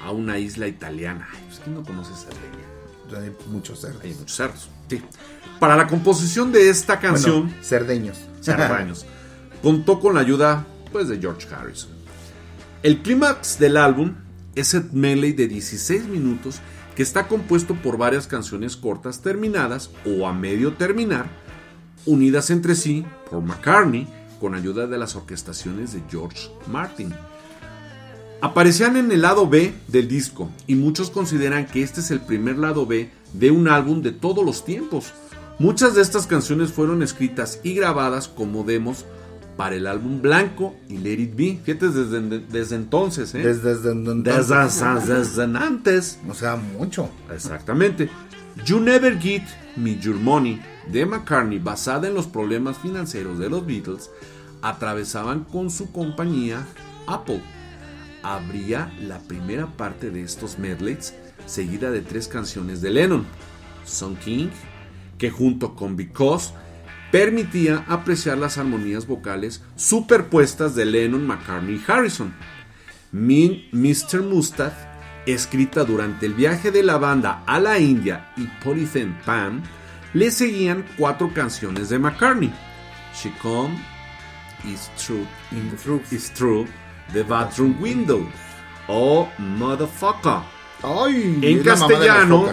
a 0.01 0.11
una 0.11 0.39
isla 0.39 0.67
italiana. 0.67 1.29
Pues, 1.47 1.59
¿Quién 1.59 1.75
no 1.75 1.83
conoce 1.83 2.13
Cerdeña? 2.13 2.60
Hay 3.13 3.35
muchos 3.47 3.81
cerdos. 3.81 4.03
Hay 4.03 4.13
muchos 4.13 4.35
cerdos. 4.35 4.69
Sí. 4.89 5.01
Para 5.59 5.75
la 5.75 5.87
composición 5.87 6.51
de 6.51 6.69
esta 6.69 6.99
canción, 6.99 7.43
Bueno, 7.43 7.63
cerdeños. 8.41 9.05
Contó 9.61 9.99
con 9.99 10.15
la 10.15 10.21
ayuda 10.21 10.65
pues, 10.91 11.07
de 11.07 11.19
George 11.19 11.47
Harrison. 11.53 11.91
El 12.83 13.01
clímax 13.01 13.59
del 13.59 13.77
álbum 13.77 14.15
es 14.55 14.73
el 14.73 14.91
medley 14.91 15.33
de 15.33 15.47
16 15.47 16.05
minutos 16.05 16.59
que 16.95 17.03
está 17.03 17.27
compuesto 17.27 17.75
por 17.75 17.97
varias 17.97 18.27
canciones 18.27 18.75
cortas 18.75 19.21
terminadas 19.21 19.91
o 20.05 20.27
a 20.27 20.33
medio 20.33 20.73
terminar, 20.73 21.27
unidas 22.05 22.49
entre 22.49 22.75
sí 22.75 23.05
por 23.29 23.41
McCartney 23.41 24.07
con 24.39 24.55
ayuda 24.55 24.87
de 24.87 24.97
las 24.97 25.15
orquestaciones 25.15 25.93
de 25.93 26.01
George 26.09 26.49
Martin. 26.67 27.13
Aparecían 28.41 28.97
en 28.97 29.11
el 29.11 29.21
lado 29.21 29.47
B 29.47 29.71
del 29.87 30.07
disco 30.07 30.49
y 30.65 30.73
muchos 30.73 31.11
consideran 31.11 31.67
que 31.67 31.83
este 31.83 31.99
es 31.99 32.09
el 32.09 32.21
primer 32.21 32.57
lado 32.57 32.87
B 32.87 33.11
de 33.33 33.51
un 33.51 33.67
álbum 33.67 34.01
de 34.01 34.11
todos 34.11 34.43
los 34.43 34.65
tiempos. 34.65 35.13
Muchas 35.59 35.93
de 35.93 36.01
estas 36.01 36.25
canciones 36.25 36.71
fueron 36.71 37.03
escritas 37.03 37.59
y 37.63 37.75
grabadas 37.75 38.27
como 38.27 38.63
demos 38.63 39.05
para 39.57 39.75
el 39.75 39.85
álbum 39.85 40.23
Blanco 40.23 40.75
y 40.89 40.97
Let 40.97 41.19
It 41.19 41.35
Be. 41.35 41.59
Fíjate 41.63 41.89
desde, 41.89 42.39
desde 42.39 42.75
entonces, 42.77 43.35
¿eh? 43.35 43.43
Desde, 43.43 43.75
desde, 43.75 43.93
Desde, 43.93 45.19
desde 45.19 45.43
antes. 45.57 46.17
O 46.27 46.33
sea, 46.33 46.55
mucho. 46.55 47.11
Exactamente. 47.31 48.09
You 48.65 48.79
Never 48.79 49.19
Get 49.19 49.43
Me 49.75 49.99
Your 49.99 50.15
Money 50.15 50.59
de 50.91 51.05
McCartney, 51.05 51.59
basada 51.59 52.07
en 52.07 52.15
los 52.15 52.25
problemas 52.25 52.79
financieros 52.79 53.37
de 53.37 53.51
los 53.51 53.63
Beatles, 53.67 54.09
atravesaban 54.63 55.43
con 55.43 55.69
su 55.69 55.91
compañía 55.91 56.65
Apple. 57.05 57.43
Habría 58.23 58.91
la 58.99 59.19
primera 59.19 59.65
parte 59.65 60.11
de 60.11 60.21
estos 60.21 60.59
medleys, 60.59 61.13
seguida 61.45 61.91
de 61.91 62.01
tres 62.01 62.27
canciones 62.27 62.81
de 62.81 62.91
Lennon: 62.91 63.25
Song 63.85 64.15
King, 64.17 64.49
que 65.17 65.31
junto 65.31 65.75
con 65.75 65.95
Because 65.95 66.53
permitía 67.11 67.83
apreciar 67.87 68.37
las 68.37 68.57
armonías 68.57 69.05
vocales 69.05 69.61
superpuestas 69.75 70.75
de 70.75 70.85
Lennon, 70.85 71.27
McCartney 71.27 71.75
y 71.75 71.91
Harrison. 71.91 72.33
Min 73.11 73.67
Mr. 73.71 74.21
Mustard, 74.21 74.73
escrita 75.25 75.83
durante 75.83 76.25
el 76.25 76.33
viaje 76.33 76.71
de 76.71 76.83
la 76.83 76.97
banda 76.97 77.43
a 77.45 77.59
la 77.59 77.77
India 77.77 78.31
y 78.37 78.45
Polythene 78.63 79.19
Pam, 79.25 79.61
le 80.13 80.31
seguían 80.31 80.85
cuatro 80.97 81.33
canciones 81.33 81.89
de 81.89 81.99
McCartney. 81.99 82.53
She 83.13 83.31
Come, 83.41 83.75
Is 84.65 84.89
True, 84.97 85.27
Is 86.11 86.31
True, 86.33 86.65
The 87.13 87.23
Bathroom 87.23 87.75
Window 87.81 88.25
o 88.87 89.29
Motherfucker. 89.37 90.41
en 90.83 91.63
castellano, 91.63 92.49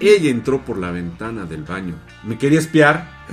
ella 0.00 0.30
entró 0.30 0.64
por 0.64 0.78
la 0.78 0.90
ventana 0.90 1.44
del 1.44 1.64
baño. 1.64 1.94
¿Me 2.24 2.38
quería 2.38 2.58
espiar? 2.58 3.26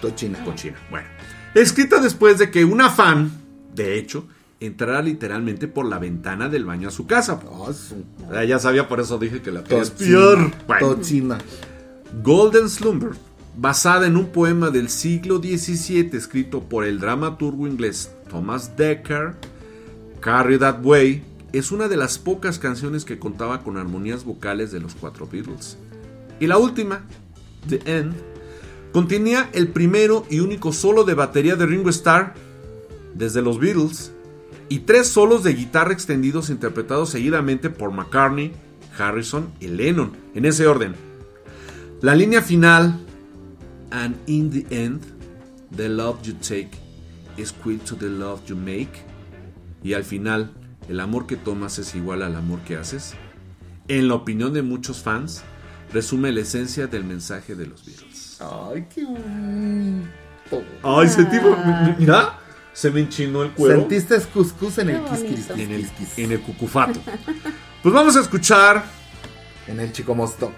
Tochina. 0.00 0.42
Tochina. 0.44 0.78
Bueno. 0.90 1.08
Escrita 1.54 2.00
después 2.00 2.38
de 2.38 2.50
que 2.50 2.64
una 2.64 2.90
fan, 2.90 3.30
de 3.74 3.98
hecho, 3.98 4.26
entrara 4.60 5.02
literalmente 5.02 5.68
por 5.68 5.86
la 5.86 5.98
ventana 5.98 6.48
del 6.48 6.64
baño 6.64 6.88
a 6.88 6.90
su 6.90 7.06
casa. 7.06 7.40
Ah, 8.32 8.44
ya 8.44 8.58
sabía, 8.58 8.88
por 8.88 9.00
eso 9.00 9.18
dije 9.18 9.40
que 9.40 9.50
la 9.50 9.64
quería 9.64 9.82
espiar. 9.82 10.64
Bueno. 10.66 10.94
Tochina. 10.94 11.38
Golden 12.22 12.68
Slumber, 12.68 13.10
basada 13.56 14.06
en 14.06 14.16
un 14.16 14.26
poema 14.30 14.70
del 14.70 14.88
siglo 14.88 15.38
XVII 15.38 16.10
escrito 16.12 16.62
por 16.62 16.84
el 16.84 17.00
dramaturgo 17.00 17.66
inglés 17.66 18.10
Thomas 18.30 18.76
Dekker, 18.76 19.34
Carry 20.20 20.58
That 20.58 20.84
Way, 20.84 21.22
es 21.52 21.72
una 21.72 21.88
de 21.88 21.96
las 21.96 22.18
pocas 22.18 22.58
canciones 22.58 23.04
que 23.04 23.18
contaba 23.18 23.62
con 23.62 23.76
armonías 23.76 24.24
vocales 24.24 24.70
de 24.72 24.80
los 24.80 24.94
cuatro 24.94 25.28
Beatles. 25.30 25.78
Y 26.40 26.46
la 26.46 26.58
última, 26.58 27.02
The 27.68 27.80
End, 27.86 28.14
contenía 28.92 29.48
el 29.52 29.68
primero 29.68 30.26
y 30.30 30.40
único 30.40 30.72
solo 30.72 31.04
de 31.04 31.14
batería 31.14 31.56
de 31.56 31.66
Ringo 31.66 31.90
Starr 31.90 32.34
desde 33.14 33.42
los 33.42 33.58
Beatles 33.58 34.12
y 34.68 34.80
tres 34.80 35.08
solos 35.08 35.42
de 35.42 35.54
guitarra 35.54 35.92
extendidos 35.92 36.50
interpretados 36.50 37.10
seguidamente 37.10 37.70
por 37.70 37.92
McCartney, 37.92 38.52
Harrison 38.98 39.52
y 39.60 39.68
Lennon, 39.68 40.12
en 40.34 40.44
ese 40.44 40.66
orden. 40.66 40.94
La 42.02 42.14
línea 42.14 42.42
final, 42.42 43.00
and 43.90 44.16
in 44.26 44.50
the 44.50 44.66
end, 44.70 45.02
the 45.74 45.88
love 45.88 46.22
you 46.22 46.34
take 46.34 46.70
is 47.36 47.54
equal 47.58 47.78
to 47.78 47.96
the 47.96 48.08
love 48.08 48.40
you 48.46 48.56
make, 48.56 49.07
y 49.82 49.94
al 49.94 50.04
final, 50.04 50.52
el 50.88 51.00
amor 51.00 51.26
que 51.26 51.36
tomas 51.36 51.78
es 51.78 51.94
igual 51.94 52.22
al 52.22 52.36
amor 52.36 52.60
que 52.60 52.76
haces, 52.76 53.14
en 53.88 54.08
la 54.08 54.14
opinión 54.14 54.52
de 54.52 54.62
muchos 54.62 55.02
fans, 55.02 55.42
resume 55.92 56.32
la 56.32 56.40
esencia 56.40 56.86
del 56.86 57.04
mensaje 57.04 57.54
de 57.54 57.66
los 57.66 57.84
Beatles. 57.84 58.38
Ay, 58.40 58.86
qué 58.94 59.04
bonito. 59.04 60.08
Ay, 60.82 61.08
sentí, 61.08 61.36
mira, 61.98 62.38
se 62.72 62.90
me 62.90 63.00
enchinó 63.00 63.42
el 63.42 63.50
cuero. 63.52 63.80
Sentiste 63.80 64.20
cuscús 64.32 64.78
en 64.78 64.90
el 64.90 65.04
quisquis. 65.04 65.50
en 65.50 65.72
el, 65.72 65.90
en 66.16 66.32
el 66.32 66.40
cucufato. 66.40 67.00
Pues 67.82 67.94
vamos 67.94 68.16
a 68.16 68.20
escuchar 68.20 68.84
En 69.66 69.80
el 69.80 69.92
chico 69.92 70.14
mostoc. 70.14 70.52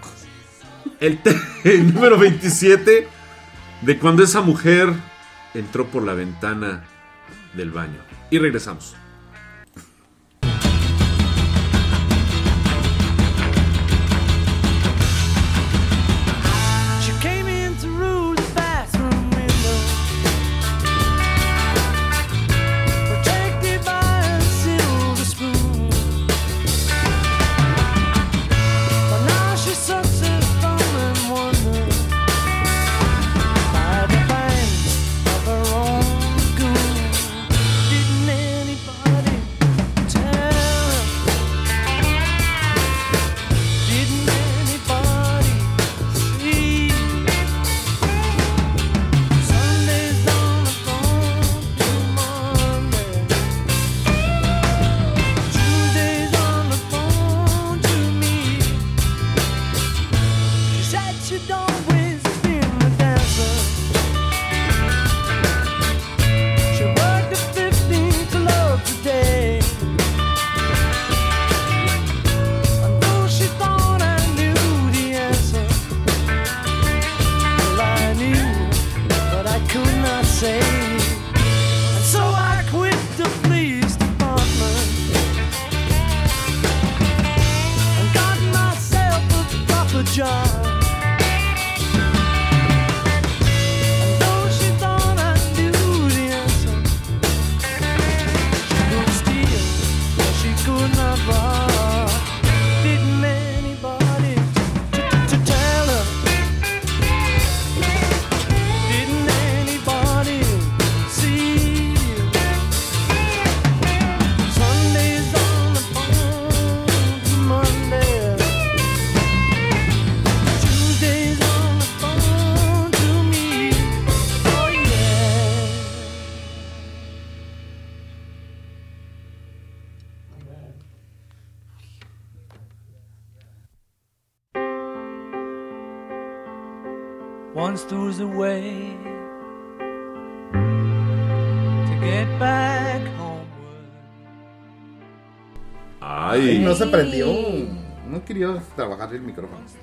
el, 1.01 1.19
el 1.65 1.95
número 1.95 2.19
27 2.19 3.07
de 3.83 3.99
cuando 3.99 4.23
esa 4.23 4.41
mujer 4.41 4.93
entró 5.55 5.87
por 5.87 6.03
la 6.03 6.15
ventana 6.15 6.85
del 7.55 7.71
baño. 7.71 8.01
Y 8.31 8.39
regresamos. 8.39 8.95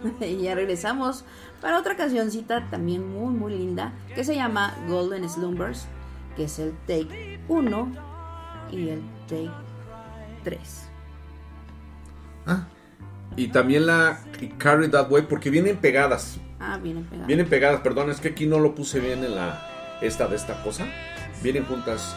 y 0.21 0.37
ya 0.37 0.55
regresamos 0.55 1.25
para 1.61 1.79
otra 1.79 1.95
cancioncita 1.95 2.69
también 2.69 3.07
muy 3.11 3.33
muy 3.33 3.57
linda 3.57 3.93
que 4.13 4.23
se 4.23 4.35
llama 4.35 4.75
Golden 4.87 5.27
Slumbers, 5.29 5.85
que 6.35 6.45
es 6.45 6.59
el 6.59 6.73
take 6.87 7.39
1 7.47 7.91
y 8.71 8.89
el 8.89 9.01
take 9.27 9.51
3. 10.43 10.87
Y 13.35 13.49
también 13.49 13.85
la 13.85 14.19
Carry 14.57 14.89
That 14.89 15.11
Way, 15.11 15.23
porque 15.29 15.51
vienen 15.51 15.77
pegadas. 15.77 16.39
Ah, 16.59 16.79
vienen 16.81 17.03
pegadas. 17.03 17.27
Vienen 17.27 17.47
pegadas, 17.47 17.81
perdón, 17.81 18.09
es 18.09 18.19
que 18.19 18.29
aquí 18.29 18.47
no 18.47 18.59
lo 18.59 18.73
puse 18.73 18.99
bien 18.99 19.23
en 19.23 19.35
la 19.35 19.99
esta 20.01 20.27
de 20.27 20.35
esta 20.35 20.63
cosa. 20.63 20.87
Vienen 21.43 21.65
juntas. 21.65 22.15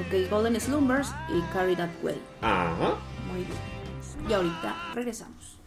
Ok, 0.00 0.28
Golden 0.28 0.60
Slumbers 0.60 1.12
y 1.28 1.40
Carry 1.52 1.76
That 1.76 1.90
Way. 2.02 2.20
Ajá. 2.42 2.96
Muy 3.30 3.44
bien. 3.44 4.28
Y 4.28 4.32
ahorita 4.32 4.74
regresamos. 4.94 5.58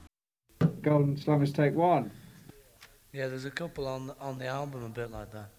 Golden 0.88 1.18
Slumbers 1.18 1.52
Take 1.52 1.76
One. 1.76 2.10
Yeah, 3.12 3.28
there's 3.28 3.44
a 3.44 3.52
couple 3.52 3.88
on 3.88 4.08
the, 4.08 4.16
on 4.22 4.40
the 4.40 4.48
album 4.48 4.86
a 4.86 4.90
bit 4.90 5.12
like 5.12 5.32
that. 5.34 5.50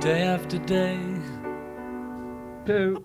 Day 0.00 0.22
after 0.22 0.58
day. 0.58 1.00
Two. 2.64 3.04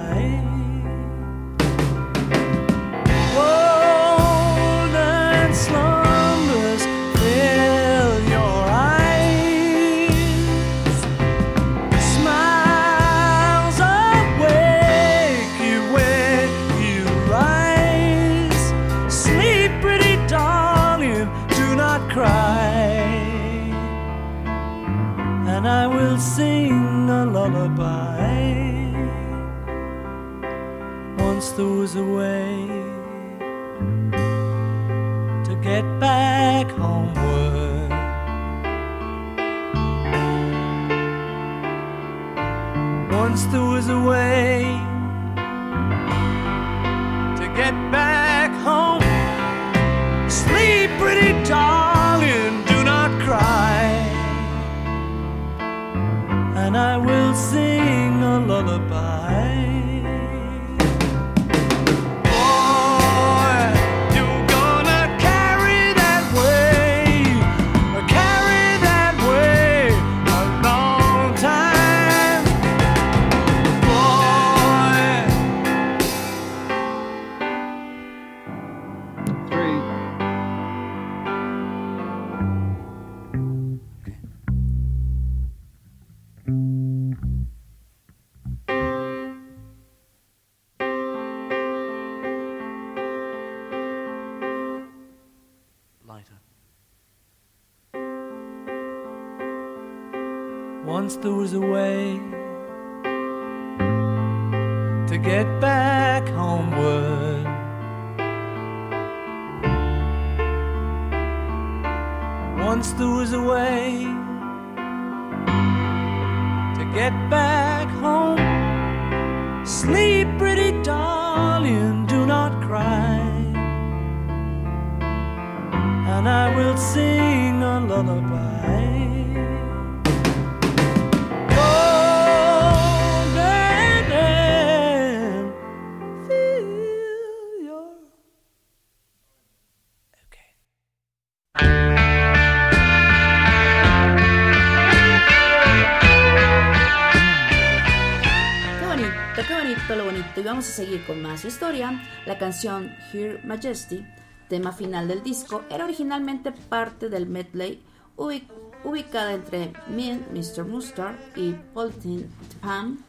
Historia. 151.47 152.01
La 152.25 152.37
canción 152.37 152.91
Her 153.13 153.43
Majesty, 153.45 154.05
tema 154.49 154.71
final 154.71 155.07
del 155.07 155.23
disco, 155.23 155.63
era 155.69 155.85
originalmente 155.85 156.51
parte 156.51 157.09
del 157.09 157.25
medley 157.27 157.83
ubi- 158.17 158.47
ubicada 158.83 159.33
entre 159.33 159.73
Me 159.87 160.19
Mr. 160.33 160.65
Mustard 160.65 161.15
y 161.35 161.53
Poltin 161.73 162.27
Pam. 162.61 162.99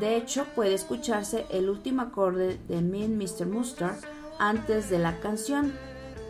De 0.00 0.16
hecho, 0.16 0.44
puede 0.54 0.74
escucharse 0.74 1.46
el 1.50 1.68
último 1.68 2.02
acorde 2.02 2.58
de 2.68 2.80
Me 2.80 3.06
Mr. 3.08 3.46
Mustard 3.46 3.96
antes 4.38 4.90
de 4.90 4.98
la 4.98 5.20
canción, 5.20 5.72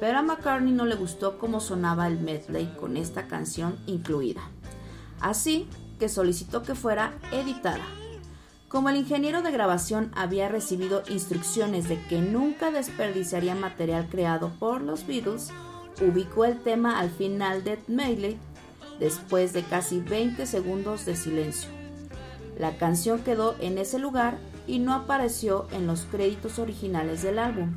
pero 0.00 0.18
a 0.18 0.22
McCartney 0.22 0.72
no 0.72 0.84
le 0.84 0.96
gustó 0.96 1.38
cómo 1.38 1.60
sonaba 1.60 2.06
el 2.06 2.20
medley 2.20 2.66
con 2.78 2.96
esta 2.96 3.26
canción 3.26 3.78
incluida. 3.86 4.42
Así 5.20 5.66
que 5.98 6.08
solicitó 6.08 6.62
que 6.62 6.74
fuera 6.74 7.14
editada. 7.32 7.84
Como 8.68 8.88
el 8.88 8.96
ingeniero 8.96 9.42
de 9.42 9.52
grabación 9.52 10.10
había 10.14 10.48
recibido 10.48 11.02
instrucciones 11.08 11.88
de 11.88 12.00
que 12.08 12.20
nunca 12.20 12.70
desperdiciaría 12.70 13.54
material 13.54 14.08
creado 14.10 14.50
por 14.58 14.82
los 14.82 15.06
Beatles, 15.06 15.50
ubicó 16.00 16.44
el 16.44 16.58
tema 16.60 16.98
al 16.98 17.10
final 17.10 17.62
de 17.62 17.78
Medley 17.86 18.36
después 18.98 19.52
de 19.52 19.62
casi 19.62 20.00
20 20.00 20.46
segundos 20.46 21.04
de 21.04 21.16
silencio. 21.16 21.70
La 22.58 22.76
canción 22.76 23.20
quedó 23.20 23.56
en 23.60 23.78
ese 23.78 23.98
lugar 23.98 24.38
y 24.66 24.78
no 24.78 24.94
apareció 24.94 25.66
en 25.72 25.86
los 25.86 26.02
créditos 26.02 26.58
originales 26.58 27.22
del 27.22 27.38
álbum, 27.38 27.76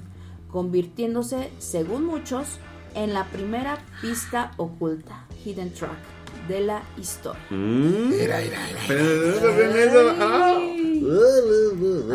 convirtiéndose, 0.52 1.52
según 1.60 2.06
muchos, 2.06 2.60
en 2.96 3.14
la 3.14 3.26
primera 3.26 3.78
pista 4.02 4.52
oculta, 4.58 5.26
hidden 5.44 5.74
track, 5.74 6.17
de 6.48 6.62
la 6.62 6.84
historia. 6.98 7.42
Mira, 7.50 8.40
mira, 8.40 8.60
Pero 8.88 9.42
no 9.42 9.58
ven 9.58 9.78
eso. 9.78 10.16
Ah. 10.20 10.60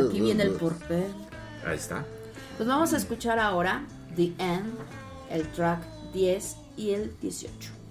Aquí 0.06 0.20
viene 0.20 0.42
el 0.44 0.52
porqué. 0.52 1.06
Ahí 1.66 1.76
está. 1.76 2.04
Pues 2.56 2.68
vamos 2.68 2.92
a 2.92 2.96
escuchar 2.96 3.38
ahora 3.38 3.84
The 4.16 4.32
End, 4.38 4.74
el 5.30 5.46
track 5.48 5.80
10 6.12 6.56
y 6.76 6.90
el 6.90 7.12
18. 7.20 7.81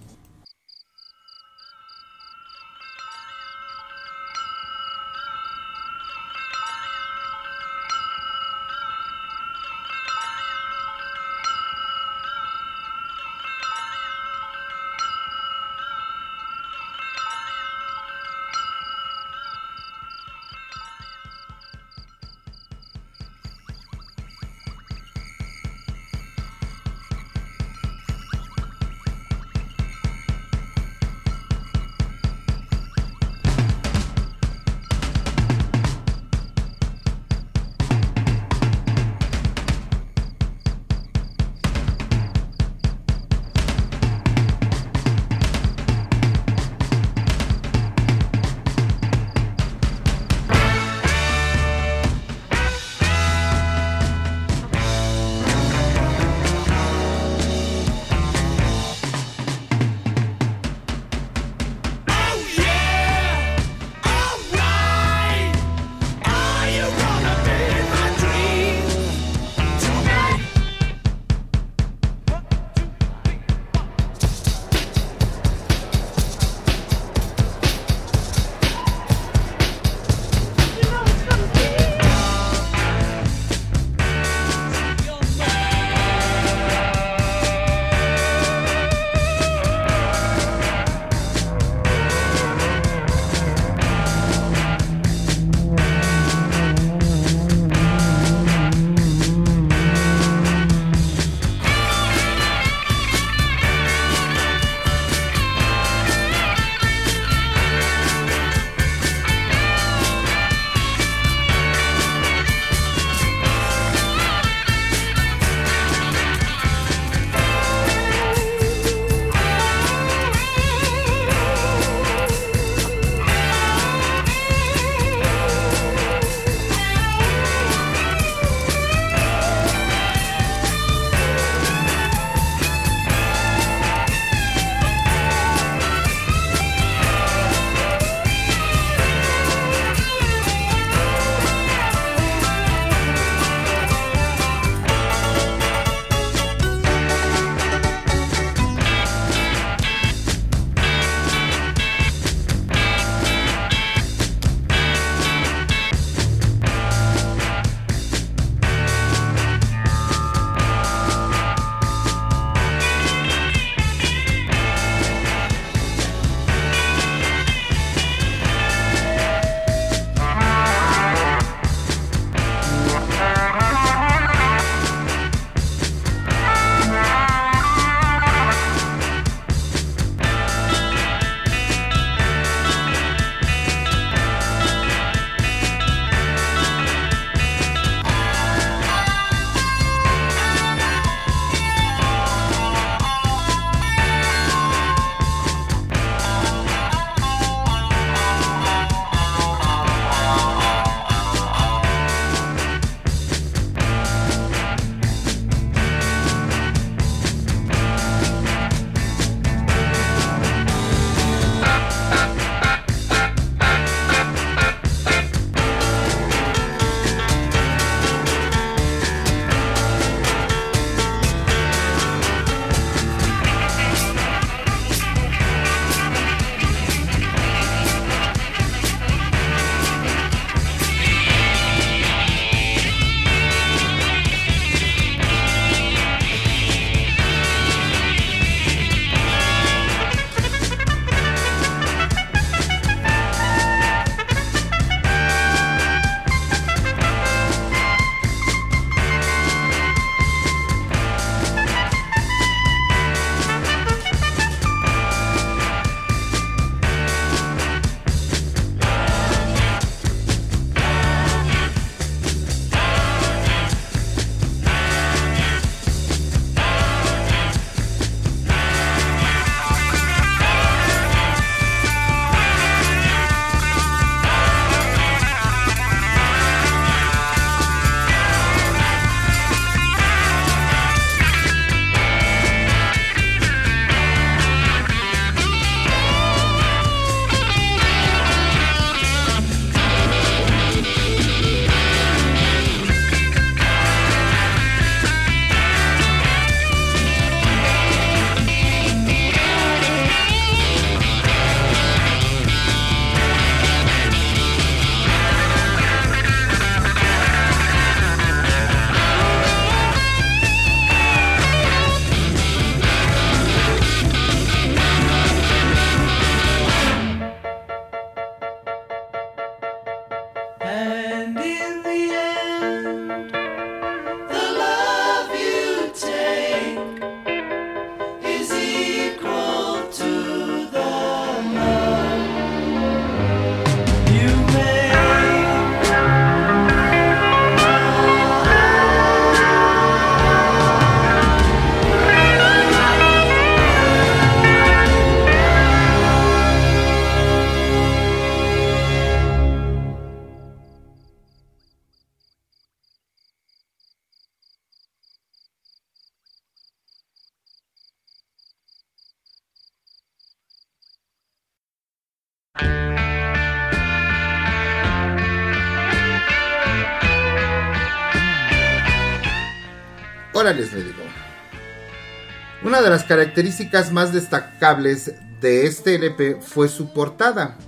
Una 372.81 372.89
de 372.89 372.95
las 372.95 373.05
características 373.05 373.91
más 373.91 374.11
destacables 374.11 375.13
de 375.39 375.67
este 375.67 375.93
LP 375.93 376.39
fue 376.41 376.67
su 376.67 376.91
portada. 376.91 377.59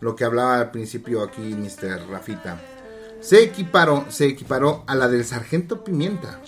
Lo 0.00 0.14
que 0.14 0.24
hablaba 0.24 0.58
al 0.58 0.70
principio 0.72 1.22
aquí 1.22 1.40
Mr. 1.40 2.06
Rafita. 2.10 2.60
Se 3.20 3.42
equiparó, 3.42 4.04
se 4.10 4.26
equiparó 4.26 4.84
a 4.88 4.94
la 4.94 5.08
del 5.08 5.24
Sargento 5.24 5.82
Pimienta 5.82 6.42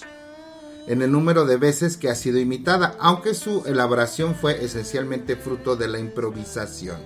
en 0.87 1.01
el 1.01 1.11
número 1.11 1.47
de 1.47 1.57
veces 1.57 1.97
que 1.97 2.11
ha 2.11 2.15
sido 2.15 2.39
imitada, 2.39 2.95
aunque 3.01 3.33
su 3.33 3.63
elaboración 3.65 4.35
fue 4.35 4.63
esencialmente 4.63 5.37
fruto 5.37 5.75
de 5.75 5.89
la 5.89 5.99
improvisación. 5.99 6.99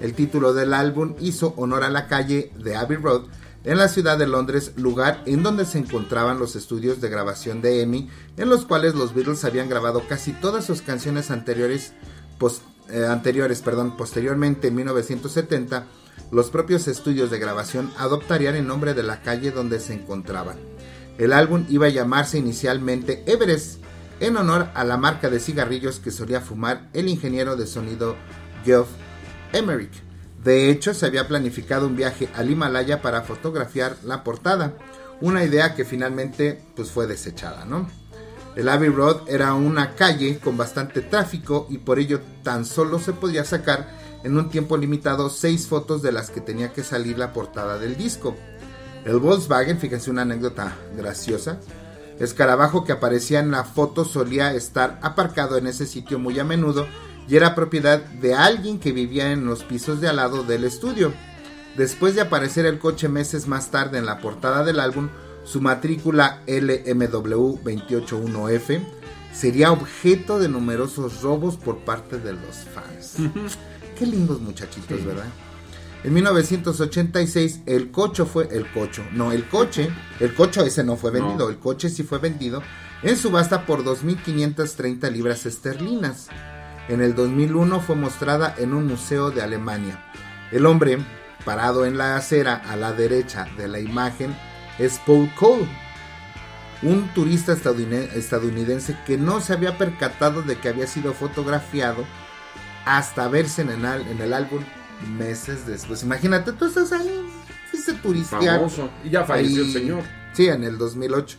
El 0.00 0.14
título 0.14 0.54
del 0.54 0.72
álbum 0.72 1.16
hizo 1.20 1.52
honor 1.58 1.84
a 1.84 1.90
la 1.90 2.06
calle 2.06 2.50
de 2.56 2.76
Abbey 2.76 2.96
Road 2.96 3.24
en 3.64 3.78
la 3.78 3.88
ciudad 3.88 4.18
de 4.18 4.26
Londres, 4.26 4.72
lugar 4.76 5.22
en 5.26 5.42
donde 5.42 5.64
se 5.64 5.78
encontraban 5.78 6.38
los 6.38 6.56
estudios 6.56 7.00
de 7.00 7.08
grabación 7.08 7.60
de 7.60 7.82
EMI, 7.82 8.08
en 8.36 8.48
los 8.48 8.64
cuales 8.64 8.94
los 8.94 9.14
Beatles 9.14 9.44
habían 9.44 9.68
grabado 9.68 10.06
casi 10.08 10.32
todas 10.32 10.64
sus 10.64 10.82
canciones 10.82 11.30
anteriores, 11.30 11.92
eh, 12.90 13.06
anteriores 13.08 13.60
perdón, 13.62 13.96
posteriormente 13.96 14.68
en 14.68 14.76
1970, 14.76 15.86
los 16.30 16.50
propios 16.50 16.88
estudios 16.88 17.30
de 17.30 17.38
grabación 17.38 17.90
adoptarían 17.98 18.54
el 18.54 18.66
nombre 18.66 18.94
de 18.94 19.02
la 19.02 19.22
calle 19.22 19.50
donde 19.50 19.80
se 19.80 19.94
encontraban. 19.94 20.56
El 21.18 21.32
álbum 21.32 21.64
iba 21.68 21.86
a 21.86 21.90
llamarse 21.90 22.38
inicialmente 22.38 23.24
Everest, 23.26 23.82
en 24.20 24.36
honor 24.36 24.68
a 24.74 24.84
la 24.84 24.96
marca 24.96 25.30
de 25.30 25.40
cigarrillos 25.40 26.00
que 26.00 26.10
solía 26.10 26.40
fumar 26.40 26.88
el 26.92 27.08
ingeniero 27.08 27.56
de 27.56 27.66
sonido 27.66 28.16
Geoff 28.64 28.88
Emerick. 29.52 30.07
De 30.48 30.70
hecho, 30.70 30.94
se 30.94 31.04
había 31.04 31.28
planificado 31.28 31.86
un 31.86 31.94
viaje 31.94 32.30
al 32.34 32.50
Himalaya 32.50 33.02
para 33.02 33.20
fotografiar 33.20 33.98
la 34.02 34.24
portada, 34.24 34.72
una 35.20 35.44
idea 35.44 35.74
que 35.74 35.84
finalmente 35.84 36.58
pues, 36.74 36.90
fue 36.90 37.06
desechada, 37.06 37.66
¿no? 37.66 37.86
El 38.56 38.70
Abbey 38.70 38.88
Road 38.88 39.28
era 39.28 39.52
una 39.52 39.94
calle 39.94 40.38
con 40.38 40.56
bastante 40.56 41.02
tráfico 41.02 41.66
y 41.68 41.76
por 41.76 41.98
ello 41.98 42.22
tan 42.42 42.64
solo 42.64 42.98
se 42.98 43.12
podía 43.12 43.44
sacar 43.44 43.90
en 44.24 44.38
un 44.38 44.48
tiempo 44.48 44.78
limitado 44.78 45.28
seis 45.28 45.66
fotos 45.66 46.00
de 46.00 46.12
las 46.12 46.30
que 46.30 46.40
tenía 46.40 46.72
que 46.72 46.82
salir 46.82 47.18
la 47.18 47.34
portada 47.34 47.78
del 47.78 47.98
disco. 47.98 48.34
El 49.04 49.18
Volkswagen, 49.18 49.78
fíjense 49.78 50.10
una 50.10 50.22
anécdota 50.22 50.78
graciosa, 50.96 51.60
escarabajo 52.18 52.84
que 52.84 52.92
aparecía 52.92 53.40
en 53.40 53.50
la 53.50 53.64
foto 53.64 54.06
solía 54.06 54.54
estar 54.54 54.98
aparcado 55.02 55.58
en 55.58 55.66
ese 55.66 55.86
sitio 55.86 56.18
muy 56.18 56.38
a 56.38 56.44
menudo 56.44 56.86
y 57.28 57.36
era 57.36 57.54
propiedad 57.54 58.00
de 58.02 58.34
alguien 58.34 58.78
que 58.80 58.92
vivía 58.92 59.32
en 59.32 59.44
los 59.44 59.62
pisos 59.64 60.00
de 60.00 60.08
al 60.08 60.16
lado 60.16 60.42
del 60.44 60.64
estudio. 60.64 61.12
Después 61.76 62.14
de 62.14 62.22
aparecer 62.22 62.64
el 62.66 62.78
coche 62.78 63.08
meses 63.08 63.46
más 63.46 63.70
tarde 63.70 63.98
en 63.98 64.06
la 64.06 64.18
portada 64.18 64.64
del 64.64 64.80
álbum, 64.80 65.08
su 65.44 65.60
matrícula 65.60 66.40
LMW281F 66.46 68.80
sería 69.32 69.72
objeto 69.72 70.38
de 70.38 70.48
numerosos 70.48 71.22
robos 71.22 71.56
por 71.56 71.78
parte 71.78 72.18
de 72.18 72.32
los 72.32 72.56
fans. 72.74 73.14
Qué 73.98 74.06
lindos 74.06 74.40
muchachitos, 74.40 75.04
¿verdad? 75.04 75.26
En 76.04 76.14
1986 76.14 77.62
el 77.66 77.90
coche 77.90 78.24
fue 78.24 78.48
el 78.52 78.70
coche, 78.70 79.02
no 79.12 79.32
el 79.32 79.48
coche, 79.48 79.90
el 80.20 80.32
coche 80.32 80.64
ese 80.64 80.84
no 80.84 80.96
fue 80.96 81.10
vendido, 81.10 81.46
No. 81.46 81.50
el 81.50 81.58
coche 81.58 81.88
sí 81.88 82.04
fue 82.04 82.18
vendido 82.18 82.62
en 83.02 83.16
subasta 83.16 83.66
por 83.66 83.82
2.530 83.84 85.10
libras 85.10 85.44
esterlinas. 85.46 86.28
En 86.88 87.00
el 87.02 87.14
2001 87.14 87.80
fue 87.80 87.96
mostrada 87.96 88.54
en 88.58 88.72
un 88.74 88.86
museo 88.86 89.30
de 89.30 89.42
Alemania. 89.42 90.02
El 90.50 90.64
hombre 90.66 90.98
parado 91.44 91.84
en 91.86 91.98
la 91.98 92.16
acera 92.16 92.54
a 92.68 92.76
la 92.76 92.92
derecha 92.92 93.46
de 93.56 93.68
la 93.68 93.78
imagen 93.80 94.34
es 94.78 94.98
Paul 95.06 95.30
Cole, 95.34 95.66
un 96.82 97.08
turista 97.14 97.52
estadounid- 97.54 98.12
estadounidense 98.14 98.96
que 99.06 99.18
no 99.18 99.40
se 99.40 99.52
había 99.52 99.76
percatado 99.76 100.42
de 100.42 100.56
que 100.56 100.68
había 100.68 100.86
sido 100.86 101.12
fotografiado 101.12 102.04
hasta 102.84 103.28
verse 103.28 103.62
en 103.62 103.70
el, 103.70 103.84
al- 103.84 104.06
en 104.08 104.20
el 104.20 104.32
álbum 104.32 104.62
meses 105.18 105.66
después. 105.66 106.02
Imagínate, 106.02 106.52
tú 106.52 106.64
estás 106.66 106.92
ahí, 106.92 107.26
fuiste 107.70 107.92
turistear. 107.94 108.56
Famoso. 108.58 108.88
Y 109.04 109.10
ya 109.10 109.24
falleció 109.24 109.62
el 109.62 109.72
señor. 109.72 110.02
Sí, 110.32 110.48
en 110.48 110.64
el 110.64 110.78
2008. 110.78 111.36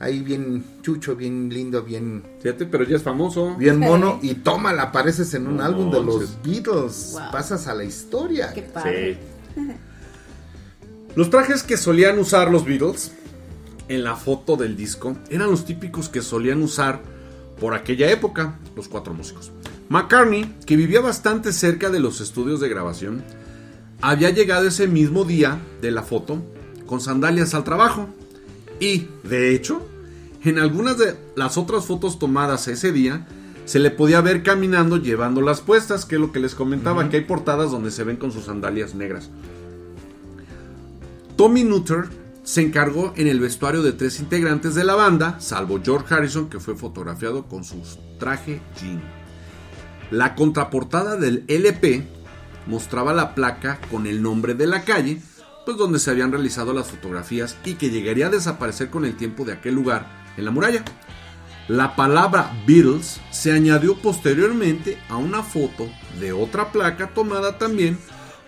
Ahí 0.00 0.20
bien 0.20 0.64
chucho, 0.82 1.16
bien 1.16 1.48
lindo, 1.48 1.82
bien... 1.82 2.22
Fíjate, 2.40 2.66
pero 2.66 2.84
ya 2.84 2.96
es 2.96 3.02
famoso. 3.02 3.56
Bien 3.56 3.78
mono 3.78 4.20
y 4.22 4.34
tómala, 4.34 4.84
apareces 4.84 5.34
en 5.34 5.48
un 5.48 5.56
No 5.56 5.64
álbum 5.64 5.90
de 5.90 6.02
los. 6.02 6.40
Beatles. 6.42 7.10
Wow. 7.14 7.32
Pasas 7.32 7.66
a 7.66 7.74
la 7.74 7.84
historia. 7.84 8.52
Qué 8.52 8.62
padre. 8.62 9.18
Los 11.16 11.30
trajes 11.30 11.64
que 11.64 11.76
solían 11.76 12.18
usar 12.18 12.50
los 12.50 12.64
Beatles 12.64 13.12
en 13.88 14.04
la 14.04 14.14
foto 14.14 14.56
del 14.56 14.76
disco 14.76 15.16
eran 15.30 15.50
los 15.50 15.64
típicos 15.64 16.08
que 16.08 16.22
solían 16.22 16.62
usar 16.62 17.00
por 17.58 17.74
aquella 17.74 18.08
época 18.10 18.56
los 18.76 18.86
cuatro 18.86 19.14
músicos. 19.14 19.50
McCartney, 19.88 20.54
que 20.64 20.76
vivía 20.76 21.00
bastante 21.00 21.52
cerca 21.52 21.90
de 21.90 21.98
los 21.98 22.20
estudios 22.20 22.60
de 22.60 22.68
grabación, 22.68 23.24
había 24.00 24.30
llegado 24.30 24.68
ese 24.68 24.86
mismo 24.86 25.24
día 25.24 25.58
de 25.80 25.90
la 25.90 26.02
foto 26.02 26.40
con 26.86 27.00
sandalias 27.00 27.54
al 27.54 27.64
trabajo. 27.64 28.08
Y, 28.80 29.08
de 29.24 29.54
hecho, 29.54 29.86
en 30.44 30.58
algunas 30.58 30.98
de 30.98 31.16
las 31.36 31.58
otras 31.58 31.86
fotos 31.86 32.18
tomadas 32.18 32.68
ese 32.68 32.92
día, 32.92 33.26
se 33.64 33.78
le 33.78 33.90
podía 33.90 34.20
ver 34.20 34.42
caminando 34.42 34.96
llevando 34.96 35.42
las 35.42 35.60
puestas, 35.60 36.04
que 36.04 36.14
es 36.14 36.20
lo 36.20 36.32
que 36.32 36.40
les 36.40 36.54
comentaba, 36.54 37.08
que 37.10 37.18
hay 37.18 37.24
portadas 37.24 37.70
donde 37.70 37.90
se 37.90 38.04
ven 38.04 38.16
con 38.16 38.32
sus 38.32 38.44
sandalias 38.44 38.94
negras. 38.94 39.30
Tommy 41.36 41.64
Nutter 41.64 42.08
se 42.44 42.62
encargó 42.62 43.12
en 43.16 43.26
el 43.26 43.40
vestuario 43.40 43.82
de 43.82 43.92
tres 43.92 44.20
integrantes 44.20 44.74
de 44.74 44.84
la 44.84 44.94
banda, 44.94 45.38
salvo 45.38 45.80
George 45.84 46.14
Harrison, 46.14 46.48
que 46.48 46.60
fue 46.60 46.76
fotografiado 46.76 47.44
con 47.44 47.62
su 47.62 47.82
traje 48.18 48.62
jean. 48.80 49.02
La 50.10 50.34
contraportada 50.34 51.16
del 51.16 51.44
LP 51.46 52.08
mostraba 52.66 53.12
la 53.12 53.34
placa 53.34 53.78
con 53.90 54.06
el 54.06 54.22
nombre 54.22 54.54
de 54.54 54.66
la 54.66 54.82
calle, 54.84 55.20
pues 55.68 55.76
donde 55.76 55.98
se 55.98 56.10
habían 56.10 56.32
realizado 56.32 56.72
las 56.72 56.86
fotografías 56.86 57.58
y 57.62 57.74
que 57.74 57.90
llegaría 57.90 58.28
a 58.28 58.30
desaparecer 58.30 58.88
con 58.88 59.04
el 59.04 59.18
tiempo 59.18 59.44
de 59.44 59.52
aquel 59.52 59.74
lugar 59.74 60.06
en 60.38 60.46
la 60.46 60.50
muralla. 60.50 60.82
La 61.68 61.94
palabra 61.94 62.50
Beatles 62.66 63.20
se 63.30 63.52
añadió 63.52 63.94
posteriormente 63.98 64.96
a 65.10 65.18
una 65.18 65.42
foto 65.42 65.86
de 66.18 66.32
otra 66.32 66.72
placa 66.72 67.08
tomada 67.08 67.58
también 67.58 67.98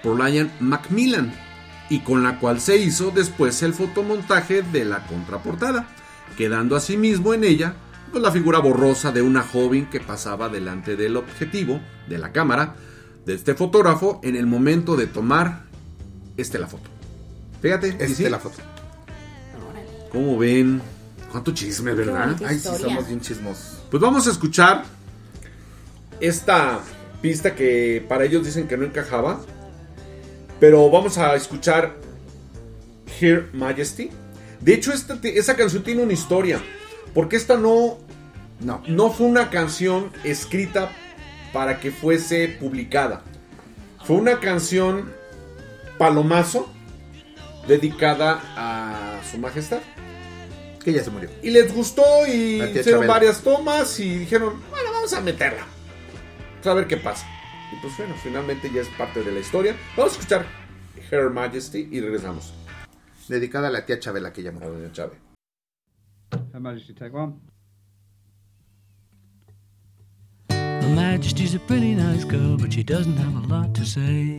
por 0.02 0.18
Lion 0.18 0.50
Macmillan 0.60 1.34
y 1.90 2.00
con 2.00 2.22
la 2.22 2.38
cual 2.38 2.58
se 2.58 2.78
hizo 2.78 3.10
después 3.10 3.62
el 3.62 3.74
fotomontaje 3.74 4.62
de 4.62 4.86
la 4.86 5.06
contraportada, 5.06 5.88
quedando 6.38 6.74
asimismo 6.74 7.34
en 7.34 7.44
ella 7.44 7.74
pues, 8.12 8.22
la 8.22 8.32
figura 8.32 8.60
borrosa 8.60 9.12
de 9.12 9.20
una 9.20 9.42
joven 9.42 9.90
que 9.90 10.00
pasaba 10.00 10.48
delante 10.48 10.96
del 10.96 11.18
objetivo 11.18 11.82
de 12.08 12.16
la 12.16 12.32
cámara 12.32 12.76
de 13.26 13.34
este 13.34 13.54
fotógrafo 13.54 14.20
en 14.22 14.36
el 14.36 14.46
momento 14.46 14.96
de 14.96 15.06
tomar 15.06 15.64
este 16.38 16.58
la 16.58 16.66
foto. 16.66 16.99
Fíjate, 17.60 17.88
Este 17.88 18.04
¿y 18.06 18.14
sí? 18.14 18.28
la 18.28 18.38
foto. 18.38 18.58
¿Cómo 20.12 20.38
ven? 20.38 20.80
¿Cuánto 21.30 21.52
chisme, 21.52 21.92
verdad? 21.94 22.36
Ay, 22.44 22.58
sí, 22.58 22.68
somos 22.80 23.06
bien 23.06 23.20
chismosos. 23.20 23.78
Pues 23.90 24.00
vamos 24.00 24.26
a 24.26 24.30
escuchar 24.30 24.84
esta 26.20 26.80
pista 27.22 27.54
que 27.54 28.04
para 28.08 28.24
ellos 28.24 28.44
dicen 28.44 28.66
que 28.66 28.76
no 28.76 28.84
encajaba. 28.84 29.40
Pero 30.58 30.90
vamos 30.90 31.16
a 31.18 31.34
escuchar 31.36 31.96
Her 33.20 33.48
Majesty. 33.52 34.10
De 34.60 34.74
hecho, 34.74 34.92
esta, 34.92 35.18
esa 35.22 35.56
canción 35.56 35.82
tiene 35.82 36.02
una 36.02 36.12
historia. 36.12 36.60
Porque 37.14 37.36
esta 37.36 37.56
no, 37.56 37.98
No. 38.60 38.82
no 38.86 39.10
fue 39.10 39.26
una 39.26 39.50
canción 39.50 40.10
escrita 40.24 40.90
para 41.52 41.80
que 41.80 41.90
fuese 41.90 42.48
publicada. 42.60 43.22
Fue 44.04 44.16
una 44.16 44.38
canción 44.40 45.12
palomazo 45.98 46.70
dedicada 47.70 48.42
a 48.56 49.20
su 49.30 49.38
majestad. 49.38 49.80
Que 50.84 50.92
ya 50.92 51.04
se 51.04 51.10
murió. 51.10 51.30
Y 51.42 51.50
les 51.50 51.72
gustó 51.74 52.02
y 52.26 52.60
hicieron 52.62 52.84
Chabela. 53.02 53.06
varias 53.12 53.42
tomas 53.42 54.00
y 54.00 54.18
dijeron, 54.20 54.60
bueno, 54.70 54.90
vamos 54.92 55.12
a 55.12 55.20
meterla. 55.20 55.64
Vamos 56.64 56.66
a 56.66 56.74
ver 56.74 56.86
qué 56.88 56.96
pasa. 56.96 57.26
Y 57.72 57.76
pues 57.80 57.96
bueno, 57.96 58.14
finalmente 58.22 58.70
ya 58.72 58.80
es 58.80 58.88
parte 58.98 59.22
de 59.22 59.30
la 59.30 59.40
historia. 59.40 59.76
Vamos 59.96 60.14
a 60.14 60.16
escuchar 60.18 60.46
Her 61.10 61.30
Majesty 61.30 61.88
y 61.92 62.00
regresamos. 62.00 62.52
Dedicada 63.28 63.68
a 63.68 63.70
la 63.70 63.86
tía 63.86 64.00
Chabela 64.00 64.32
que 64.32 64.42
ya 64.42 64.50
A 64.50 64.52
murió. 64.52 64.70
doña 64.72 64.90
Chávez. 64.92 65.18
Her 66.52 66.60
Majesty, 66.60 66.94
take 66.94 67.14
one. 67.14 67.34
Her 70.48 70.88
Majesty's 70.96 71.54
a 71.54 71.60
pretty 71.60 71.94
nice 71.94 72.24
girl, 72.24 72.56
but 72.56 72.72
she 72.72 72.82
doesn't 72.82 73.16
have 73.18 73.36
a 73.36 73.46
lot 73.46 73.74
to 73.74 73.84
say. 73.84 74.38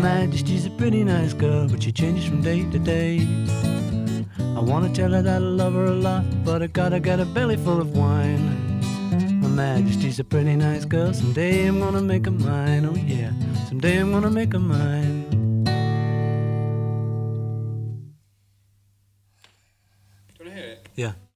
Majesty's 0.00 0.64
a 0.64 0.70
pretty 0.70 1.04
nice 1.04 1.34
girl, 1.34 1.68
but 1.68 1.82
she 1.82 1.92
changes 1.92 2.24
from 2.24 2.40
day 2.40 2.64
to 2.70 2.78
day. 2.78 3.20
I 4.38 4.60
wanna 4.60 4.88
tell 4.88 5.10
her 5.12 5.20
that 5.20 5.34
I 5.34 5.38
love 5.38 5.74
her 5.74 5.84
a 5.84 5.94
lot, 5.94 6.24
but 6.42 6.62
I 6.62 6.68
gotta 6.68 7.00
get 7.00 7.20
a 7.20 7.26
belly 7.26 7.56
full 7.56 7.80
of 7.82 7.94
wine. 7.94 8.80
Her 9.42 9.48
Majesty's 9.48 10.18
a 10.18 10.24
pretty 10.24 10.56
nice 10.56 10.86
girl, 10.86 11.12
someday 11.12 11.66
I'm 11.66 11.80
gonna 11.80 12.00
make 12.00 12.24
her 12.24 12.30
mine. 12.30 12.86
Oh 12.86 12.94
yeah, 12.94 13.32
someday 13.68 13.98
I'm 13.98 14.10
gonna 14.10 14.30
make 14.30 14.54
her 14.54 14.58
mine. 14.58 15.28
Do 20.38 20.44
you 20.44 20.50
wanna 20.50 20.50
on 20.50 20.56
here 20.56 20.78
Yeah. 20.96 21.29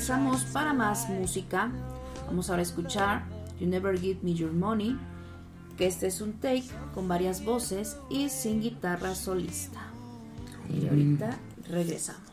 Regresamos 0.00 0.44
para 0.44 0.72
más 0.72 1.10
música. 1.10 1.70
Vamos 2.26 2.48
ahora 2.48 2.60
a 2.60 2.62
escuchar 2.62 3.22
You 3.58 3.66
Never 3.66 4.00
Give 4.00 4.18
Me 4.22 4.32
Your 4.32 4.50
Money, 4.50 4.98
que 5.76 5.86
este 5.86 6.06
es 6.06 6.22
un 6.22 6.32
take 6.40 6.64
con 6.94 7.06
varias 7.06 7.44
voces 7.44 7.98
y 8.08 8.30
sin 8.30 8.62
guitarra 8.62 9.14
solista. 9.14 9.80
Y 10.70 10.88
ahorita 10.88 11.38
regresamos. 11.68 12.29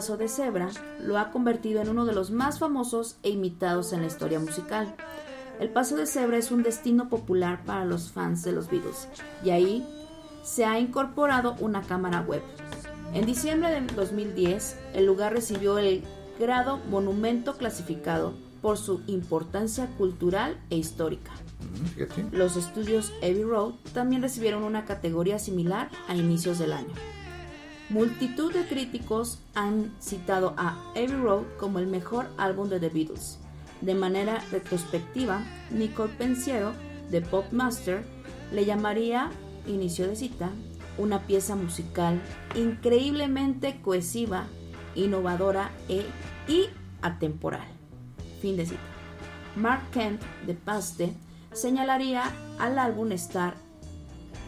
Paso 0.00 0.16
de 0.16 0.28
cebra 0.28 0.70
lo 1.04 1.18
ha 1.18 1.30
convertido 1.30 1.82
en 1.82 1.90
uno 1.90 2.06
de 2.06 2.14
los 2.14 2.30
más 2.30 2.58
famosos 2.58 3.18
e 3.22 3.28
imitados 3.28 3.92
en 3.92 4.00
la 4.00 4.06
historia 4.06 4.40
musical. 4.40 4.94
El 5.60 5.68
paso 5.68 5.94
de 5.94 6.06
cebra 6.06 6.38
es 6.38 6.50
un 6.50 6.62
destino 6.62 7.10
popular 7.10 7.62
para 7.66 7.84
los 7.84 8.10
fans 8.10 8.42
de 8.42 8.52
los 8.52 8.70
Beatles 8.70 9.08
y 9.44 9.50
ahí 9.50 9.86
se 10.42 10.64
ha 10.64 10.80
incorporado 10.80 11.54
una 11.60 11.82
cámara 11.82 12.22
web. 12.22 12.40
En 13.12 13.26
diciembre 13.26 13.68
de 13.72 13.82
2010, 13.94 14.78
el 14.94 15.04
lugar 15.04 15.34
recibió 15.34 15.76
el 15.76 16.02
grado 16.38 16.78
monumento 16.88 17.58
clasificado 17.58 18.32
por 18.62 18.78
su 18.78 19.02
importancia 19.06 19.86
cultural 19.98 20.58
e 20.70 20.76
histórica. 20.76 21.32
Fíjate. 21.94 22.24
Los 22.32 22.56
estudios 22.56 23.12
Abbey 23.18 23.44
Road 23.44 23.74
también 23.92 24.22
recibieron 24.22 24.62
una 24.62 24.86
categoría 24.86 25.38
similar 25.38 25.90
a 26.08 26.16
inicios 26.16 26.58
del 26.58 26.72
año. 26.72 26.94
Multitud 27.90 28.52
de 28.52 28.64
críticos 28.66 29.40
han 29.52 29.92
citado 29.98 30.54
a 30.56 30.76
Abbey 30.90 31.08
Road 31.08 31.42
como 31.58 31.80
el 31.80 31.88
mejor 31.88 32.28
álbum 32.38 32.68
de 32.68 32.78
The 32.78 32.88
Beatles. 32.88 33.40
De 33.80 33.96
manera 33.96 34.44
retrospectiva, 34.52 35.42
Nicole 35.72 36.12
Pensiero 36.16 36.72
de 37.10 37.20
Popmaster 37.20 38.04
le 38.52 38.64
llamaría, 38.64 39.30
inicio 39.66 40.06
de 40.06 40.14
cita, 40.14 40.50
una 40.98 41.26
pieza 41.26 41.56
musical 41.56 42.22
increíblemente 42.54 43.80
cohesiva, 43.82 44.46
innovadora 44.94 45.72
e, 45.88 46.06
y 46.46 46.66
atemporal. 47.02 47.66
Fin 48.40 48.56
de 48.56 48.66
cita. 48.66 48.80
Mark 49.56 49.82
Kent 49.90 50.22
de 50.46 50.54
Paste 50.54 51.12
señalaría 51.52 52.22
al 52.60 52.78
álbum 52.78 53.10
estar, 53.10 53.56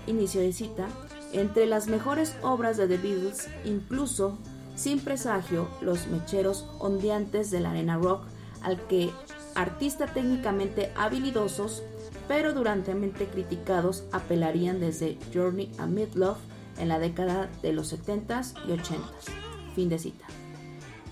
inicio 0.06 0.40
de 0.40 0.52
cita, 0.52 0.86
entre 1.32 1.66
las 1.66 1.86
mejores 1.86 2.36
obras 2.42 2.76
de 2.76 2.88
The 2.88 2.98
Beatles, 2.98 3.48
incluso 3.64 4.38
sin 4.74 5.00
presagio 5.00 5.68
los 5.80 6.06
mecheros 6.06 6.66
ondeantes 6.78 7.50
de 7.50 7.60
la 7.60 7.70
arena 7.70 7.98
rock 7.98 8.22
al 8.62 8.80
que 8.86 9.10
artistas 9.54 10.12
técnicamente 10.14 10.92
habilidosos 10.96 11.82
pero 12.28 12.52
durantemente 12.54 13.26
criticados 13.26 14.04
apelarían 14.12 14.80
desde 14.80 15.18
Journey 15.34 15.70
a 15.78 15.86
Midlove 15.86 16.38
en 16.78 16.88
la 16.88 16.98
década 16.98 17.50
de 17.62 17.72
los 17.72 17.92
70s 17.92 18.54
y 18.66 18.70
80s. 18.70 19.74
Fin 19.74 19.88
de 19.88 19.98
cita. 19.98 20.24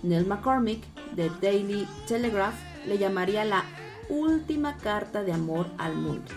Neil 0.03 0.27
McCormick 0.27 0.83
de 1.15 1.31
Daily 1.43 1.87
Telegraph 2.07 2.55
le 2.87 2.97
llamaría 2.97 3.45
la 3.45 3.65
última 4.09 4.77
carta 4.79 5.23
de 5.23 5.33
amor 5.33 5.67
al 5.79 5.95
mundo. 5.97 6.31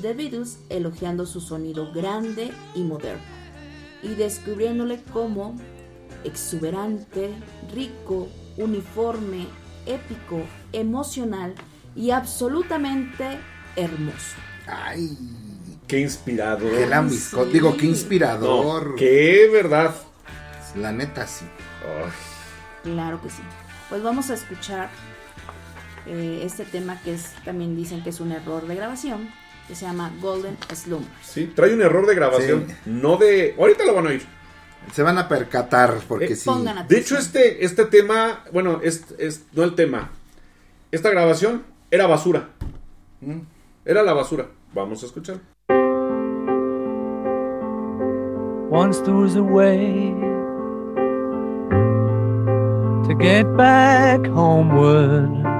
The 0.00 0.12
Beatles 0.14 0.58
elogiando 0.68 1.26
su 1.26 1.40
sonido 1.40 1.92
grande 1.92 2.52
y 2.74 2.82
moderno 2.82 3.22
y 4.02 4.08
descubriéndole 4.14 5.02
como 5.12 5.56
exuberante, 6.24 7.30
rico, 7.74 8.28
uniforme, 8.56 9.46
épico, 9.86 10.42
emocional 10.72 11.54
y 11.96 12.10
absolutamente 12.10 13.38
hermoso. 13.76 14.36
Ay, 14.66 15.16
Qué 15.88 15.98
inspirador. 16.00 16.70
qué 16.70 16.86
lambisco- 16.86 17.44
Digo, 17.46 17.76
qué 17.76 17.86
inspirador. 17.86 18.90
No, 18.90 18.94
qué 18.96 19.48
verdad. 19.52 19.92
La 20.76 20.92
neta, 20.92 21.26
sí. 21.26 21.44
Claro 22.84 23.20
que 23.20 23.28
sí. 23.28 23.42
Pues 23.88 24.02
vamos 24.02 24.30
a 24.30 24.34
escuchar 24.34 24.88
eh, 26.06 26.42
este 26.44 26.64
tema 26.64 27.00
que 27.02 27.14
es 27.14 27.34
también 27.44 27.74
dicen 27.76 28.02
que 28.04 28.10
es 28.10 28.20
un 28.20 28.30
error 28.32 28.66
de 28.68 28.76
grabación, 28.76 29.28
que 29.70 29.76
se 29.76 29.86
llama 29.86 30.10
Golden 30.20 30.56
Slumber. 30.74 31.08
Sí, 31.22 31.52
trae 31.54 31.72
un 31.72 31.80
error 31.80 32.04
de 32.06 32.14
grabación. 32.14 32.66
No 32.86 33.16
de. 33.16 33.54
Ahorita 33.58 33.84
lo 33.84 33.94
van 33.94 34.06
a 34.06 34.10
oír. 34.10 34.22
Se 34.92 35.02
van 35.02 35.16
a 35.18 35.28
percatar 35.28 35.94
porque 36.08 36.24
Eh, 36.32 36.36
sí. 36.36 36.46
Pongan 36.48 36.88
De 36.88 36.98
hecho, 36.98 37.16
este, 37.16 37.64
este 37.64 37.84
tema, 37.84 38.44
bueno, 38.52 38.80
es, 38.82 39.04
es- 39.18 39.44
no 39.52 39.62
el 39.62 39.74
tema. 39.76 40.10
Esta 40.90 41.08
grabación 41.10 41.62
era 41.90 42.06
basura. 42.08 42.48
Mm. 43.20 43.40
Era 43.84 44.02
la 44.02 44.12
basura. 44.12 44.46
Vamos 44.74 45.02
a 45.02 45.06
escuchar. 45.06 45.36
Once 48.72 49.00
there 49.02 49.14
was 49.16 49.36
a 49.36 49.42
way 49.42 50.12
to 53.06 53.14
get 53.20 53.44
back 53.56 54.26
homeward. 54.28 55.59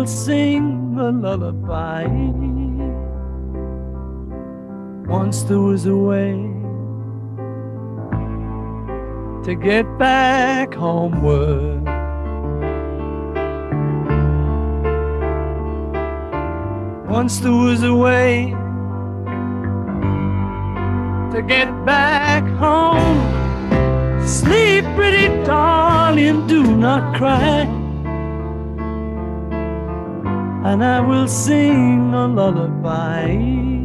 Will 0.00 0.06
sing 0.06 0.96
a 0.98 1.10
lullaby. 1.10 2.06
Once 5.06 5.42
there 5.42 5.58
was 5.58 5.84
a 5.84 5.94
way 5.94 6.32
to 9.44 9.54
get 9.54 9.84
back 9.98 10.72
homeward. 10.72 11.84
Once 17.06 17.40
there 17.40 17.52
was 17.52 17.82
a 17.82 17.94
way 17.94 18.54
to 21.34 21.42
get 21.42 21.68
back 21.84 22.42
home. 22.56 23.20
Sleep, 24.26 24.82
pretty 24.96 25.26
darling, 25.44 26.46
do 26.46 26.62
not 26.74 27.14
cry. 27.18 27.79
And 30.70 30.84
I 30.84 31.00
will 31.00 31.26
sing 31.26 32.14
a 32.14 32.28
lullaby. 32.28 33.79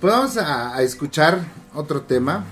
Pues 0.00 0.14
vamos 0.14 0.38
a, 0.38 0.80
escuchar 0.80 1.44
otro 1.74 2.00
tema, 2.00 2.46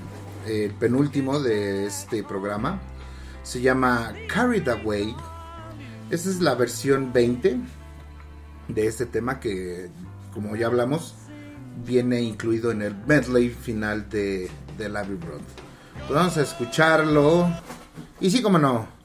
el 0.47 0.70
penúltimo 0.73 1.41
de 1.41 1.87
este 1.87 2.23
programa. 2.23 2.79
Se 3.43 3.62
llama 3.62 4.12
Carried 4.29 4.69
Away. 4.69 5.16
Esta 6.11 6.29
es 6.29 6.43
la 6.43 6.55
versión 6.55 7.11
20 7.11 7.57
de 8.69 8.87
este 8.87 9.07
tema 9.07 9.41
que, 9.41 9.89
como 10.35 10.57
ya 10.57 10.66
hablamos, 10.66 11.15
viene 11.87 12.20
incluido 12.20 12.70
en 12.70 12.83
el 12.83 12.95
medley 13.07 13.49
final 13.49 14.11
de, 14.11 14.51
de 14.77 14.89
Road. 14.91 15.41
Pues 16.07 16.11
vamos 16.11 16.37
a 16.37 16.43
escucharlo. 16.43 17.49
Y 18.20 18.31
sí, 18.31 18.43
como 18.43 18.59
no. 18.59 18.98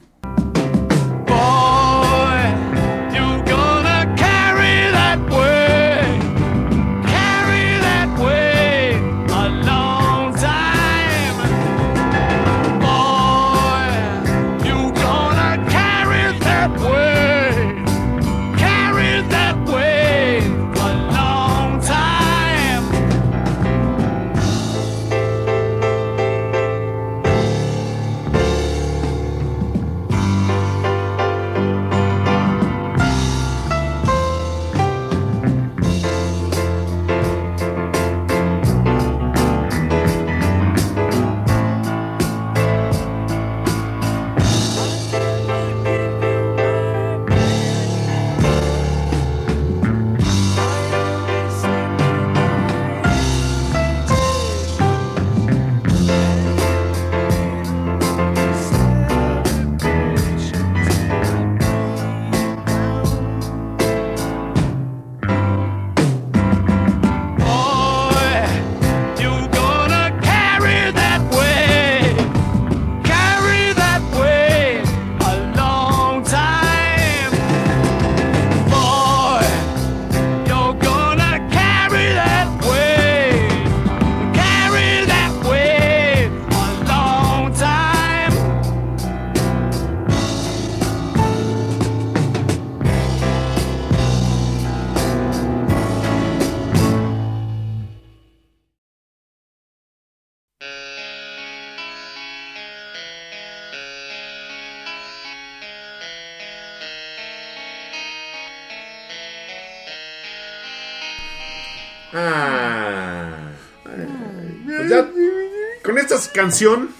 Canción 116.34 116.90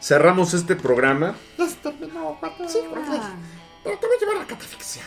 cerramos 0.00 0.54
este 0.54 0.74
programa. 0.74 1.36
Ya 1.56 1.68
se 1.68 1.76
terminó, 1.76 2.36
Sí, 2.66 2.78
Pero 3.84 3.98
te 3.98 4.06
voy 4.06 4.16
a 4.16 4.20
llevar 4.20 4.36
a 4.36 4.38
la 4.40 4.46
catafixia. 4.46 5.02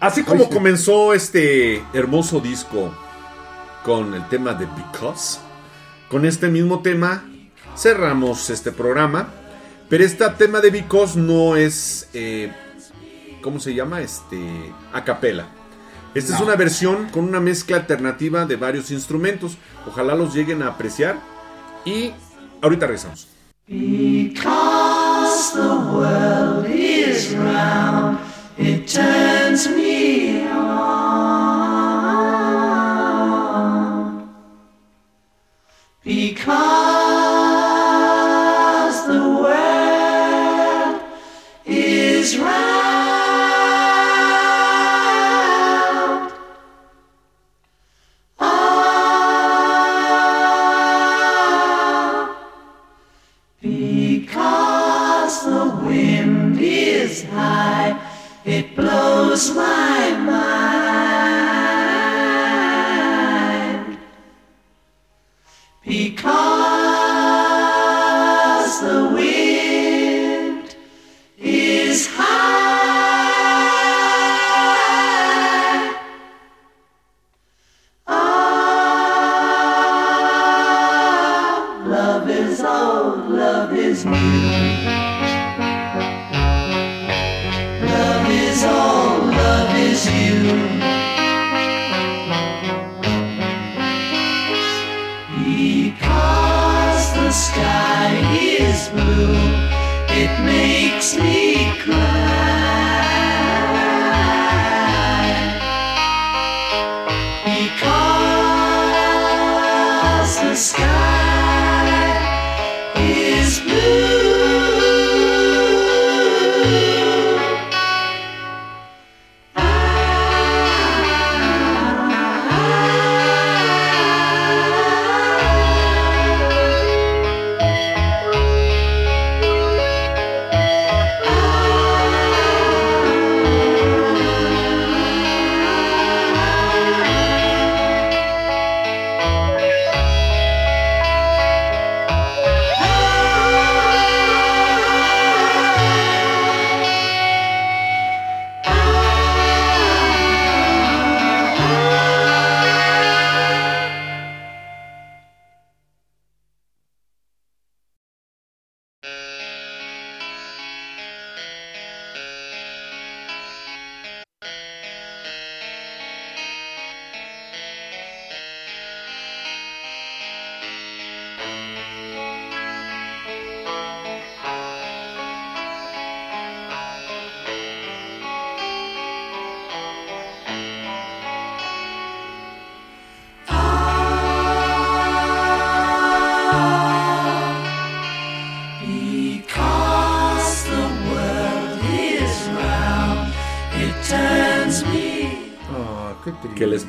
Así 0.00 0.22
como 0.22 0.48
comenzó 0.48 1.12
este 1.12 1.84
hermoso 1.92 2.40
disco 2.40 2.92
con 3.84 4.14
el 4.14 4.28
tema 4.28 4.54
de 4.54 4.66
Because, 4.66 5.38
con 6.08 6.24
este 6.24 6.48
mismo 6.48 6.80
tema 6.80 7.24
cerramos 7.76 8.48
este 8.50 8.72
programa. 8.72 9.28
Pero 9.88 10.04
este 10.04 10.28
tema 10.30 10.60
de 10.60 10.70
Because 10.70 11.18
no 11.18 11.56
es, 11.56 12.08
eh, 12.14 12.52
¿cómo 13.42 13.60
se 13.60 13.74
llama? 13.74 14.00
Este, 14.00 14.72
a 14.92 15.04
capela. 15.04 15.48
Esta 16.14 16.34
es 16.34 16.40
una 16.40 16.56
versión 16.56 17.10
con 17.10 17.24
una 17.24 17.40
mezcla 17.40 17.76
alternativa 17.76 18.46
de 18.46 18.56
varios 18.56 18.90
instrumentos. 18.90 19.58
Ojalá 19.86 20.14
los 20.14 20.34
lleguen 20.34 20.62
a 20.62 20.68
apreciar. 20.68 21.20
Y 21.84 22.12
ahorita 22.60 22.86
regresamos. 22.86 23.26
Because 23.66 25.52
the 25.52 25.74
world 25.92 26.66
is 26.66 27.34
round, 27.34 28.18
it 28.56 28.86
turns 28.86 29.68
me 29.68 30.46
on. 30.46 30.86
Because 36.04 36.85
blows 59.36 59.54
my 59.54 60.16
mind. 60.24 60.45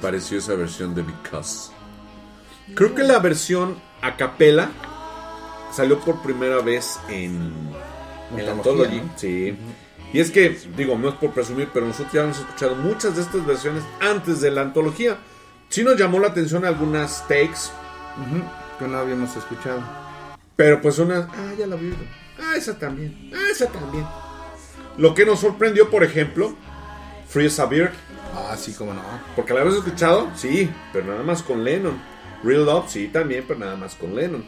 Pareció 0.08 0.38
esa 0.38 0.56
versión 0.56 0.96
de 0.96 1.02
Because? 1.02 1.70
Creo 2.76 2.96
que 2.96 3.04
la 3.04 3.20
versión 3.20 3.76
a 4.02 4.16
capela 4.16 4.70
salió 5.74 6.00
por 6.00 6.22
primera 6.22 6.62
vez 6.62 6.98
en, 7.10 7.52
en 8.38 8.46
la 8.46 8.54
Anthology. 8.54 9.02
¿no? 9.02 9.12
Sí. 9.18 9.58
Y 10.14 10.22
es 10.22 10.32
que, 10.32 10.58
digo, 10.78 10.98
no 10.98 11.10
es 11.10 11.16
por 11.16 11.32
presumir, 11.32 11.72
pero 11.74 11.88
nosotros 11.88 12.14
ya 12.14 12.24
hemos 12.24 12.40
escuchado 12.40 12.76
muchas 12.76 13.18
de 13.18 13.22
estas 13.24 13.46
versiones 13.46 13.84
antes 14.00 14.40
de 14.40 14.50
la 14.50 14.62
antología. 14.62 15.18
Sí 15.68 15.84
nos 15.84 15.98
llamó 16.00 16.20
la 16.20 16.28
atención 16.30 16.64
algunas 16.64 17.28
takes, 17.28 17.70
Que 18.80 18.88
no 18.88 18.98
habíamos 19.00 19.36
escuchado. 19.36 19.82
pero 20.56 20.82
pues 20.82 21.00
unas, 21.00 21.28
ah, 21.34 21.54
ya 21.60 21.68
la 21.68 21.76
vi. 21.76 21.94
Ah, 22.40 22.56
esa 22.56 22.80
también. 22.80 23.30
Ah, 23.36 23.52
esa 23.52 23.68
también. 23.68 24.06
Lo 24.98 25.14
que 25.14 25.26
nos 25.26 25.42
sorprendió, 25.42 25.90
por 25.90 26.06
ejemplo, 26.06 26.56
Free 27.28 27.48
as 27.48 27.60
a 27.60 27.66
Bird. 27.66 27.92
Ah, 28.34 28.56
sí, 28.58 28.74
cómo 28.74 28.94
no. 28.94 29.02
Porque 29.36 29.54
la 29.54 29.62
habías 29.62 29.76
escuchado, 29.78 30.30
sí, 30.36 30.70
pero 30.94 31.08
nada 31.08 31.24
más 31.24 31.44
con 31.44 31.64
Lennon. 31.64 32.00
Real 32.44 32.66
Love, 32.66 32.90
sí, 32.90 33.08
también, 33.08 33.44
pero 33.48 33.60
nada 33.60 33.76
más 33.76 33.96
con 33.96 34.16
Lennon. 34.16 34.46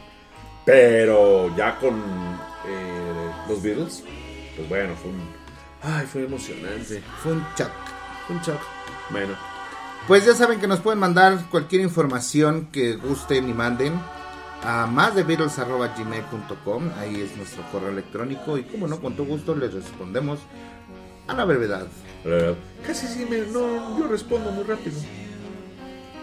Pero 0.64 1.54
ya 1.56 1.76
con 1.78 1.94
eh, 2.66 3.30
los 3.48 3.62
Beatles, 3.62 4.04
pues 4.56 4.68
bueno, 4.68 4.94
fue 4.96 5.10
un. 5.10 5.20
Ay, 5.82 6.06
fue 6.06 6.24
emocionante. 6.24 7.02
Fue 7.22 7.32
un 7.32 7.44
chat. 7.54 7.70
Fue 8.26 8.36
un 8.36 8.42
chat. 8.42 8.58
Bueno, 9.10 9.34
Pues 10.06 10.24
ya 10.24 10.34
saben 10.34 10.60
que 10.60 10.68
nos 10.68 10.80
pueden 10.80 11.00
mandar 11.00 11.46
cualquier 11.50 11.82
información 11.82 12.68
que 12.70 12.94
gusten 12.96 13.48
y 13.48 13.54
manden 13.54 14.00
a 14.62 14.86
más 14.86 15.14
de 15.14 15.24
gmail.com 15.24 16.90
Ahí 16.98 17.20
es 17.20 17.36
nuestro 17.36 17.64
correo 17.72 17.88
electrónico 17.88 18.56
y 18.58 18.62
como 18.64 18.86
no, 18.86 19.00
con 19.00 19.16
todo 19.16 19.26
gusto 19.26 19.56
les 19.56 19.72
respondemos 19.74 20.38
a 21.30 21.34
la 21.34 21.44
brevedad. 21.44 21.86
eh, 22.24 22.54
casi 22.86 23.06
sí, 23.06 23.26
me, 23.28 23.38
no, 23.38 23.98
yo 23.98 24.06
respondo 24.08 24.50
muy 24.50 24.64
rápido. 24.64 24.98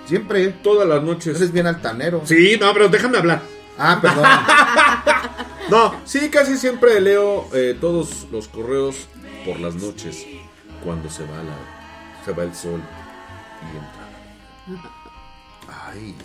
Siempre. 0.05 0.47
Todas 0.63 0.87
las 0.87 1.03
noches. 1.03 1.35
Eres 1.37 1.51
bien 1.51 1.67
altanero. 1.67 2.21
Sí, 2.25 2.57
no, 2.59 2.71
pero 2.73 2.87
déjame 2.89 3.17
hablar. 3.17 3.41
Ah, 3.77 3.99
perdón. 4.01 4.25
No, 5.69 5.93
sí, 6.05 6.29
casi 6.29 6.55
siempre 6.57 7.01
leo 7.01 7.49
eh, 7.53 7.77
todos 7.81 8.25
los 8.31 8.47
correos 8.47 9.09
por 9.45 9.59
las 9.59 9.75
noches 9.75 10.25
cuando 10.81 11.09
se 11.09 11.23
va 11.23 11.43
la, 11.43 12.23
se 12.23 12.31
va 12.31 12.43
el 12.43 12.55
sol 12.55 12.79
y 13.61 13.75
entra. 13.75 14.81
Ay. 15.89 16.15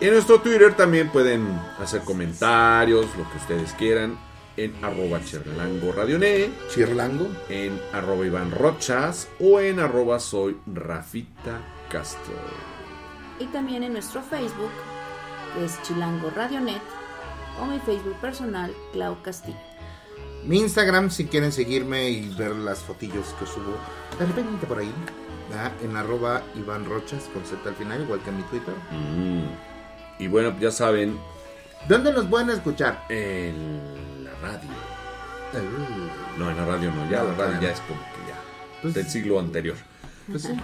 En 0.00 0.14
nuestro 0.14 0.40
Twitter 0.40 0.72
también 0.74 1.10
pueden 1.10 1.46
hacer 1.78 2.04
comentarios, 2.04 3.04
lo 3.18 3.30
que 3.30 3.36
ustedes 3.36 3.74
quieran, 3.74 4.18
en 4.56 4.84
arroba 4.84 5.22
Chirlango 5.24 5.92
Radioné, 5.92 6.50
Chirlango, 6.70 7.28
en 7.48 7.80
arroba 7.92 8.26
Iván 8.26 8.50
Rochas 8.50 9.28
o 9.40 9.60
en 9.60 9.80
arroba 9.80 10.20
soy 10.20 10.56
Rafita 10.66 11.60
Castro. 11.88 12.34
Y 13.38 13.46
también 13.46 13.82
en 13.82 13.92
nuestro 13.92 14.22
Facebook, 14.22 14.70
que 15.54 15.64
es 15.64 15.80
Chilango 15.82 16.30
Radionet, 16.30 16.82
o 17.60 17.66
mi 17.66 17.78
Facebook 17.80 18.16
personal, 18.20 18.72
Clau 18.92 19.20
Castillo. 19.22 19.58
Mi 20.44 20.58
Instagram, 20.60 21.10
si 21.10 21.26
quieren 21.26 21.52
seguirme 21.52 22.10
y 22.10 22.28
ver 22.34 22.54
las 22.54 22.80
fotillos 22.80 23.34
que 23.38 23.46
subo 23.46 23.76
de 24.18 24.26
repente 24.26 24.66
por 24.66 24.78
ahí, 24.78 24.92
¿verdad? 25.48 25.72
en 25.82 25.96
arroba 25.96 26.42
Iván 26.54 26.84
Rochas 26.84 27.28
con 27.32 27.44
Z 27.44 27.68
al 27.68 27.74
final, 27.74 28.02
igual 28.02 28.20
que 28.20 28.30
en 28.30 28.36
mi 28.36 28.42
Twitter. 28.44 28.74
Mm. 28.90 30.22
Y 30.22 30.28
bueno, 30.28 30.54
ya 30.60 30.70
saben, 30.70 31.18
¿Dónde 31.88 32.12
nos 32.12 32.24
pueden 32.26 32.48
escuchar? 32.48 33.04
en 33.10 33.54
la 33.56 34.13
radio. 34.44 34.70
Uh, 35.54 36.38
No, 36.38 36.50
en 36.50 36.56
la 36.56 36.64
radio 36.64 36.90
no, 36.92 37.08
ya 37.10 37.22
No, 37.22 37.30
la 37.32 37.34
radio 37.46 37.60
ya 37.60 37.70
es 37.70 37.80
como 37.80 38.00
que 38.00 38.28
ya 38.28 38.38
Pues- 38.82 38.94
del 38.94 39.08
siglo 39.08 39.38
anterior. 39.40 39.76
pues 40.30 40.42
sí. 40.42 40.48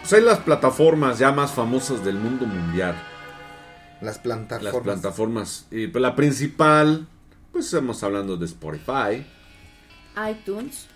Pues 0.00 0.12
hay 0.14 0.22
las 0.22 0.40
plataformas 0.40 1.18
ya 1.20 1.30
más 1.30 1.52
famosas 1.52 2.04
del 2.04 2.16
mundo 2.16 2.44
mundial. 2.44 2.96
Las 4.00 4.18
plataformas. 4.18 4.72
Las 4.74 4.82
plataformas. 4.82 5.66
Y 5.70 5.86
pues 5.86 6.02
la 6.02 6.16
principal, 6.16 7.06
pues 7.52 7.66
estamos 7.66 8.02
hablando 8.02 8.36
de 8.36 8.46
Spotify, 8.46 9.24
iTunes, 10.28 10.88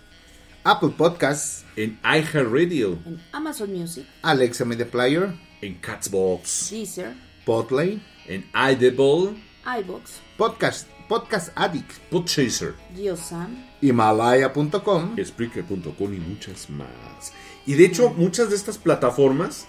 Apple 0.65 0.89
Podcasts, 0.97 1.63
en 1.77 1.97
iHeartRadio, 2.03 2.99
en 3.05 3.21
Amazon 3.31 3.71
Music, 3.73 4.05
Alexa 4.23 4.65
Media 4.65 4.85
Player, 4.85 5.33
en 5.61 5.75
Catsbox, 5.75 6.69
Deezer, 6.71 7.13
Podlay, 7.45 8.01
en 8.25 8.45
iDeble, 8.53 9.41
iBox, 9.79 10.19
Podcast, 10.37 10.85
Podcast 11.07 11.49
Addict, 11.55 11.91
Podchaser, 12.11 12.75
Geosam, 12.95 13.63
Himalaya.com. 13.81 15.15
Spreaker.com 15.23 16.13
y 16.13 16.17
muchas 16.19 16.69
más. 16.69 17.33
Y 17.65 17.75
de 17.75 17.85
hecho, 17.85 18.09
muchas 18.09 18.49
de 18.49 18.55
estas 18.55 18.77
plataformas 18.77 19.67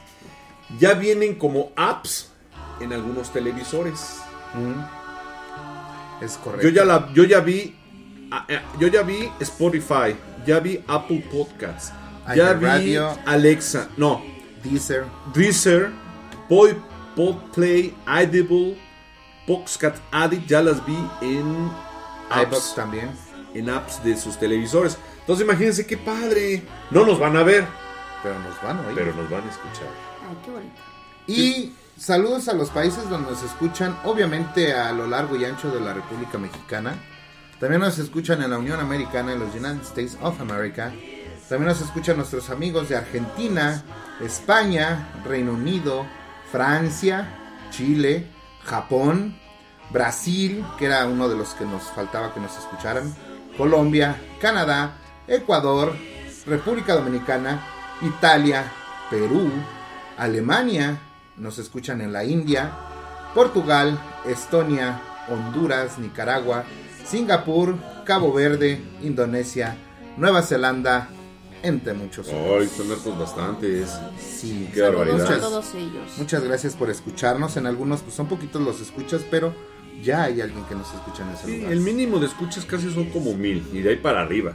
ya 0.78 0.94
vienen 0.94 1.34
como 1.34 1.72
apps 1.76 2.30
en 2.80 2.92
algunos 2.92 3.32
televisores. 3.32 4.20
Es 6.20 6.36
correcto. 6.36 6.68
Yo 6.68 6.74
ya 6.74 6.84
la, 6.84 7.12
yo 7.14 7.24
ya 7.24 7.40
vi, 7.40 7.76
ah, 8.30 8.44
eh, 8.48 8.60
yo 8.78 8.88
ya 8.88 9.02
vi 9.02 9.28
Spotify, 9.40 10.16
ya 10.46 10.58
vi 10.60 10.82
Apple 10.88 11.24
Podcasts, 11.30 11.92
ya 12.34 12.52
vi. 12.54 12.96
Alexa, 13.26 13.88
no, 13.96 14.22
Deezer, 14.64 15.04
Deezer, 15.34 15.90
Pod, 16.48 16.76
Podplay, 17.14 17.94
Audible, 18.06 18.76
Boxcat 19.48 19.96
Addict, 20.12 20.46
ya 20.46 20.62
las 20.62 20.84
vi 20.86 20.96
en 21.22 21.70
apps, 22.30 22.74
también. 22.76 23.10
en 23.54 23.68
apps 23.70 24.04
de 24.04 24.16
sus 24.16 24.38
televisores. 24.38 24.96
Entonces 25.20 25.44
imagínense 25.44 25.86
qué 25.86 25.96
padre. 25.96 26.62
No 26.90 27.04
nos 27.04 27.18
van 27.18 27.36
a 27.36 27.42
ver, 27.42 27.66
Pero 28.22 28.38
nos 28.38 28.62
van 28.62 28.78
a 28.78 28.82
oír. 28.86 28.94
pero 28.94 29.14
nos 29.14 29.28
van 29.30 29.42
a 29.42 29.50
escuchar. 29.50 29.88
ay, 30.28 30.36
qué 30.44 30.50
bonito. 30.50 30.74
Y 31.26 31.74
saludos 31.98 32.48
a 32.48 32.52
los 32.52 32.70
países 32.70 33.08
donde 33.10 33.30
nos 33.30 33.42
escuchan, 33.42 33.98
obviamente 34.04 34.72
a 34.74 34.92
lo 34.92 35.06
largo 35.06 35.34
y 35.36 35.44
ancho 35.44 35.70
de 35.70 35.80
la 35.80 35.92
República 35.94 36.38
Mexicana. 36.38 36.94
También 37.58 37.80
nos 37.80 37.98
escuchan 37.98 38.40
en 38.42 38.50
la 38.50 38.58
Unión 38.58 38.78
Americana, 38.80 39.32
en 39.32 39.40
los 39.40 39.52
United 39.54 39.82
States 39.82 40.16
of 40.22 40.40
America. 40.40 40.92
También 41.48 41.68
nos 41.68 41.80
escuchan 41.80 42.16
nuestros 42.18 42.50
amigos 42.50 42.88
de 42.88 42.96
Argentina, 42.96 43.82
España, 44.20 45.08
Reino 45.26 45.52
Unido, 45.52 46.06
Francia, 46.52 47.28
Chile, 47.70 48.26
Japón, 48.68 49.38
Brasil, 49.90 50.64
que 50.78 50.86
era 50.86 51.06
uno 51.06 51.28
de 51.28 51.36
los 51.36 51.54
que 51.54 51.64
nos 51.64 51.82
faltaba 51.84 52.34
que 52.34 52.40
nos 52.40 52.56
escucharan, 52.58 53.14
Colombia, 53.56 54.20
Canadá, 54.40 54.98
Ecuador, 55.26 55.94
República 56.46 56.94
Dominicana, 56.94 57.64
Italia, 58.02 58.70
Perú, 59.10 59.50
Alemania, 60.16 61.00
nos 61.36 61.58
escuchan 61.58 62.00
en 62.00 62.12
la 62.12 62.24
India, 62.24 62.70
Portugal, 63.34 63.98
Estonia, 64.26 65.00
Honduras, 65.28 65.98
Nicaragua, 65.98 66.64
Singapur, 67.04 67.76
Cabo 68.04 68.32
Verde, 68.32 68.82
Indonesia, 69.02 69.76
Nueva 70.16 70.42
Zelanda, 70.42 71.08
entre 71.62 71.92
muchos 71.94 72.28
otros. 72.28 72.60
Ay, 72.62 72.68
son 72.76 72.92
hartos 72.92 73.18
bastantes. 73.18 73.90
Sí, 74.20 74.68
Qué 74.72 74.80
Saludos 74.80 75.06
barbaridad. 75.06 75.32
a 75.32 75.40
todos 75.40 75.74
ellos. 75.74 76.18
Muchas 76.18 76.42
gracias 76.44 76.74
por 76.74 76.90
escucharnos. 76.90 77.56
En 77.56 77.66
algunos 77.66 78.00
pues, 78.02 78.14
son 78.14 78.26
poquitos 78.28 78.60
los 78.62 78.80
escuchas, 78.80 79.22
pero 79.30 79.52
ya 80.02 80.24
hay 80.24 80.40
alguien 80.40 80.64
que 80.64 80.74
nos 80.74 80.92
escucha 80.94 81.22
en 81.24 81.30
ese 81.30 81.46
Sí, 81.46 81.56
lugar. 81.58 81.72
el 81.72 81.80
mínimo 81.80 82.18
de 82.20 82.26
escuchas 82.26 82.64
casi 82.64 82.92
son 82.92 83.06
como 83.10 83.34
mil 83.34 83.66
y 83.72 83.80
de 83.80 83.90
ahí 83.90 83.96
para 83.96 84.20
arriba. 84.22 84.54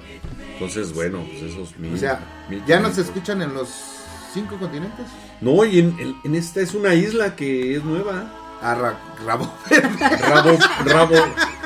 Entonces, 0.54 0.94
bueno, 0.94 1.26
pues 1.30 1.52
esos 1.52 1.78
mil. 1.78 1.94
O 1.94 1.98
sea, 1.98 2.46
mil 2.50 2.64
ya 2.66 2.80
nos 2.80 2.98
escuchan 2.98 3.42
en 3.42 3.54
los 3.54 3.70
cinco 4.34 4.58
continentes. 4.58 5.06
No, 5.42 5.66
y 5.66 5.80
en, 5.80 6.00
en- 6.00 6.16
en 6.24 6.36
esta 6.36 6.62
es 6.62 6.74
una 6.74 6.94
isla 6.96 7.36
que 7.36 7.76
es 7.76 7.84
nueva. 7.84 8.40
A 8.64 8.76
Ra- 8.76 8.98
Rabo 9.26 9.54
Rabo, 10.22 10.58
Rabo. 10.86 11.16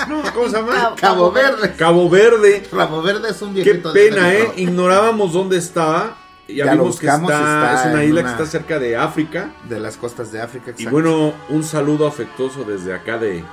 No, 0.10 0.24
¿cómo 0.34 0.50
se 0.50 0.58
llama? 0.58 0.96
Cabo 1.00 1.32
Verde. 1.32 1.74
Cabo 1.78 2.10
Verde. 2.10 2.68
Rabo 2.72 3.02
Verde 3.02 3.30
es 3.30 3.42
un 3.42 3.54
Qué 3.54 3.64
viejito. 3.64 3.94
de 3.94 4.10
pena, 4.10 4.34
¿eh? 4.34 4.52
Ignorábamos 4.58 5.34
dónde 5.34 5.58
estaba. 5.58 6.18
Ya, 6.48 6.66
Ya 6.66 6.72
vimos 6.74 6.98
que 7.00 7.08
está, 7.08 7.18
está 7.22 7.82
es 7.88 7.94
una 7.94 8.04
isla 8.06 8.22
una- 8.22 8.30
que 8.36 8.44
está 8.44 8.46
cerca 8.52 8.80
de 8.80 8.96
África. 8.96 9.52
De 9.68 9.80
las 9.80 9.98
costas 9.98 10.32
de 10.32 10.42
África, 10.42 10.68
Y 10.68 10.72
exacto. 10.72 10.92
bueno, 10.92 11.34
un 11.50 11.64
saludo 11.64 12.08
afectuoso 12.08 12.64
desde 12.64 12.94
acá 12.96 13.18
de 13.18 13.44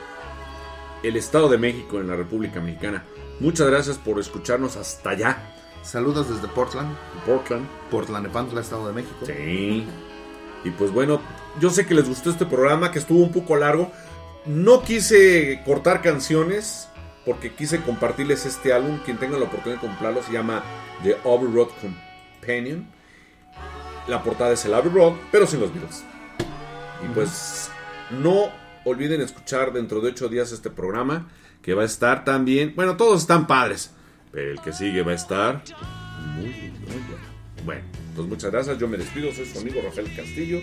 el 1.02 1.16
Estado 1.16 1.48
de 1.48 1.58
México 1.58 1.98
en 2.00 2.08
la 2.08 2.16
República 2.16 2.60
Mexicana. 2.60 3.04
Muchas 3.40 3.66
gracias 3.66 3.98
por 3.98 4.18
escucharnos 4.20 4.76
hasta 4.76 5.10
allá, 5.10 5.38
Saludos 5.82 6.30
desde 6.30 6.48
Portland, 6.48 6.96
Portland. 7.26 7.66
Portland, 7.90 8.26
Nepantla, 8.28 8.62
Estado 8.62 8.86
de 8.86 8.94
México. 8.94 9.26
Sí. 9.26 9.86
Y 10.64 10.70
pues 10.70 10.90
bueno, 10.90 11.20
yo 11.60 11.70
sé 11.70 11.86
que 11.86 11.94
les 11.94 12.08
gustó 12.08 12.30
este 12.30 12.46
programa, 12.46 12.90
que 12.90 12.98
estuvo 12.98 13.22
un 13.22 13.32
poco 13.32 13.56
largo. 13.56 13.92
No 14.46 14.82
quise 14.82 15.62
cortar 15.64 16.02
canciones 16.02 16.88
porque 17.24 17.52
quise 17.52 17.80
compartirles 17.80 18.46
este 18.46 18.72
álbum. 18.72 18.98
Quien 19.04 19.18
tenga 19.18 19.38
la 19.38 19.44
oportunidad 19.44 19.80
de 19.80 19.86
comprarlo 19.86 20.22
se 20.22 20.32
llama 20.32 20.62
The 21.02 21.16
Abbey 21.24 21.52
Road 21.52 21.68
Companion. 21.80 22.86
La 24.08 24.22
portada 24.22 24.52
es 24.52 24.64
el 24.64 24.74
Abbey 24.74 24.92
Road, 24.92 25.14
pero 25.30 25.46
sin 25.46 25.60
los 25.60 25.72
Beatles. 25.72 26.04
Y 27.04 27.08
pues 27.14 27.70
no 28.10 28.50
olviden 28.84 29.20
escuchar 29.20 29.72
dentro 29.72 30.00
de 30.00 30.10
ocho 30.10 30.28
días 30.28 30.52
este 30.52 30.70
programa, 30.70 31.28
que 31.62 31.74
va 31.74 31.82
a 31.82 31.86
estar 31.86 32.24
también, 32.24 32.74
bueno, 32.76 32.96
todos 32.96 33.22
están 33.22 33.46
padres, 33.46 33.92
pero 34.30 34.52
el 34.52 34.60
que 34.60 34.72
sigue 34.72 35.02
va 35.02 35.12
a 35.12 35.14
estar 35.14 35.62
muy, 36.36 36.46
muy 36.46 37.02
bueno. 37.08 37.24
Bueno, 37.64 37.82
pues 38.14 38.28
muchas 38.28 38.50
gracias, 38.50 38.78
yo 38.78 38.88
me 38.88 38.96
despido, 38.96 39.32
soy 39.32 39.46
su 39.46 39.58
amigo 39.58 39.80
Rafael 39.82 40.14
Castillo 40.14 40.60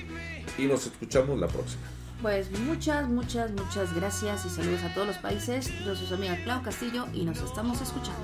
y 0.58 0.66
nos 0.66 0.86
escuchamos 0.86 1.40
la 1.40 1.48
próxima. 1.48 1.82
Pues 2.22 2.52
muchas, 2.52 3.10
muchas, 3.10 3.52
muchas 3.52 3.96
gracias 3.96 4.46
y 4.46 4.50
saludos 4.50 4.84
a 4.84 4.94
todos 4.94 5.08
los 5.08 5.18
países. 5.18 5.72
Yo 5.84 5.96
soy 5.96 6.06
su 6.06 6.14
amiga 6.14 6.38
Clau 6.44 6.62
Castillo 6.62 7.08
y 7.14 7.24
nos 7.24 7.42
estamos 7.42 7.82
escuchando. 7.82 8.20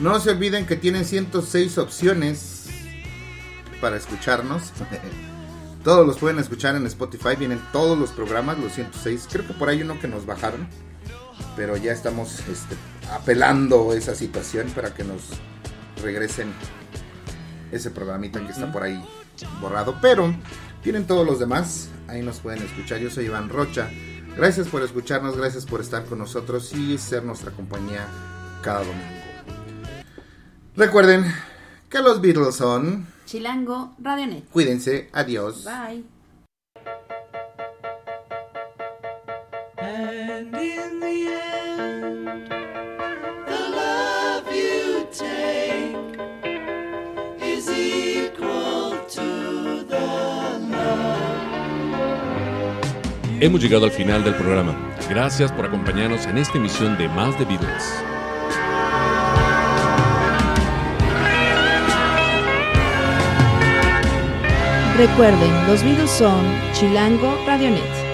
No 0.00 0.18
se 0.20 0.30
olviden 0.30 0.66
que 0.66 0.76
tienen 0.76 1.04
106 1.04 1.76
opciones 1.76 2.68
para 3.80 3.96
escucharnos. 3.96 4.72
todos 5.84 6.06
los 6.06 6.16
pueden 6.16 6.38
escuchar 6.38 6.76
en 6.76 6.86
Spotify. 6.86 7.36
Vienen 7.38 7.60
todos 7.72 7.98
los 7.98 8.10
programas, 8.10 8.58
los 8.58 8.72
106. 8.72 9.28
Creo 9.30 9.46
que 9.46 9.52
por 9.52 9.68
ahí 9.68 9.82
uno 9.82 10.00
que 10.00 10.08
nos 10.08 10.24
bajaron. 10.24 10.66
Pero 11.56 11.76
ya 11.76 11.92
estamos 11.92 12.40
este, 12.48 12.74
apelando 13.12 13.92
esa 13.92 14.14
situación 14.14 14.70
para 14.70 14.94
que 14.94 15.04
nos 15.04 15.22
regresen 16.02 16.52
ese 17.72 17.90
programita 17.90 18.40
que 18.40 18.52
está 18.52 18.70
por 18.70 18.82
ahí 18.82 19.02
borrado. 19.60 19.96
Pero 20.00 20.34
tienen 20.82 21.06
todos 21.06 21.26
los 21.26 21.38
demás. 21.38 21.88
Ahí 22.08 22.22
nos 22.22 22.40
pueden 22.40 22.62
escuchar. 22.62 22.98
Yo 22.98 23.10
soy 23.10 23.26
Iván 23.26 23.48
Rocha. 23.48 23.90
Gracias 24.36 24.68
por 24.68 24.82
escucharnos, 24.82 25.36
gracias 25.36 25.64
por 25.64 25.80
estar 25.80 26.04
con 26.04 26.18
nosotros 26.18 26.72
y 26.74 26.98
ser 26.98 27.24
nuestra 27.24 27.50
compañía 27.52 28.06
cada 28.62 28.80
domingo. 28.80 29.16
Recuerden 30.76 31.24
que 31.88 32.00
los 32.00 32.20
Beatles 32.20 32.56
son. 32.56 33.06
Chilango 33.24 33.94
Radionet. 33.98 34.44
Cuídense, 34.50 35.08
adiós. 35.12 35.64
Bye. 35.64 36.04
And 39.78 40.54
in 40.54 41.00
the 41.00 41.28
end, 41.28 41.65
Hemos 53.38 53.60
llegado 53.60 53.84
al 53.84 53.90
final 53.90 54.24
del 54.24 54.34
programa. 54.34 54.74
Gracias 55.10 55.52
por 55.52 55.66
acompañarnos 55.66 56.24
en 56.24 56.38
esta 56.38 56.56
emisión 56.56 56.96
de 56.96 57.06
Más 57.10 57.38
de 57.38 57.44
Beatles. 57.44 58.02
Recuerden, 64.96 65.66
los 65.66 65.84
Beatles 65.84 66.10
son 66.10 66.46
Chilango 66.72 67.38
Radionet. 67.46 68.05